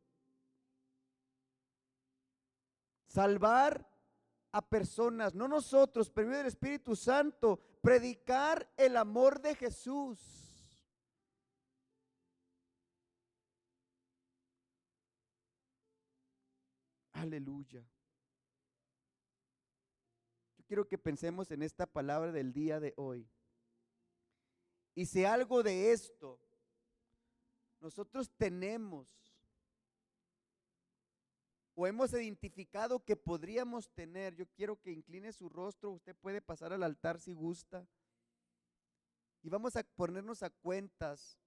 Salvar 3.06 3.88
a 4.52 4.62
personas, 4.68 5.34
no 5.34 5.48
nosotros, 5.48 6.10
pero 6.10 6.34
el 6.36 6.46
Espíritu 6.46 6.96
Santo, 6.96 7.60
predicar 7.80 8.68
el 8.76 8.96
amor 8.96 9.40
de 9.40 9.54
Jesús. 9.54 10.18
Aleluya. 17.12 17.84
Yo 20.56 20.64
quiero 20.66 20.88
que 20.88 20.96
pensemos 20.96 21.50
en 21.50 21.62
esta 21.62 21.86
palabra 21.86 22.32
del 22.32 22.52
día 22.52 22.80
de 22.80 22.94
hoy. 22.96 23.28
Y 24.94 25.06
si 25.06 25.24
algo 25.24 25.62
de 25.62 25.92
esto 25.92 26.40
nosotros 27.80 28.30
tenemos 28.36 29.08
o 31.74 31.86
hemos 31.86 32.12
identificado 32.12 33.02
que 33.02 33.16
podríamos 33.16 33.88
tener. 33.90 34.34
Yo 34.34 34.46
quiero 34.48 34.78
que 34.78 34.92
incline 34.92 35.32
su 35.32 35.48
rostro, 35.48 35.92
usted 35.92 36.14
puede 36.16 36.42
pasar 36.42 36.74
al 36.74 36.82
altar 36.82 37.18
si 37.18 37.32
gusta. 37.32 37.88
Y 39.42 39.48
vamos 39.48 39.76
a 39.76 39.82
ponernos 39.82 40.42
a 40.42 40.50
cuentas 40.50 41.38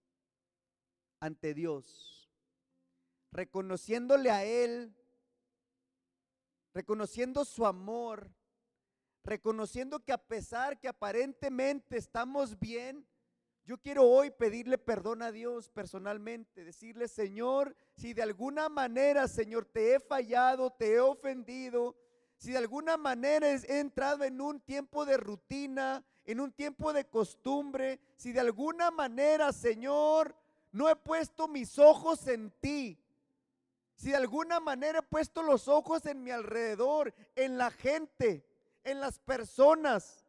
ante 1.20 1.54
Dios, 1.54 2.28
reconociéndole 3.32 4.32
a 4.32 4.44
Él, 4.44 4.96
reconociendo 6.74 7.46
su 7.46 7.68
amor, 7.68 8.34
reconociendo 9.24 10.00
que 10.00 10.12
a 10.12 10.18
pesar 10.18 10.80
que 10.80 10.88
aparentemente 10.88 11.96
estamos 11.98 12.60
bien, 12.60 13.08
yo 13.66 13.78
quiero 13.78 14.04
hoy 14.04 14.30
pedirle 14.30 14.78
perdón 14.78 15.22
a 15.22 15.32
Dios 15.32 15.70
personalmente, 15.70 16.66
decirle, 16.66 17.08
Señor, 17.08 17.76
si 17.96 18.14
de 18.14 18.22
alguna 18.22 18.68
manera, 18.68 19.28
Señor, 19.28 19.66
te 19.66 19.96
he 19.96 20.00
fallado, 20.00 20.72
te 20.72 20.94
he 20.94 21.00
ofendido, 21.00 21.96
si 22.38 22.52
de 22.52 22.58
alguna 22.58 22.98
manera 22.98 23.50
he 23.50 23.80
entrado 23.80 24.26
en 24.26 24.42
un 24.42 24.60
tiempo 24.60 25.06
de 25.06 25.16
rutina, 25.16 26.04
en 26.26 26.42
un 26.42 26.52
tiempo 26.52 26.92
de 26.92 27.06
costumbre, 27.06 28.02
si 28.18 28.34
de 28.34 28.42
alguna 28.42 28.92
manera, 28.92 29.54
Señor, 29.54 30.36
no 30.74 30.90
he 30.90 30.96
puesto 30.98 31.48
mis 31.48 31.80
ojos 31.80 32.28
en 32.28 32.52
ti, 32.60 33.00
si 33.96 34.10
de 34.10 34.18
alguna 34.18 34.60
manera 34.60 35.00
he 35.00 35.04
puesto 35.04 35.42
los 35.42 35.70
ojos 35.70 36.06
en 36.06 36.22
mi 36.22 36.32
alrededor, 36.32 37.14
en 37.36 37.58
la 37.58 37.72
gente, 37.72 38.46
en 38.84 39.00
las 39.00 39.20
personas, 39.20 40.23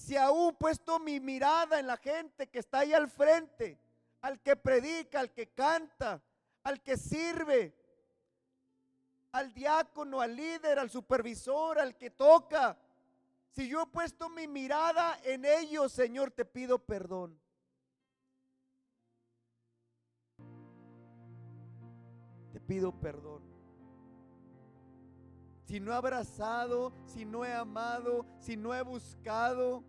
si 0.00 0.16
aún 0.16 0.54
puesto 0.56 0.98
mi 0.98 1.20
mirada 1.20 1.78
en 1.78 1.86
la 1.86 1.96
gente 1.98 2.48
que 2.48 2.58
está 2.58 2.80
ahí 2.80 2.92
al 2.92 3.08
frente, 3.08 3.78
al 4.22 4.40
que 4.40 4.56
predica, 4.56 5.20
al 5.20 5.32
que 5.32 5.48
canta, 5.48 6.22
al 6.64 6.82
que 6.82 6.96
sirve, 6.96 7.74
al 9.32 9.52
diácono, 9.52 10.20
al 10.20 10.34
líder, 10.34 10.78
al 10.78 10.90
supervisor, 10.90 11.78
al 11.78 11.96
que 11.96 12.10
toca, 12.10 12.78
si 13.50 13.68
yo 13.68 13.82
he 13.82 13.86
puesto 13.86 14.28
mi 14.30 14.48
mirada 14.48 15.18
en 15.22 15.44
ellos, 15.44 15.92
Señor, 15.92 16.30
te 16.30 16.44
pido 16.44 16.78
perdón. 16.78 17.38
Te 22.52 22.60
pido 22.60 22.98
perdón 22.98 23.50
si 25.70 25.78
no 25.78 25.92
he 25.92 25.94
abrazado, 25.94 26.92
si 27.06 27.24
no 27.24 27.44
he 27.44 27.52
amado, 27.54 28.26
si 28.40 28.56
no 28.56 28.74
he 28.74 28.82
buscado. 28.82 29.84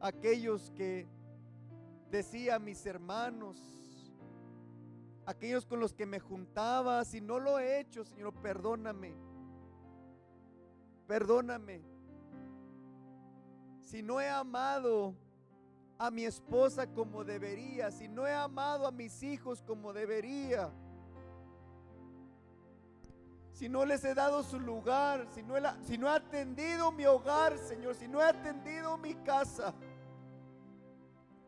Aquellos 0.00 0.70
que 0.72 1.06
decía 2.10 2.58
mis 2.58 2.84
hermanos, 2.86 3.56
aquellos 5.24 5.66
con 5.66 5.80
los 5.80 5.94
que 5.94 6.06
me 6.06 6.20
juntaba, 6.20 7.04
si 7.04 7.20
no 7.20 7.38
lo 7.38 7.58
he 7.58 7.80
hecho, 7.80 8.04
Señor, 8.04 8.34
perdóname. 8.34 9.14
Perdóname. 11.06 11.82
Si 13.80 14.02
no 14.02 14.20
he 14.20 14.28
amado 14.28 15.14
a 15.98 16.10
mi 16.10 16.24
esposa 16.24 16.86
como 16.86 17.24
debería, 17.24 17.90
si 17.90 18.08
no 18.08 18.26
he 18.26 18.32
amado 18.32 18.86
a 18.86 18.90
mis 18.90 19.22
hijos 19.22 19.62
como 19.62 19.92
debería, 19.92 20.70
si 23.56 23.70
no 23.70 23.86
les 23.86 24.04
he 24.04 24.14
dado 24.14 24.42
su 24.42 24.60
lugar, 24.60 25.26
si 25.32 25.42
no, 25.42 25.56
he, 25.56 26.10
atendido 26.10 26.92
mi 26.92 27.06
hogar, 27.06 27.56
Señor, 27.56 27.94
si 27.94 28.06
no 28.06 28.20
he 28.20 28.24
atendido 28.26 28.98
mi 28.98 29.14
casa, 29.14 29.72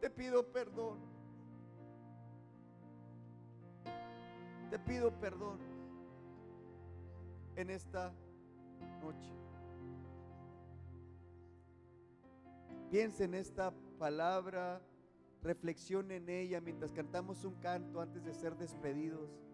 te 0.01 0.09
pido 0.09 0.43
perdón. 0.51 1.01
Te 4.71 4.79
pido 4.79 5.13
perdón 5.21 5.59
en 7.57 7.69
esta 7.69 8.11
noche. 9.03 9.31
Piensa 12.91 13.25
en 13.25 13.35
esta 13.35 13.71
palabra, 13.99 14.81
reflexione 15.43 16.17
en 16.17 16.31
ella 16.31 16.63
mientras 16.63 16.91
cantamos 16.91 17.45
un 17.45 17.57
canto 17.57 18.01
antes 18.01 18.25
de 18.25 18.33
ser 18.33 18.57
despedidos. 18.57 19.48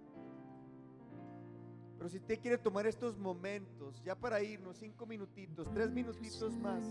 Pero 2.04 2.12
si 2.12 2.18
usted 2.18 2.38
quiere 2.38 2.58
tomar 2.58 2.86
estos 2.86 3.16
momentos, 3.16 4.02
ya 4.04 4.14
para 4.14 4.42
irnos, 4.42 4.76
cinco 4.76 5.06
minutitos, 5.06 5.72
tres 5.72 5.90
minutitos 5.90 6.54
más, 6.58 6.84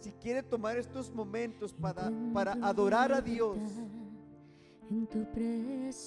si 0.00 0.10
quiere 0.12 0.42
tomar 0.42 0.78
estos 0.78 1.12
momentos 1.12 1.74
para, 1.74 2.10
para 2.32 2.52
adorar 2.66 3.12
a 3.12 3.20
Dios, 3.20 3.58
en 4.90 5.06
tu 5.06 5.30
presencia, 5.30 6.00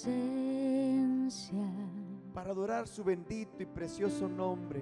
para 2.33 2.49
adorar 2.49 2.87
su 2.87 3.03
bendito 3.03 3.61
y 3.61 3.67
precioso 3.67 4.27
nombre, 4.27 4.81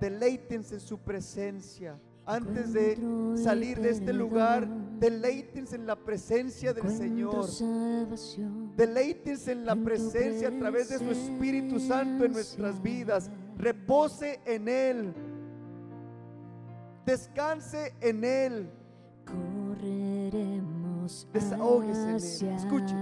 deleítense 0.00 0.76
en 0.76 0.80
su 0.80 0.96
presencia 0.96 2.00
antes 2.24 2.72
de 2.72 2.96
salir 3.36 3.78
de 3.78 3.90
este 3.90 4.14
lugar, 4.14 4.66
deleítense 5.00 5.76
en 5.76 5.86
la 5.86 5.96
presencia 5.96 6.74
del 6.74 6.90
Señor. 6.90 7.46
Deleítense 8.76 9.52
en 9.52 9.64
la 9.64 9.74
presencia 9.74 10.48
a 10.48 10.58
través 10.58 10.90
de 10.90 10.98
su 10.98 11.10
Espíritu 11.10 11.80
Santo 11.80 12.26
en 12.26 12.32
nuestras 12.32 12.82
vidas. 12.82 13.30
Repose 13.56 14.40
en 14.44 14.68
Él. 14.68 15.14
Descanse 17.06 17.94
en 18.00 18.24
Él. 18.24 18.70
Correremos 19.24 20.70
Desahógese 21.32 22.02
en 22.02 22.48
Él. 22.48 22.56
Escuche. 22.56 22.94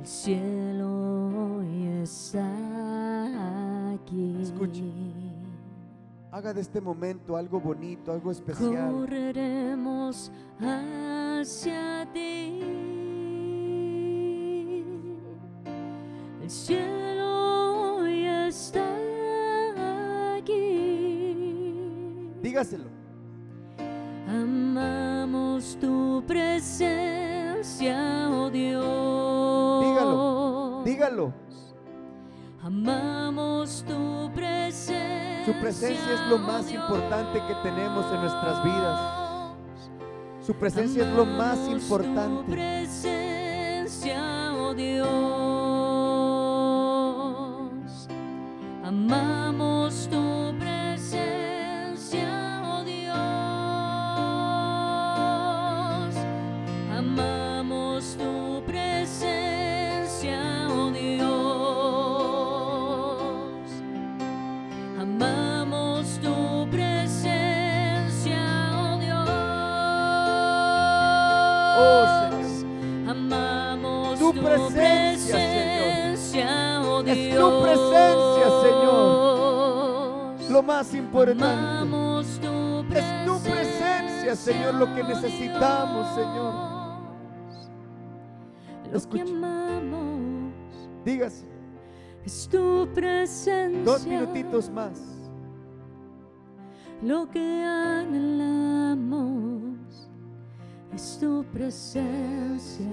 El 0.00 0.06
cielo 0.06 1.58
hoy 1.58 1.86
está 2.02 2.46
aquí. 3.92 4.38
Escuche. 4.42 5.29
Haga 6.32 6.54
de 6.54 6.60
este 6.60 6.80
momento 6.80 7.36
algo 7.36 7.60
bonito, 7.60 8.12
algo 8.12 8.30
especial. 8.30 8.92
Correremos 8.92 10.30
hacia 10.60 12.06
ti. 12.12 12.62
El 16.40 16.48
cielo 16.48 17.96
hoy 17.96 18.26
está 18.26 18.86
aquí. 20.36 22.30
Dígaselo. 22.40 22.84
Amamos 24.28 25.76
tu 25.80 26.22
presencia, 26.28 27.98
oh 28.30 28.48
Dios. 28.50 29.84
Dígalo, 29.84 30.82
dígalo. 30.84 31.49
Su 35.50 35.56
presencia 35.56 36.14
es 36.14 36.30
lo 36.30 36.38
más 36.38 36.66
oh 36.66 36.74
importante 36.74 37.42
que 37.48 37.54
tenemos 37.64 38.06
en 38.14 38.20
nuestras 38.20 38.62
vidas. 38.62 39.00
Su 40.46 40.54
presencia 40.54 41.02
es 41.02 41.12
lo 41.12 41.26
más 41.26 41.58
importante. 41.68 42.86
Importante. 81.20 81.44
Amamos 81.44 82.40
tu 82.40 82.84
Es 82.94 83.24
tu 83.26 83.40
presencia, 83.42 84.34
Señor, 84.36 84.74
lo 84.74 84.94
que 84.94 85.02
necesitamos, 85.04 86.14
Señor. 86.14 86.54
Lo 88.92 89.00
que 89.08 89.20
amamos 89.20 90.52
Dígase. 91.04 91.46
es 92.24 92.48
tu 92.48 92.88
presencia. 92.94 93.84
Dos 93.84 94.06
minutitos 94.06 94.68
más. 94.70 95.00
Lo 97.02 97.28
que 97.30 97.64
anhelamos 97.64 98.98
es 100.92 101.18
tu 101.20 101.44
presencia. 101.52 102.86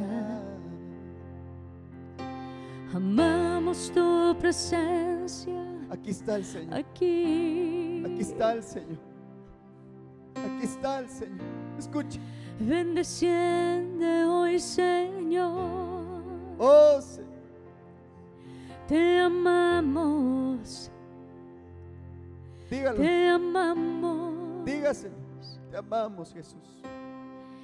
Amamos 2.94 3.92
tu 3.94 4.36
presencia 4.40 5.67
Aquí 5.90 6.12
está 6.12 6.36
el 6.36 6.46
Señor. 6.46 6.74
aquí. 6.74 8.04
Aquí 8.06 8.20
está 8.22 8.54
el 8.54 8.64
Señor. 8.64 9.00
Aquí 10.36 10.64
está 10.66 11.00
el 11.00 11.10
Señor. 11.10 11.40
Escucha. 11.80 12.20
Ven, 12.60 12.96
desciende 12.96 14.26
hoy, 14.26 14.60
Señor. 14.60 16.22
Oh, 16.60 17.00
Señor. 17.02 17.28
Te 18.88 19.20
amamos, 19.20 20.90
Dígalo. 22.70 22.98
te 23.00 23.28
amamos. 23.28 24.66
Dígaselo. 24.66 25.16
Te 25.72 25.78
amamos, 25.78 26.34
Jesús. 26.34 26.82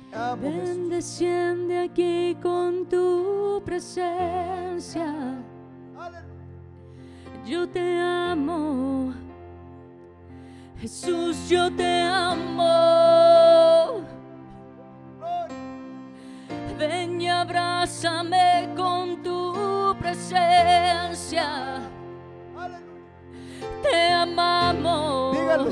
Te 0.09 0.15
amo, 0.17 0.41
Ven, 0.43 0.59
Jesús. 0.65 0.89
desciende 0.89 1.79
aquí 1.79 2.37
con 2.41 2.87
tu 2.87 3.61
presencia. 3.65 5.13
Yo 7.45 7.67
te 7.67 7.99
amo. 7.99 9.13
Jesús, 10.79 11.49
yo 11.49 11.69
te 11.75 12.01
amo. 12.01 14.01
Ven 16.79 17.21
y 17.21 17.29
abrázame 17.29 18.69
con 18.75 19.21
tu 19.21 19.95
presencia. 19.99 21.81
Te 23.81 24.11
amamos. 24.11 25.37
Dígalo. 25.37 25.69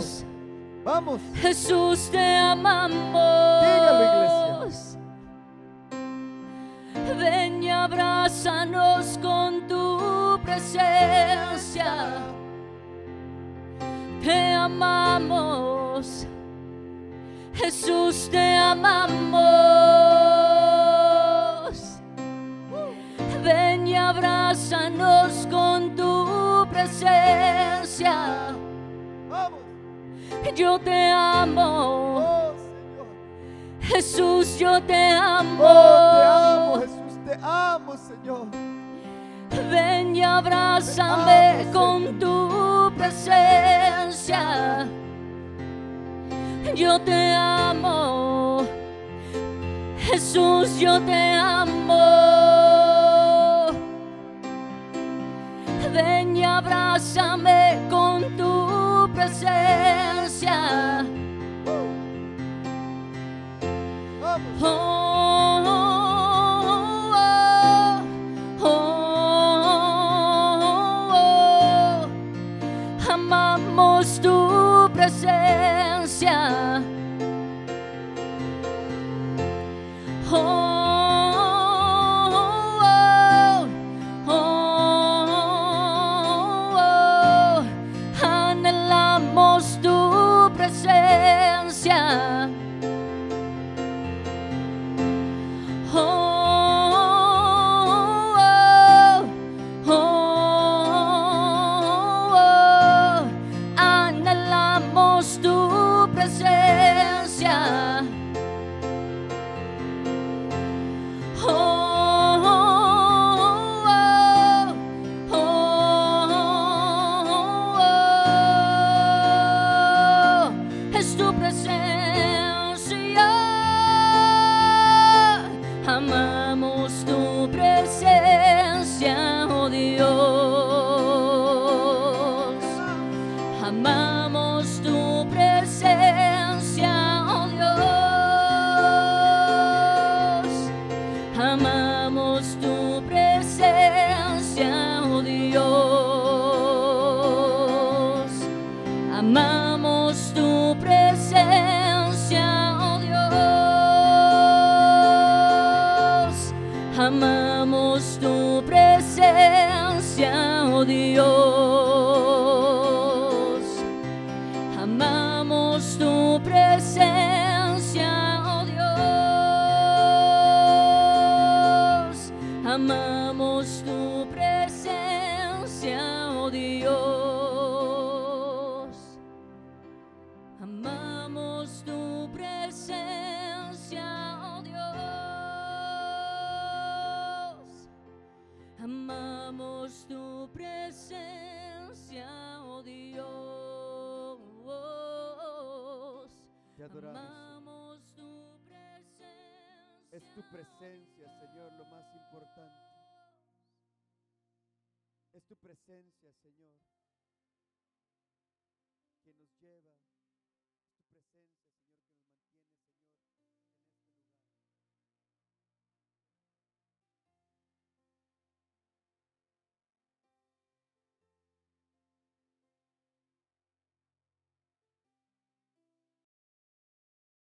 Vamos. 0.83 1.21
Jesús, 1.35 2.09
te 2.11 2.35
amamos. 2.35 3.63
Dígalo, 3.63 4.67
Ven 7.17 7.63
y 7.63 7.69
abrázanos 7.69 9.17
con 9.21 9.67
tu 9.67 9.80
presencia. 10.51 11.87
Te 14.21 14.53
amamos. 14.53 16.27
Jesús, 17.53 18.29
te 18.29 18.55
amamos. 18.55 19.31
Ven 23.43 23.87
y 23.87 23.95
abrázanos 23.95 25.47
con 25.49 25.95
tu 25.95 26.67
presencia. 26.69 28.53
Yo 30.55 30.77
te 30.79 31.11
amo. 31.11 32.53
Jesús, 33.79 34.59
yo 34.59 34.81
te 34.83 35.11
amo. 35.11 35.63
Oh, 35.63 36.11
te 36.11 36.23
amo, 36.23 36.79
Jesús. 36.81 37.25
Te 37.25 37.37
amo, 37.41 37.97
Señor. 37.97 38.70
Ven 39.71 40.15
y 40.17 40.21
abrázame 40.21 41.65
con 41.71 42.19
tu 42.19 42.91
presencia. 42.97 44.85
Yo 46.75 46.99
te 46.99 47.33
amo. 47.33 48.67
Jesús, 49.97 50.77
yo 50.77 50.99
te 51.03 51.35
amo. 51.35 51.97
Ven 55.93 56.35
y 56.35 56.43
abrázame 56.43 57.79
con 57.89 58.35
tu 58.35 59.09
presencia. 59.15 61.05
Oh, 64.61 65.20